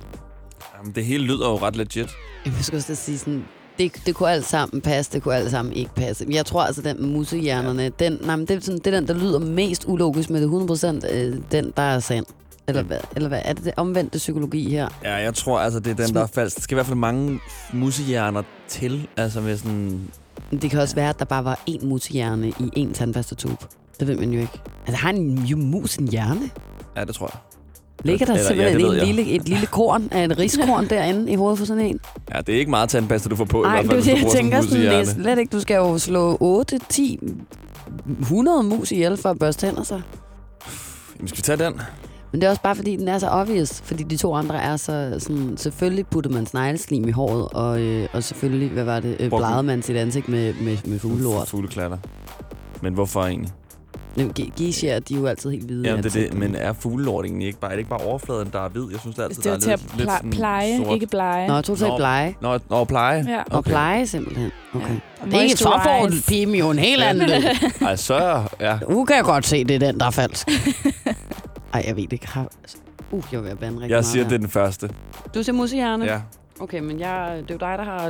Jamen, 0.78 0.92
det 0.94 1.04
hele 1.04 1.24
lyder 1.24 1.48
jo 1.48 1.56
ret 1.56 1.76
legit. 1.76 2.10
Jeg 2.44 2.52
skulle 2.60 2.78
også 2.78 2.94
sige 2.94 3.18
sådan, 3.18 3.44
det, 3.78 3.92
det 4.06 4.14
kunne 4.14 4.30
alt 4.30 4.44
sammen 4.44 4.80
passe, 4.80 5.12
det 5.12 5.22
kunne 5.22 5.34
alt 5.34 5.50
sammen 5.50 5.74
ikke 5.74 5.94
passe. 5.94 6.24
Men 6.24 6.34
jeg 6.34 6.46
tror 6.46 6.62
altså, 6.62 6.82
den 6.82 7.00
med 7.00 7.08
musehjernerne, 7.08 7.88
den, 7.88 8.18
nej, 8.22 8.36
men 8.36 8.46
det, 8.46 8.56
er 8.56 8.60
sådan, 8.60 8.78
det 8.78 8.86
er 8.86 9.00
den, 9.00 9.08
der 9.08 9.14
lyder 9.14 9.38
mest 9.38 9.84
ulogisk, 9.88 10.30
men 10.30 10.42
det 10.42 10.70
er 10.70 11.00
100% 11.02 11.14
øh, 11.14 11.36
den, 11.52 11.72
der 11.76 11.82
er 11.82 12.00
sand. 12.00 12.26
Eller 12.68 12.82
hvad? 12.82 12.98
Eller 13.16 13.28
hvad? 13.28 13.40
Er 13.44 13.52
det 13.52 13.64
det 13.64 13.72
omvendte 13.76 14.18
psykologi 14.18 14.70
her? 14.70 14.88
Ja, 15.04 15.14
jeg 15.14 15.34
tror 15.34 15.60
altså, 15.60 15.80
det 15.80 15.90
er 16.00 16.06
den, 16.06 16.14
der 16.14 16.22
er 16.22 16.26
falsk. 16.26 16.56
Der 16.56 16.62
skal 16.62 16.74
i 16.74 16.76
hvert 16.76 16.86
fald 16.86 16.98
mange 16.98 17.40
musehjerner 17.72 18.42
til. 18.68 19.08
Altså 19.16 19.40
med 19.40 19.56
sådan... 19.56 20.10
Det 20.50 20.70
kan 20.70 20.80
også 20.80 20.94
være, 20.94 21.08
at 21.08 21.18
der 21.18 21.24
bare 21.24 21.44
var 21.44 21.60
én 21.70 21.86
musehjerne 21.86 22.48
i 22.48 22.86
én 22.86 22.92
tandpastatube. 22.92 23.66
Det 24.00 24.08
ved 24.08 24.16
man 24.16 24.30
jo 24.30 24.40
ikke. 24.40 24.60
Altså, 24.86 25.02
har 25.02 25.10
en 25.10 25.70
mus 25.70 25.96
en 25.96 26.08
hjerne? 26.08 26.50
Ja, 26.96 27.04
det 27.04 27.14
tror 27.14 27.26
jeg. 27.26 27.51
Ligger 28.04 28.26
der 28.26 28.32
Eller- 28.34 28.42
ja, 28.42 28.48
simpelthen 28.48 28.80
det 28.80 28.90
en 28.90 28.96
jeg. 28.96 29.06
lille, 29.14 29.30
et 29.32 29.48
lille 29.48 29.66
korn 29.66 30.08
af 30.10 30.24
en 30.24 30.38
riskorn 30.38 30.88
derinde 30.90 31.32
i 31.32 31.34
hovedet 31.34 31.58
for 31.58 31.66
sådan 31.66 31.84
en? 31.84 32.00
Ja, 32.34 32.40
det 32.40 32.54
er 32.54 32.58
ikke 32.58 32.70
meget 32.70 32.88
tandpasta, 32.88 33.28
du 33.28 33.36
får 33.36 33.44
på. 33.44 33.62
Nej, 33.62 33.80
i 33.80 33.86
hvis 33.86 34.08
jeg 34.08 34.24
tænker 34.32 34.60
sådan, 34.60 34.80
det 34.80 34.94
er 34.94 35.04
slet 35.04 35.38
ikke. 35.38 35.50
Du 35.50 35.60
skal 35.60 35.74
jo 35.76 35.98
slå 35.98 36.36
8, 36.40 36.78
10, 36.88 37.18
100 38.20 38.62
mus 38.62 38.92
ihjel 38.92 39.16
for 39.16 39.28
at 39.28 39.38
børste 39.38 39.66
tænder 39.66 39.82
sig. 39.82 40.02
Jamen, 41.16 41.28
skal 41.28 41.36
vi 41.36 41.42
tage 41.42 41.64
den? 41.64 41.80
Men 42.32 42.40
det 42.40 42.46
er 42.46 42.50
også 42.50 42.62
bare, 42.62 42.76
fordi 42.76 42.96
den 42.96 43.08
er 43.08 43.18
så 43.18 43.28
obvious. 43.28 43.80
Fordi 43.84 44.02
de 44.02 44.16
to 44.16 44.34
andre 44.34 44.62
er 44.62 44.76
så 44.76 45.14
sådan... 45.18 45.56
Selvfølgelig 45.56 46.06
puttede 46.06 46.34
man 46.34 46.46
snegleslim 46.46 47.08
i 47.08 47.10
håret, 47.10 47.48
og, 47.52 47.80
øh, 47.80 48.08
og 48.12 48.24
selvfølgelig, 48.24 48.70
hvad 48.70 48.84
var 48.84 49.00
det, 49.00 49.16
øh, 49.20 49.28
blegede 49.28 49.62
man 49.62 49.82
sit 49.82 49.96
ansigt 49.96 50.28
med, 50.28 50.54
med, 50.62 50.76
med 50.84 50.98
fuglelort. 50.98 51.48
Fugleklatter. 51.48 51.98
Men 52.82 52.94
hvorfor 52.94 53.20
egentlig? 53.22 53.50
Geisha, 54.56 54.98
de 54.98 55.14
er 55.14 55.18
jo 55.18 55.26
altid 55.26 55.50
helt 55.50 55.64
hvide. 55.64 55.88
Jamen, 55.88 56.04
det 56.04 56.16
er 56.16 56.20
det. 56.20 56.34
Men 56.38 56.54
er 56.54 56.72
fuglelort 56.72 57.24
egentlig 57.24 57.46
ikke 57.46 57.58
bare... 57.58 57.70
Er 57.70 57.74
det 57.74 57.78
ikke 57.78 57.90
bare 57.90 58.00
overfladen, 58.00 58.48
der 58.52 58.64
er 58.64 58.68
hvid? 58.68 58.84
Jeg 58.90 59.00
synes 59.00 59.16
det 59.16 59.22
altid, 59.22 59.42
Det 59.42 59.50
var 59.50 59.56
der 59.56 59.60
til 59.60 59.70
er 59.70 59.74
at 59.74 59.80
lidt, 59.82 59.96
lidt 59.98 60.10
ple- 60.10 60.16
sådan 60.16 60.30
pleje, 60.30 60.76
sort. 60.76 60.94
ikke 60.94 61.06
blege. 61.06 61.48
Nå, 61.48 61.54
jeg 61.54 61.64
tror, 61.64 61.74
du 61.74 61.78
sagde 61.78 61.90
Nå. 61.90 61.96
blege. 61.96 62.36
Nå, 62.40 62.58
nå, 62.70 62.84
pleje? 62.84 63.24
Ja. 63.28 63.42
Og 63.50 63.64
pleje 63.64 64.06
simpelthen. 64.06 64.50
Okay. 64.74 64.96
Og 65.20 65.26
Det 65.26 65.34
er 65.34 65.40
ikke 65.40 65.56
så 65.56 65.64
får 65.64 65.98
moisturize. 66.00 66.26
pime 66.28 66.58
jo 66.58 66.70
en 66.70 66.78
helt 66.78 67.02
anden. 67.02 67.30
Ej, 67.80 67.96
så... 67.96 68.42
Ja. 68.60 68.78
Nu 68.88 69.04
kan 69.04 69.16
jeg 69.16 69.24
godt 69.24 69.46
se, 69.46 69.64
det 69.64 69.74
er 69.74 69.78
den, 69.78 70.00
der 70.00 70.06
er 70.06 70.10
falsk. 70.10 70.48
Ej, 71.74 71.84
jeg 71.86 71.96
ved 71.96 72.02
det 72.02 72.12
ikke. 72.12 72.28
Har- 72.28 72.48
Uh, 73.10 73.24
jeg 73.32 73.40
vil 73.40 73.46
være 73.46 73.56
bande 73.56 73.76
rigtig 73.80 73.90
Jeg 73.90 74.04
siger, 74.04 74.22
her. 74.22 74.28
det 74.28 74.34
er 74.34 74.38
den 74.40 74.48
første. 74.48 74.88
Du 75.34 75.42
siger 75.42 75.56
musehjerne? 75.56 76.04
Ja. 76.04 76.20
Okay, 76.60 76.78
men 76.80 77.00
jeg, 77.00 77.42
det 77.48 77.50
er 77.50 77.54
jo 77.54 77.58
dig, 77.58 77.78
der 77.78 77.84
har 77.84 78.06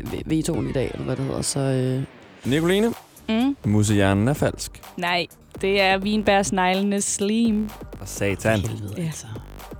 øh, 0.00 0.30
vetoen 0.30 0.68
i 0.70 0.72
dag, 0.72 0.90
eller 0.92 1.04
hvad 1.04 1.16
det 1.16 1.24
hedder, 1.24 1.42
så... 1.42 1.60
Øh, 1.60 2.02
Nicoline, 2.52 2.92
Mm. 3.28 3.56
musehjernen 3.66 4.28
er 4.28 4.32
falsk. 4.32 4.82
Nej, 4.96 5.26
det 5.60 5.80
er 5.80 5.98
vinbærsneglenes 5.98 7.04
slim. 7.04 7.68
Og 8.00 8.08
satan. 8.08 8.60
helvede, 8.60 8.94
Ja. 8.98 9.02
altså. 9.02 9.26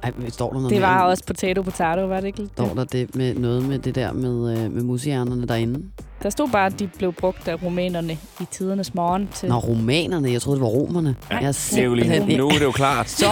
Ej, 0.03 0.13
står 0.29 0.51
der 0.53 0.59
noget 0.59 0.71
Det 0.71 0.83
var 0.83 1.01
om- 1.03 1.09
også 1.11 1.25
potato 1.27 1.63
potato, 1.63 2.07
var 2.07 2.21
det 2.21 2.27
ikke 2.27 2.39
lidt 2.39 2.53
Står 2.53 2.67
det? 2.69 2.77
der 2.77 2.85
det 2.85 3.17
med 3.17 3.35
noget 3.35 3.69
med 3.69 3.79
det 3.79 3.95
der 3.95 4.13
med, 4.13 4.59
øh, 4.65 4.73
med 4.73 4.83
musehjernerne 4.83 5.47
derinde? 5.47 5.85
Der 6.22 6.31
stod 6.31 6.48
bare, 6.48 6.66
at 6.66 6.79
de 6.79 6.87
blev 6.98 7.12
brugt 7.12 7.48
af 7.48 7.62
rumænerne 7.62 8.18
i 8.40 8.44
tidernes 8.50 8.94
morgen 8.94 9.29
til... 9.35 9.48
Nå, 9.48 9.55
romanerne. 9.55 10.33
Jeg 10.33 10.42
troede, 10.42 10.61
det 10.61 10.62
var 10.62 10.68
romerne. 10.68 11.16
Ja, 11.31 11.37
jeg 11.37 11.46
er 11.46 11.53
simpelthen 11.53 12.37
nu 12.38 12.48
er 12.48 12.53
det 12.53 12.61
jo 12.62 12.70
klart. 12.70 13.11
Så, 13.11 13.27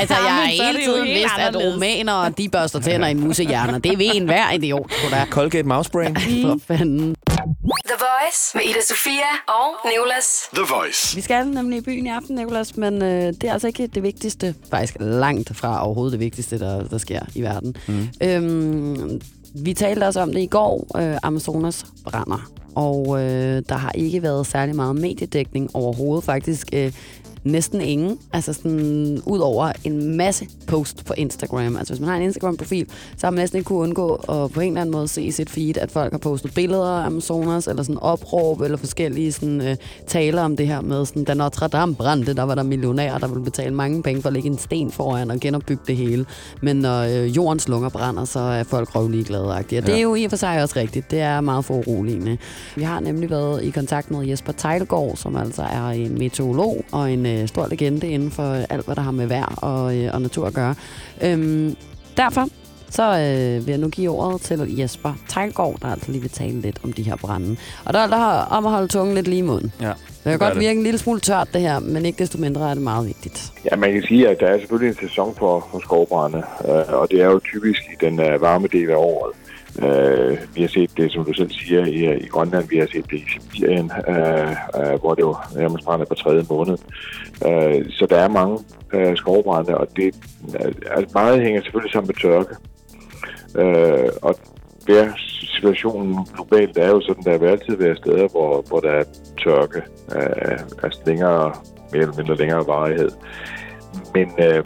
altså, 0.00 0.14
jeg 0.14 0.34
har 0.34 0.42
er 0.42 0.46
hele 0.46 0.84
tiden 0.84 1.04
vidst, 1.04 1.38
at 1.38 1.56
romanere, 1.56 2.30
de 2.30 2.48
børster 2.48 2.80
tænder 2.80 3.06
i 3.06 3.10
en 3.10 3.20
musehjerner. 3.20 3.78
Det 3.78 3.98
ved 3.98 4.10
en 4.14 4.24
hver 4.24 4.52
idiot, 4.52 4.92
sgu 4.92 5.10
da. 5.10 5.24
Colgate 5.30 5.68
Mouse 5.68 5.90
Brain. 5.90 6.16
For 6.16 6.58
fanden. 6.66 7.14
The 7.86 7.96
Voice 7.98 8.40
med 8.54 8.62
Ida 8.64 8.80
Sofia 8.88 9.30
og 9.48 9.90
Nicolas. 9.90 10.48
The 10.54 10.64
Voice. 10.74 11.16
Vi 11.16 11.20
skal 11.20 11.46
nemlig 11.46 11.78
i 11.78 11.80
byen 11.80 12.06
i 12.06 12.08
aften, 12.08 12.36
Nicolas, 12.36 12.76
men 12.76 13.02
øh, 13.02 13.08
det 13.32 13.44
er 13.44 13.52
altså 13.52 13.66
ikke 13.66 13.86
det 13.86 14.02
vigtigste. 14.02 14.54
Faktisk 14.70 14.96
langt 15.00 15.56
fra 15.56 15.86
overhovedet 15.86 16.12
det 16.12 16.20
vigtigste, 16.20 16.58
der, 16.58 16.82
der 16.88 16.98
sker 16.98 17.20
i 17.34 17.42
verden. 17.42 17.76
Mm. 17.86 18.08
Øhm, 18.22 19.20
vi 19.54 19.74
talte 19.74 20.04
også 20.04 20.20
om 20.20 20.32
det 20.32 20.40
i 20.40 20.46
går. 20.46 20.86
Øh, 20.96 21.18
Amazonas 21.22 21.86
brænder. 22.04 22.50
Og 22.74 23.22
øh, 23.22 23.62
der 23.68 23.74
har 23.74 23.92
ikke 23.92 24.22
været 24.22 24.46
særlig 24.46 24.76
meget 24.76 24.96
mediedækning 24.96 25.70
overhovedet. 25.74 26.24
Faktisk 26.24 26.68
øh, 26.72 26.92
næsten 27.48 27.80
ingen. 27.80 28.18
Altså 28.32 28.52
sådan 28.52 29.22
ud 29.26 29.38
over 29.38 29.72
en 29.84 30.16
masse 30.16 30.46
post 30.66 31.04
på 31.04 31.14
Instagram. 31.16 31.76
Altså 31.76 31.92
hvis 31.92 32.00
man 32.00 32.08
har 32.08 32.16
en 32.16 32.22
Instagram-profil, 32.22 32.86
så 33.16 33.26
har 33.26 33.30
man 33.30 33.38
næsten 33.38 33.56
ikke 33.56 33.68
kunne 33.68 33.78
undgå 33.78 34.14
at 34.14 34.50
på 34.52 34.60
en 34.60 34.68
eller 34.68 34.80
anden 34.80 34.92
måde 34.92 35.08
se 35.08 35.22
i 35.22 35.30
sit 35.30 35.50
feed, 35.50 35.78
at 35.78 35.90
folk 35.90 36.12
har 36.12 36.18
postet 36.18 36.54
billeder 36.54 36.84
af 36.84 37.06
Amazonas, 37.06 37.66
eller 37.66 37.82
sådan 37.82 37.98
opråb, 37.98 38.60
eller 38.60 38.76
forskellige 38.76 39.32
sådan, 39.32 39.60
øh, 39.60 39.76
taler 40.06 40.42
om 40.42 40.56
det 40.56 40.66
her 40.66 40.80
med, 40.80 41.06
sådan, 41.06 41.24
da 41.24 41.34
Notre 41.34 41.68
Dame 41.68 41.94
brændte, 41.94 42.34
der 42.34 42.42
var 42.42 42.54
der 42.54 42.62
millionærer, 42.62 43.18
der 43.18 43.28
ville 43.28 43.44
betale 43.44 43.74
mange 43.74 44.02
penge 44.02 44.22
for 44.22 44.28
at 44.28 44.32
lægge 44.32 44.48
en 44.48 44.58
sten 44.58 44.90
foran 44.90 45.30
og 45.30 45.40
genopbygge 45.40 45.82
det 45.86 45.96
hele. 45.96 46.26
Men 46.62 46.76
når 46.76 47.02
øh, 47.02 47.36
jordens 47.36 47.68
lunger 47.68 47.88
brænder, 47.88 48.24
så 48.24 48.40
er 48.40 48.62
folk 48.62 48.94
røvlige 48.94 49.24
glade. 49.24 49.48
Og 49.48 49.70
det 49.70 49.88
er 49.88 50.00
jo 50.00 50.14
i 50.14 50.24
og 50.24 50.30
for 50.30 50.36
sig 50.36 50.62
også 50.62 50.76
rigtigt. 50.76 51.10
Det 51.10 51.20
er 51.20 51.40
meget 51.40 51.64
foruroligende. 51.64 52.38
Vi 52.76 52.82
har 52.82 53.00
nemlig 53.00 53.30
været 53.30 53.64
i 53.64 53.70
kontakt 53.70 54.10
med 54.10 54.26
Jesper 54.26 54.52
Tejlgaard, 54.52 55.16
som 55.16 55.36
altså 55.36 55.62
er 55.62 55.88
en 55.88 56.18
meteorolog 56.18 56.84
og 56.92 57.12
en 57.12 57.26
øh, 57.26 57.37
stor 57.46 57.66
legende 57.68 58.08
inden 58.08 58.30
for 58.30 58.54
alt, 58.70 58.84
hvad 58.84 58.96
der 58.96 59.02
har 59.02 59.10
med 59.10 59.26
vejr 59.26 59.54
og, 59.56 59.96
øh, 59.96 60.10
og 60.14 60.22
natur 60.22 60.46
at 60.46 60.54
gøre. 60.54 60.74
Øhm, 61.22 61.76
derfor 62.16 62.48
så 62.90 63.02
øh, 63.02 63.66
vil 63.66 63.72
jeg 63.72 63.78
nu 63.78 63.88
give 63.88 64.10
ordet 64.10 64.40
til 64.40 64.76
Jesper 64.78 65.12
Tejlgaard, 65.28 65.76
der 65.82 65.88
altså 65.88 66.12
lige 66.12 66.22
vil 66.22 66.30
tale 66.30 66.60
lidt 66.60 66.80
om 66.84 66.92
de 66.92 67.02
her 67.02 67.16
brænde. 67.16 67.56
Og 67.84 67.94
der 67.94 68.00
er 68.00 68.06
der 68.06 68.46
om 68.50 68.66
at 68.66 68.72
holde 68.72 68.88
tungen 68.88 69.14
lidt 69.14 69.28
lige 69.28 69.38
i 69.38 69.42
munden. 69.42 69.72
Ja. 69.80 69.92
Det 70.24 70.24
kan 70.24 70.38
godt 70.38 70.54
det. 70.54 70.60
virke 70.60 70.76
en 70.78 70.82
lille 70.82 70.98
smule 70.98 71.20
tørt, 71.20 71.48
det 71.52 71.60
her, 71.60 71.78
men 71.78 72.06
ikke 72.06 72.18
desto 72.18 72.38
mindre 72.38 72.70
er 72.70 72.74
det 72.74 72.82
meget 72.82 73.06
vigtigt. 73.06 73.52
Ja, 73.64 73.76
man 73.76 73.92
kan 73.92 74.02
sige, 74.02 74.28
at 74.28 74.40
der 74.40 74.46
er 74.46 74.58
selvfølgelig 74.58 74.88
en 74.88 75.08
sæson 75.08 75.34
for, 75.38 75.68
for 75.70 75.78
skovbrænde, 75.78 76.42
øh, 76.64 77.00
og 77.00 77.10
det 77.10 77.20
er 77.20 77.26
jo 77.26 77.38
typisk 77.38 77.82
i 77.82 78.04
den 78.04 78.20
øh, 78.20 78.40
varme 78.40 78.68
del 78.72 78.90
af 78.90 78.96
året. 78.96 79.32
Øh, 79.82 80.38
vi 80.54 80.60
har 80.60 80.68
set 80.68 80.96
det, 80.96 81.12
som 81.12 81.24
du 81.24 81.32
selv 81.32 81.50
siger, 81.50 81.84
i, 81.84 82.16
i 82.16 82.26
Grønland. 82.26 82.68
Vi 82.68 82.78
har 82.78 82.86
set 82.86 83.10
det 83.10 83.16
i 83.16 83.24
Sibirien, 83.32 83.92
øh, 84.08 84.50
øh, 84.50 85.00
hvor 85.00 85.14
det 85.14 85.22
jo 85.22 85.36
nærmest 85.56 85.84
brænder 85.84 86.06
på 86.06 86.14
tredje 86.14 86.44
måned. 86.50 86.78
Øh, 87.46 87.90
så 87.90 88.06
der 88.10 88.16
er 88.16 88.28
mange 88.28 88.58
øh, 88.92 89.16
skovbrænde, 89.16 89.78
og 89.78 89.88
det, 89.96 90.14
øh, 90.60 90.72
altså 90.90 91.10
meget 91.14 91.42
hænger 91.42 91.62
selvfølgelig 91.62 91.92
sammen 91.92 92.06
med 92.06 92.14
tørke. 92.14 92.54
Øh, 93.56 94.08
og 94.22 94.34
der 94.86 95.12
situationen 95.58 96.26
globalt 96.34 96.78
er 96.78 96.88
jo 96.88 97.00
sådan, 97.00 97.24
der 97.24 97.38
vil 97.38 97.46
altid 97.46 97.76
være 97.76 97.96
steder, 97.96 98.28
hvor, 98.28 98.64
hvor 98.68 98.80
der 98.80 98.90
er 98.90 99.04
tørke 99.44 99.82
øh, 100.16 100.58
altså 100.82 101.00
længere, 101.06 101.52
mere 101.92 102.02
eller 102.02 102.16
mindre 102.16 102.36
længere 102.36 102.66
varighed. 102.66 103.10
Men, 104.14 104.32
øh, 104.38 104.64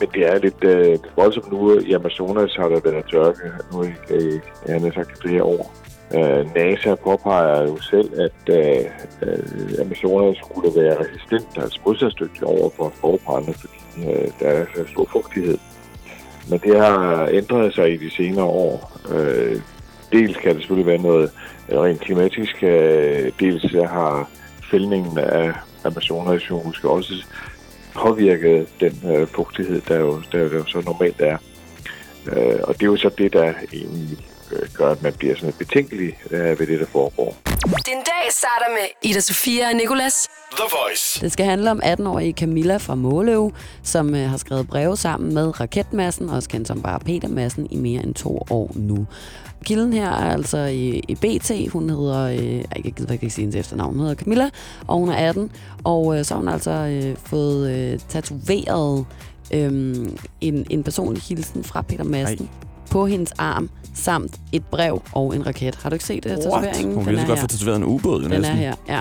men 0.00 0.08
det 0.14 0.26
er 0.26 0.38
lidt 0.38 0.64
øh, 0.64 0.98
voldsomt 1.16 1.52
nu. 1.52 1.80
I 1.80 1.92
Amazonas 1.92 2.56
har 2.56 2.68
der 2.68 2.80
været 2.80 3.04
tørke 3.10 3.52
nu 3.72 3.82
i, 3.82 3.92
øh, 4.10 4.40
jeg 4.66 4.80
har 4.80 4.92
sagt, 4.94 5.22
flere 5.22 5.42
år. 5.42 5.74
Øh, 6.14 6.54
NASA 6.54 6.94
påpeger 6.94 7.62
jo 7.62 7.80
selv, 7.80 8.20
at 8.20 8.54
øh, 8.58 8.84
øh, 9.22 9.80
Amazonas 9.80 10.36
skulle 10.36 10.82
være 10.82 11.00
resistent, 11.00 11.62
altså 11.62 11.80
modstandsdygtig 11.86 12.44
over 12.44 12.70
for 12.76 12.92
forbrænde, 13.00 13.52
fordi 13.52 14.10
øh, 14.10 14.28
der 14.40 14.48
er 14.48 14.64
så 14.76 14.84
stor 14.92 15.08
fugtighed. 15.12 15.58
Men 16.50 16.58
det 16.58 16.78
har 16.78 17.28
ændret 17.32 17.74
sig 17.74 17.92
i 17.92 17.96
de 17.96 18.10
senere 18.10 18.44
år. 18.44 18.92
Øh, 19.14 19.60
dels 20.12 20.36
kan 20.36 20.54
det 20.54 20.60
selvfølgelig 20.60 20.86
være 20.86 21.02
noget 21.02 21.30
øh, 21.68 21.78
rent 21.78 22.00
klimatisk, 22.00 22.62
øh, 22.62 23.32
dels 23.40 23.72
har 23.72 24.30
fældningen 24.70 25.18
af 25.18 25.52
Amazonas 25.84 26.50
jo 26.50 26.62
måske 26.62 26.88
også 26.90 27.24
påvirke 28.02 28.66
den 28.80 29.16
øh, 29.16 29.26
fugtighed, 29.26 29.80
der 29.88 29.98
jo, 29.98 30.22
der 30.32 30.38
jo 30.38 30.64
så 30.66 30.80
normalt 30.80 31.20
er. 31.20 31.38
Øh, 32.26 32.60
og 32.62 32.74
det 32.74 32.82
er 32.82 32.86
jo 32.86 32.96
så 32.96 33.10
det, 33.18 33.32
der 33.32 33.54
egentlig 33.72 34.18
gør, 34.76 34.90
at 34.90 35.02
man 35.02 35.12
bliver 35.12 35.34
sådan 35.34 35.52
betænkelig 35.52 36.18
øh, 36.30 36.60
ved 36.60 36.66
det, 36.66 36.80
der 36.80 36.86
foregår. 36.86 37.36
Den 37.64 37.98
dag 38.06 38.24
starter 38.30 38.70
med 38.70 39.10
Ida 39.10 39.20
Sofia 39.20 39.68
og 39.68 39.74
Nicolas. 39.74 40.28
The 40.52 40.64
Voice. 40.82 41.20
Det 41.20 41.32
skal 41.32 41.46
handle 41.46 41.70
om 41.70 41.80
18-årige 41.84 42.32
Camilla 42.32 42.76
fra 42.76 42.94
Måløv, 42.94 43.52
som 43.82 44.14
øh, 44.14 44.30
har 44.30 44.36
skrevet 44.36 44.68
breve 44.68 44.96
sammen 44.96 45.34
med 45.34 45.60
Raketmassen, 45.60 46.28
også 46.28 46.48
kendt 46.48 46.68
som 46.68 46.82
bare 46.82 47.00
Peter 47.00 47.28
Massen, 47.28 47.66
i 47.70 47.76
mere 47.76 48.02
end 48.02 48.14
to 48.14 48.46
år 48.50 48.72
nu. 48.74 49.06
Kilden 49.64 49.92
her 49.92 50.08
er 50.08 50.32
altså 50.32 50.58
i, 50.58 51.02
i 51.08 51.14
BT. 51.14 51.72
Hun 51.72 51.90
hedder, 51.90 52.22
øh, 52.24 52.54
jeg 52.54 52.66
kan 52.74 52.84
ikke, 52.84 53.12
ikke 53.12 53.30
sige 53.30 53.42
hendes 53.42 53.56
efternavn, 53.56 53.94
hun 53.94 54.00
hedder 54.00 54.14
Camilla, 54.14 54.50
og 54.86 54.98
hun 54.98 55.08
er 55.08 55.28
18. 55.28 55.52
Og 55.84 56.18
øh, 56.18 56.24
så 56.24 56.34
har 56.34 56.38
hun 56.38 56.48
altså 56.48 56.70
øh, 56.70 57.16
fået 57.24 57.70
øh, 57.70 57.98
tatoveret 58.08 59.06
øh, 59.54 59.96
en, 60.40 60.66
en 60.70 60.82
personlig 60.82 61.22
hilsen 61.22 61.64
fra 61.64 61.82
Peter 61.82 62.04
Madsen 62.04 62.48
Ej. 62.52 62.68
På 62.90 63.06
hendes 63.06 63.32
arm, 63.38 63.70
samt 63.94 64.40
et 64.52 64.64
brev 64.64 65.02
og 65.12 65.36
en 65.36 65.46
raket. 65.46 65.74
Har 65.74 65.90
du 65.90 65.94
ikke 65.94 66.04
set 66.04 66.24
det? 66.24 66.30
What? 66.32 66.42
tatoveringen? 66.42 66.94
Hun 66.94 67.14
er 67.14 67.20
så 67.20 67.26
godt 67.26 67.38
få 67.38 67.46
tatoveret 67.46 67.76
en 67.76 67.84
ubåd. 67.84 68.22
Den 68.22 68.30
næsten. 68.30 68.44
er 68.44 68.52
her, 68.52 68.74
ja. 68.88 69.00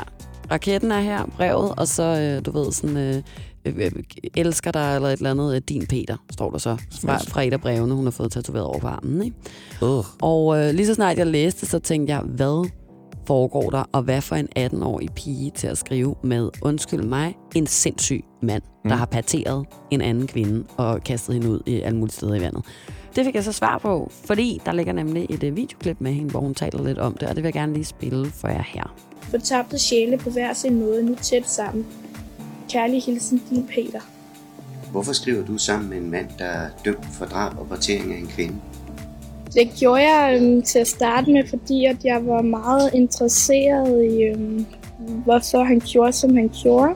Raketten 0.52 0.92
er 0.92 1.00
her, 1.00 1.26
brevet, 1.26 1.74
og 1.78 1.88
så, 1.88 2.04
øh, 2.04 2.46
du 2.46 2.52
ved, 2.60 2.72
sådan, 2.72 2.98
øh, 2.98 3.22
øh, 3.66 3.92
elsker 4.36 4.72
dig, 4.72 4.96
eller 4.96 5.10
et 5.10 5.18
eller 5.18 5.32
andet, 5.32 5.56
øh, 5.56 5.62
din 5.70 5.88
Peter, 5.88 6.18
står 6.32 6.52
der 6.52 6.58
så, 6.58 6.78
fra, 7.02 7.18
fra 7.18 7.44
et 7.44 7.54
af 7.54 7.62
brevene, 7.62 7.94
hun 7.94 8.04
har 8.04 8.12
fået 8.12 8.32
tatoveret 8.32 8.66
over 8.66 8.80
på 8.80 8.88
armen, 8.88 9.24
ikke? 9.24 9.36
Uh. 9.82 10.06
Og 10.22 10.60
øh, 10.60 10.74
lige 10.74 10.88
så 10.88 10.94
snart 10.94 11.18
jeg 11.18 11.28
læste, 11.28 11.66
så 11.66 11.80
tænkte 11.80 12.14
jeg, 12.14 12.22
hvad 12.22 12.70
foregår 13.28 13.70
der, 13.70 13.84
og 13.92 14.02
hvad 14.02 14.22
for 14.22 14.36
en 14.36 14.48
18-årig 14.60 15.10
pige 15.16 15.52
til 15.52 15.68
at 15.68 15.78
skrive 15.78 16.16
med, 16.24 16.50
undskyld 16.62 17.04
mig, 17.04 17.36
en 17.56 17.68
sindssyg 17.68 18.24
mand, 18.42 18.64
mm. 18.84 18.90
der 18.90 18.96
har 18.96 19.06
parteret 19.06 19.66
en 19.92 20.02
anden 20.02 20.28
kvinde 20.28 20.64
og 20.78 21.04
kastet 21.04 21.36
hende 21.36 21.50
ud 21.50 21.60
i 21.66 21.82
alle 21.82 21.98
mulige 21.98 22.14
steder 22.14 22.36
i 22.36 22.42
vandet. 22.42 22.66
Det 23.18 23.26
fik 23.26 23.36
jeg 23.36 23.44
så 23.44 23.52
svar 23.52 23.78
på, 23.78 24.12
fordi 24.26 24.62
der 24.66 24.72
ligger 24.72 24.94
nemlig 24.94 25.26
et 25.30 25.44
øh, 25.44 25.56
videoklip 25.56 25.98
med 26.00 26.14
hende, 26.14 26.30
hvor 26.30 26.40
hun 26.40 26.54
taler 26.54 26.84
lidt 26.84 26.98
om 26.98 27.14
det, 27.14 27.30
og 27.30 27.36
det 27.36 27.44
vil 27.44 27.48
jeg 27.48 27.54
gerne 27.54 27.74
lige 27.74 27.86
spille 27.86 28.32
for 28.32 28.48
jer 28.48 28.64
her. 28.68 28.96
Fortabte 29.22 29.80
sjæle 29.80 30.18
på 30.18 30.30
hver 30.30 30.54
sin 30.54 30.80
måde, 30.80 31.04
nu 31.04 31.16
tæt 31.16 31.50
sammen. 31.50 31.86
Kærlig 32.70 33.04
hilsen, 33.04 33.42
din 33.50 33.68
Peter. 33.68 34.00
Hvorfor 34.92 35.14
skriver 35.14 35.46
du 35.46 35.58
sammen 35.58 35.90
med 35.90 35.98
en 35.98 36.12
mand, 36.12 36.28
der 36.40 36.46
er 36.46 36.70
dømt 36.86 37.06
for 37.18 37.26
drab 37.26 37.60
og 37.60 37.68
partering 37.68 38.14
af 38.14 38.18
en 38.18 38.28
kvinde? 38.28 38.56
Det 39.54 39.70
gjorde 39.80 40.02
jeg 40.02 40.40
øhm, 40.42 40.62
til 40.62 40.80
at 40.80 40.88
starte 40.88 41.32
med, 41.32 41.48
fordi 41.50 41.86
at 41.86 41.98
jeg 42.04 42.28
var 42.28 42.42
meget 42.42 42.94
interesseret 42.94 44.06
i, 44.06 44.24
øhm, 44.24 44.66
hvorfor 45.24 45.64
han 45.64 45.80
gjorde, 45.80 46.12
som 46.12 46.36
han 46.36 46.52
gjorde. 46.64 46.96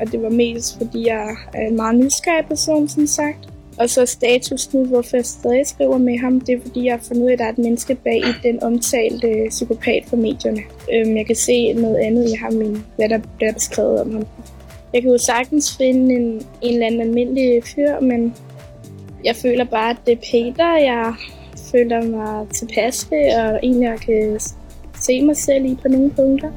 Og 0.00 0.12
det 0.12 0.22
var 0.22 0.30
mest, 0.30 0.78
fordi 0.78 1.06
jeg 1.06 1.36
er 1.54 1.68
en 1.68 1.76
meget 1.76 1.96
nysgerrig 1.96 2.46
person, 2.46 2.88
som 2.88 3.06
sagt. 3.06 3.48
Og 3.78 3.90
så 3.90 4.06
status 4.06 4.74
nu, 4.74 4.84
hvorfor 4.84 5.16
jeg 5.16 5.26
stadig 5.26 5.66
skriver 5.66 5.98
med 5.98 6.18
ham, 6.18 6.40
det 6.40 6.54
er 6.54 6.60
fordi, 6.62 6.84
jeg 6.84 6.92
har 6.92 7.04
fundet 7.08 7.22
ud 7.22 7.28
af, 7.28 7.32
at 7.32 7.38
der 7.38 7.44
er 7.44 7.52
et 7.52 7.58
menneske 7.58 7.94
bag 7.94 8.16
i 8.16 8.32
den 8.42 8.62
omtalte 8.62 9.28
øh, 9.28 9.48
psykopat 9.48 10.04
fra 10.06 10.16
medierne. 10.16 10.60
Øhm, 10.92 11.16
jeg 11.16 11.26
kan 11.26 11.36
se 11.36 11.72
noget 11.72 11.96
andet 11.96 12.28
i 12.28 12.32
ham, 12.32 12.60
end 12.60 12.76
hvad 12.96 13.08
der 13.08 13.18
bliver 13.36 13.52
beskrevet 13.52 14.00
om 14.00 14.12
ham. 14.12 14.26
Jeg 14.92 15.02
kan 15.02 15.10
jo 15.10 15.18
sagtens 15.18 15.76
finde 15.76 16.14
en, 16.14 16.42
en 16.62 16.74
eller 16.74 16.86
anden 16.86 17.00
almindelig 17.00 17.62
fyr, 17.64 18.00
men 18.00 18.34
jeg 19.24 19.36
føler 19.36 19.64
bare, 19.64 19.90
at 19.90 19.96
det 20.06 20.12
er 20.12 20.16
Peter, 20.32 20.76
jeg 20.76 21.14
føler 21.72 22.02
mig 22.02 22.48
tilpas 22.48 23.08
ved, 23.10 23.34
og 23.34 23.60
en, 23.62 23.82
jeg 23.82 23.98
kan 24.00 24.40
se 25.00 25.22
mig 25.22 25.36
selv 25.36 25.64
i 25.64 25.78
på 25.82 25.88
nogle 25.88 26.10
punkter. 26.10 26.50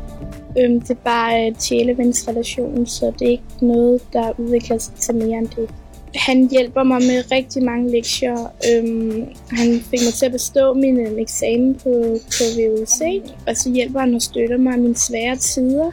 Øhm, 0.60 0.82
det 0.82 0.90
er 0.90 1.04
bare 1.04 1.42
øh, 1.42 1.48
et 1.48 1.64
sjælevendsrelation, 1.64 2.86
så 2.86 3.12
det 3.20 3.28
er 3.28 3.32
ikke 3.32 3.44
noget, 3.62 4.02
der 4.14 4.40
udvikler 4.40 4.78
sig 4.78 4.94
til 4.94 5.16
mere 5.16 5.38
end 5.38 5.48
det. 5.48 5.70
Han 6.16 6.50
hjælper 6.50 6.84
mig 6.84 7.02
med 7.02 7.32
rigtig 7.32 7.64
mange 7.64 7.92
lektier. 7.92 8.54
Øhm, 8.70 9.26
han 9.52 9.80
fik 9.90 10.00
mig 10.06 10.14
til 10.14 10.26
at 10.26 10.32
bestå 10.32 10.74
min 10.74 11.00
øhm, 11.00 11.20
eksamen 11.20 11.76
på, 11.76 12.18
på 12.26 12.44
VUC, 12.56 13.02
og 13.48 13.58
så 13.58 13.72
hjælper 13.72 14.00
han 14.00 14.16
og 14.16 14.22
støtter 14.22 14.58
mig 14.58 14.78
i 14.78 14.80
mine 14.80 14.98
svære 14.98 15.36
tider. 15.36 15.92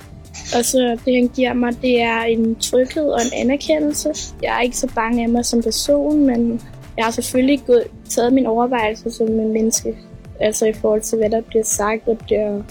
Og 0.56 0.64
så 0.64 0.98
det, 1.04 1.14
han 1.14 1.30
giver 1.36 1.52
mig, 1.52 1.82
det 1.82 2.02
er 2.02 2.20
en 2.20 2.54
tryghed 2.54 3.08
og 3.08 3.20
en 3.20 3.32
anerkendelse. 3.46 4.14
Jeg 4.42 4.56
er 4.56 4.60
ikke 4.60 4.76
så 4.76 4.88
bange 4.94 5.22
af 5.22 5.28
mig 5.28 5.44
som 5.44 5.62
person, 5.62 6.26
men 6.26 6.60
jeg 6.96 7.04
har 7.04 7.12
selvfølgelig 7.12 7.60
gået, 7.66 7.84
taget 8.08 8.32
min 8.32 8.46
overvejelse 8.46 9.10
som 9.10 9.26
en 9.26 9.52
menneske. 9.52 9.96
Altså 10.40 10.66
i 10.66 10.72
forhold 10.72 11.00
til, 11.00 11.18
hvad 11.18 11.30
der 11.30 11.40
bliver 11.40 11.64
sagt 11.64 12.08
og 12.08 12.18
bliver 12.18 12.62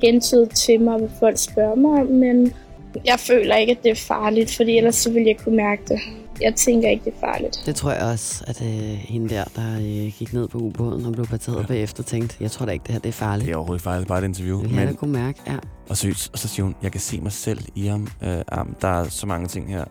gentydet 0.00 0.50
til 0.50 0.80
mig, 0.80 0.98
hvad 0.98 1.08
folk 1.18 1.38
spørger 1.38 1.74
mig 1.74 2.00
om. 2.00 2.06
Men 2.06 2.52
jeg 3.04 3.18
føler 3.18 3.56
ikke, 3.56 3.70
at 3.70 3.82
det 3.82 3.90
er 3.90 3.94
farligt, 3.94 4.56
fordi 4.56 4.76
ellers 4.76 4.94
så 4.94 5.10
ville 5.10 5.28
jeg 5.28 5.36
kunne 5.36 5.56
mærke 5.56 5.82
det. 5.88 6.00
Jeg 6.42 6.54
tænker 6.54 6.88
ikke, 6.88 7.04
det 7.04 7.12
er 7.16 7.26
farligt. 7.26 7.62
Det 7.66 7.76
tror 7.76 7.92
jeg 7.92 8.02
også, 8.02 8.44
at 8.46 8.62
øh, 8.62 8.68
hende 8.68 9.28
der, 9.28 9.44
der 9.56 9.76
øh, 9.76 10.12
gik 10.18 10.32
ned 10.32 10.48
på 10.48 10.58
ubåden 10.58 11.06
og 11.06 11.12
blev 11.12 11.26
parteret 11.26 11.60
ja. 11.60 11.66
bagefter, 11.66 12.02
tænkte, 12.02 12.36
jeg 12.40 12.50
tror 12.50 12.66
da 12.66 12.72
ikke, 12.72 12.82
det 12.82 12.92
her 12.92 13.00
det 13.00 13.08
er 13.08 13.12
farligt. 13.12 13.46
Det 13.46 13.52
er 13.52 13.56
overhovedet 13.56 13.82
farligt, 13.82 14.08
bare 14.08 14.18
et 14.18 14.24
interview. 14.24 14.62
Det 14.62 14.70
kan 14.70 14.86
jeg 14.86 14.96
kunne 14.96 15.12
mærke, 15.12 15.40
ja. 15.46 15.56
Og, 15.88 15.96
seriøst, 15.96 16.30
og 16.32 16.38
så 16.38 16.48
siger 16.48 16.64
hun, 16.64 16.74
jeg 16.82 16.92
kan 16.92 17.00
se 17.00 17.20
mig 17.20 17.32
selv 17.32 17.58
i 17.74 17.86
ham. 17.86 18.08
Øh, 18.22 18.38
arm. 18.48 18.76
der 18.80 18.88
er 18.88 19.08
så 19.08 19.26
mange 19.26 19.48
ting 19.48 19.68
her. 19.68 19.84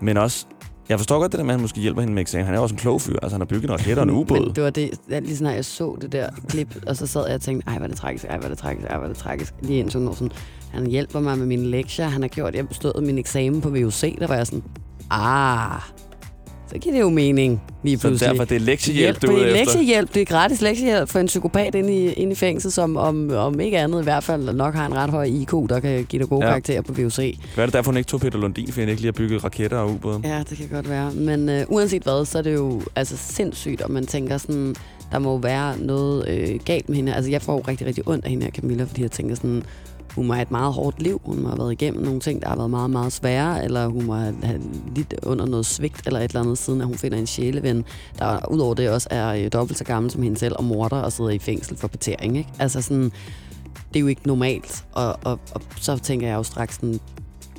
Men 0.00 0.16
også, 0.16 0.46
jeg 0.88 0.98
forstår 0.98 1.20
godt 1.20 1.32
det 1.32 1.38
der 1.38 1.44
med, 1.44 1.54
at 1.54 1.58
han 1.58 1.62
måske 1.62 1.80
hjælper 1.80 2.00
hende 2.00 2.14
med 2.14 2.22
eksamen. 2.22 2.46
Han 2.46 2.54
er 2.54 2.58
også 2.58 2.74
en 2.74 2.78
klog 2.78 3.00
fyr. 3.00 3.16
Altså, 3.22 3.34
han 3.34 3.40
har 3.40 3.46
bygget 3.46 3.64
en 3.64 3.70
raket 3.70 3.98
og 3.98 4.04
en 4.04 4.10
ubåd. 4.20 4.40
Men 4.40 4.54
det 4.54 4.64
var 4.64 4.70
det, 4.70 4.90
lige 5.08 5.36
sådan, 5.36 5.54
jeg 5.54 5.64
så 5.64 5.96
det 6.00 6.12
der 6.12 6.30
klip, 6.48 6.76
og 6.86 6.96
så 6.96 7.06
sad 7.06 7.26
jeg 7.26 7.34
og 7.34 7.40
tænkte, 7.40 7.68
ej, 7.68 7.78
hvad 7.78 7.88
det 7.88 7.96
tragisk, 7.96 8.24
ej, 8.24 8.38
hvad 8.38 8.50
det 8.50 8.58
tragisk, 8.58 8.86
ej, 8.90 8.98
hvad 8.98 9.08
det 9.08 9.16
tragisk. 9.16 9.54
Lige 9.62 9.78
indtil 9.78 10.00
hun 10.00 10.14
sådan, 10.14 10.32
han 10.72 10.86
hjælper 10.86 11.20
mig 11.20 11.38
med 11.38 11.46
mine 11.46 11.66
lektier, 11.66 12.06
han 12.06 12.22
har 12.22 12.28
gjort, 12.28 12.54
jeg 12.54 12.68
bestået 12.68 13.02
min 13.02 13.18
eksamen 13.18 13.60
på 13.60 13.70
VUC, 13.70 14.18
der 14.18 14.26
var 14.26 14.34
jeg 14.34 14.46
sådan, 14.46 14.62
ah, 15.10 15.80
så 16.72 16.78
giver 16.78 16.94
det 16.94 17.00
jo 17.00 17.10
mening 17.10 17.62
lige 17.82 17.96
Så 17.98 18.08
pludselig. 18.08 18.30
derfor, 18.30 18.44
det 18.44 18.56
er 18.56 18.60
lektiehjælp, 18.60 19.22
du 19.22 19.26
er 19.30 19.36
det 19.38 19.48
er 19.48 19.52
lektiehjælp, 19.52 20.14
det 20.14 20.20
er 20.22 20.24
gratis 20.26 20.60
lektiehjælp 20.62 21.08
for 21.08 21.18
en 21.18 21.26
psykopat 21.26 21.74
inde 21.74 21.96
i, 22.04 22.12
inde 22.12 22.32
i 22.32 22.34
fængsel, 22.34 22.72
som 22.72 22.96
om, 22.96 23.30
om 23.30 23.60
ikke 23.60 23.78
andet 23.78 24.00
i 24.00 24.04
hvert 24.04 24.24
fald 24.24 24.52
nok 24.54 24.74
har 24.74 24.86
en 24.86 24.94
ret 24.94 25.10
høj 25.10 25.24
IQ, 25.24 25.50
der 25.68 25.80
kan 25.80 26.04
give 26.04 26.20
dig 26.22 26.28
gode 26.28 26.44
Ja. 26.44 26.50
karakterer 26.50 26.82
på 26.82 26.92
VUC. 26.92 27.16
Hvad 27.54 27.64
er 27.64 27.66
det 27.66 27.72
derfor, 27.74 27.90
hun 27.90 27.96
ikke 27.96 28.08
tog 28.08 28.20
Peter 28.20 28.38
Lundin, 28.38 28.66
fordi 28.66 28.80
han 28.80 28.88
ikke 28.88 29.00
lige 29.02 29.06
har 29.12 29.12
bygget 29.12 29.44
raketter 29.44 29.76
og 29.78 29.90
ubåde? 29.90 30.20
Ja, 30.24 30.42
det 30.50 30.58
kan 30.58 30.68
godt 30.68 30.88
være. 30.90 31.12
Men 31.12 31.48
øh, 31.48 31.64
uanset 31.68 32.02
hvad, 32.02 32.24
så 32.24 32.38
er 32.38 32.42
det 32.42 32.54
jo 32.54 32.82
altså, 32.96 33.16
sindssygt, 33.16 33.82
og 33.82 33.90
man 33.90 34.06
tænker 34.06 34.38
sådan, 34.38 34.74
der 35.14 35.20
må 35.20 35.38
være 35.38 35.78
noget 35.78 36.28
øh, 36.28 36.60
galt 36.64 36.88
med 36.88 36.96
hende. 36.96 37.14
Altså, 37.14 37.30
jeg 37.30 37.42
får 37.42 37.52
jo 37.52 37.62
rigtig, 37.68 37.86
rigtig 37.86 38.08
ondt 38.08 38.24
af 38.24 38.30
hende 38.30 38.44
her, 38.44 38.52
Camilla, 38.52 38.84
fordi 38.84 39.02
jeg 39.02 39.10
tænker 39.10 39.34
sådan, 39.34 39.62
hun 40.14 40.26
må 40.26 40.32
have 40.32 40.42
et 40.42 40.50
meget 40.50 40.72
hårdt 40.72 41.02
liv. 41.02 41.20
Hun 41.24 41.42
må 41.42 41.48
have 41.48 41.58
været 41.58 41.72
igennem 41.72 42.02
nogle 42.02 42.20
ting, 42.20 42.42
der 42.42 42.48
har 42.48 42.56
været 42.56 42.70
meget, 42.70 42.90
meget 42.90 43.12
svære, 43.12 43.64
eller 43.64 43.86
hun 43.86 44.04
må 44.04 44.14
have 44.14 44.60
lidt 44.94 45.14
under 45.22 45.46
noget 45.46 45.66
svigt, 45.66 46.06
eller 46.06 46.20
et 46.20 46.24
eller 46.24 46.40
andet, 46.40 46.58
siden 46.58 46.80
at 46.80 46.86
hun 46.86 46.96
finder 46.96 47.18
en 47.18 47.26
sjæleven, 47.26 47.84
der 48.18 48.50
udover 48.50 48.74
det 48.74 48.90
også 48.90 49.08
er 49.10 49.28
øh, 49.28 49.52
dobbelt 49.52 49.78
så 49.78 49.84
gammel 49.84 50.10
som 50.10 50.22
hende 50.22 50.38
selv, 50.38 50.54
og 50.58 50.64
morder 50.64 50.96
og 50.96 51.12
sidder 51.12 51.30
i 51.30 51.38
fængsel 51.38 51.76
for 51.76 51.88
partering. 51.88 52.38
Ikke? 52.38 52.50
Altså 52.58 52.82
sådan, 52.82 53.04
det 53.88 53.96
er 53.96 54.00
jo 54.00 54.06
ikke 54.06 54.26
normalt. 54.26 54.84
Og, 54.92 55.18
og, 55.24 55.40
og 55.54 55.60
så 55.76 55.98
tænker 55.98 56.26
jeg 56.26 56.34
jo 56.34 56.42
straks 56.42 56.74
sådan, 56.74 57.00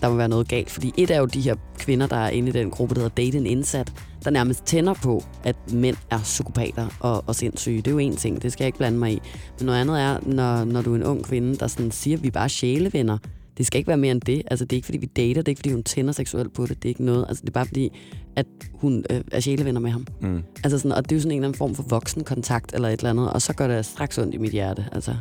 der 0.01 0.09
må 0.09 0.15
være 0.15 0.29
noget 0.29 0.47
galt. 0.47 0.69
Fordi 0.69 0.93
et 0.97 1.11
er 1.11 1.19
jo 1.19 1.25
de 1.25 1.41
her 1.41 1.55
kvinder, 1.79 2.07
der 2.07 2.15
er 2.15 2.29
inde 2.29 2.49
i 2.49 2.51
den 2.51 2.71
gruppe, 2.71 2.95
der 2.95 3.01
hedder 3.01 3.15
Date 3.15 3.37
en 3.37 3.45
Indsat, 3.45 3.93
der 4.23 4.31
nærmest 4.31 4.65
tænder 4.65 4.93
på, 4.93 5.23
at 5.43 5.55
mænd 5.73 5.95
er 6.09 6.19
psykopater 6.19 6.87
og, 6.99 7.23
og 7.27 7.35
sindssyge. 7.35 7.77
Det 7.77 7.87
er 7.87 7.91
jo 7.91 7.97
en 7.97 8.15
ting, 8.15 8.41
det 8.41 8.51
skal 8.51 8.63
jeg 8.63 8.67
ikke 8.67 8.77
blande 8.77 8.97
mig 8.97 9.11
i. 9.13 9.21
Men 9.59 9.65
noget 9.65 9.81
andet 9.81 10.01
er, 10.01 10.19
når, 10.21 10.63
når 10.63 10.81
du 10.81 10.91
er 10.91 10.95
en 10.95 11.03
ung 11.03 11.23
kvinde, 11.23 11.55
der 11.55 11.67
sådan 11.67 11.91
siger, 11.91 12.17
at 12.17 12.23
vi 12.23 12.31
er 12.35 12.47
sjælevenner. 12.47 13.17
Det 13.57 13.65
skal 13.67 13.77
ikke 13.77 13.87
være 13.87 13.97
mere 13.97 14.11
end 14.11 14.21
det. 14.21 14.41
Altså, 14.51 14.65
det 14.65 14.73
er 14.73 14.77
ikke, 14.77 14.85
fordi 14.85 14.97
vi 14.97 15.05
dater. 15.05 15.33
Det 15.41 15.47
er 15.47 15.49
ikke, 15.49 15.59
fordi 15.59 15.71
hun 15.71 15.83
tænder 15.83 16.13
seksuelt 16.13 16.53
på 16.53 16.65
det. 16.65 16.69
Det 16.83 16.85
er 16.85 16.89
ikke 16.89 17.05
noget. 17.05 17.25
Altså, 17.27 17.41
det 17.41 17.49
er 17.49 17.53
bare 17.53 17.65
fordi, 17.65 17.91
at 18.35 18.45
hun 18.73 19.05
øh, 19.09 19.21
er 19.31 19.39
sjælevenner 19.39 19.81
med 19.81 19.91
ham. 19.91 20.07
Mm. 20.21 20.43
Altså 20.63 20.77
sådan, 20.79 20.91
og 20.91 21.03
det 21.03 21.11
er 21.11 21.15
jo 21.15 21.19
sådan 21.21 21.31
en 21.31 21.37
eller 21.37 21.47
anden 21.47 21.57
form 21.57 21.75
for 21.75 21.83
voksen 21.83 22.23
kontakt 22.23 22.73
eller 22.73 22.89
et 22.89 22.93
eller 22.99 23.09
andet. 23.09 23.29
Og 23.33 23.41
så 23.41 23.53
gør 23.53 23.67
det 23.67 23.85
straks 23.85 24.17
ondt 24.17 24.33
i 24.33 24.37
mit 24.37 24.51
hjerte. 24.51 24.85
Altså. 24.91 25.15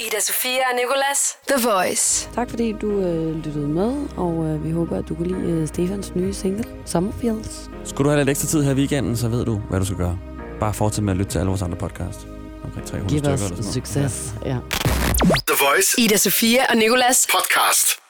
Ida 0.00 0.20
Sofia 0.20 0.50
og 0.70 0.76
Nicolas. 0.76 1.20
The 1.48 1.68
Voice. 1.68 2.28
Tak 2.34 2.50
fordi 2.50 2.72
du 2.72 2.90
øh, 3.00 3.36
lyttede 3.44 3.68
med, 3.68 3.94
og 4.16 4.44
øh, 4.44 4.64
vi 4.64 4.70
håber, 4.70 4.98
at 4.98 5.08
du 5.08 5.14
kunne 5.14 5.28
lide 5.28 5.52
øh, 5.52 5.68
Stefans 5.68 6.14
nye 6.14 6.32
single, 6.32 6.64
Summerfields. 6.84 7.70
Skulle 7.84 8.04
du 8.04 8.10
have 8.10 8.20
lidt 8.20 8.28
ekstra 8.28 8.46
tid 8.48 8.62
her 8.62 8.70
i 8.72 8.74
weekenden, 8.74 9.16
så 9.16 9.28
ved 9.28 9.44
du, 9.44 9.56
hvad 9.68 9.80
du 9.80 9.84
skal 9.86 9.98
gøre. 9.98 10.18
Bare 10.60 10.74
fortsæt 10.74 11.04
med 11.04 11.12
at 11.12 11.16
lytte 11.16 11.30
til 11.32 11.38
alle 11.38 11.48
vores 11.48 11.62
andre 11.62 11.76
podcast. 11.76 12.28
Omkring 12.64 12.86
300 12.86 13.08
Giv 13.08 13.18
stykker 13.18 13.34
os 13.34 13.40
eller 13.40 13.62
sådan 13.62 13.62
noget. 13.62 13.74
succes. 13.74 14.34
Ja. 14.44 14.56
The 15.26 15.54
Voice. 15.58 15.94
Ida 15.98 16.16
Sofia 16.16 16.66
og 16.70 16.76
Nicolas. 16.76 17.26
Podcast. 17.26 18.05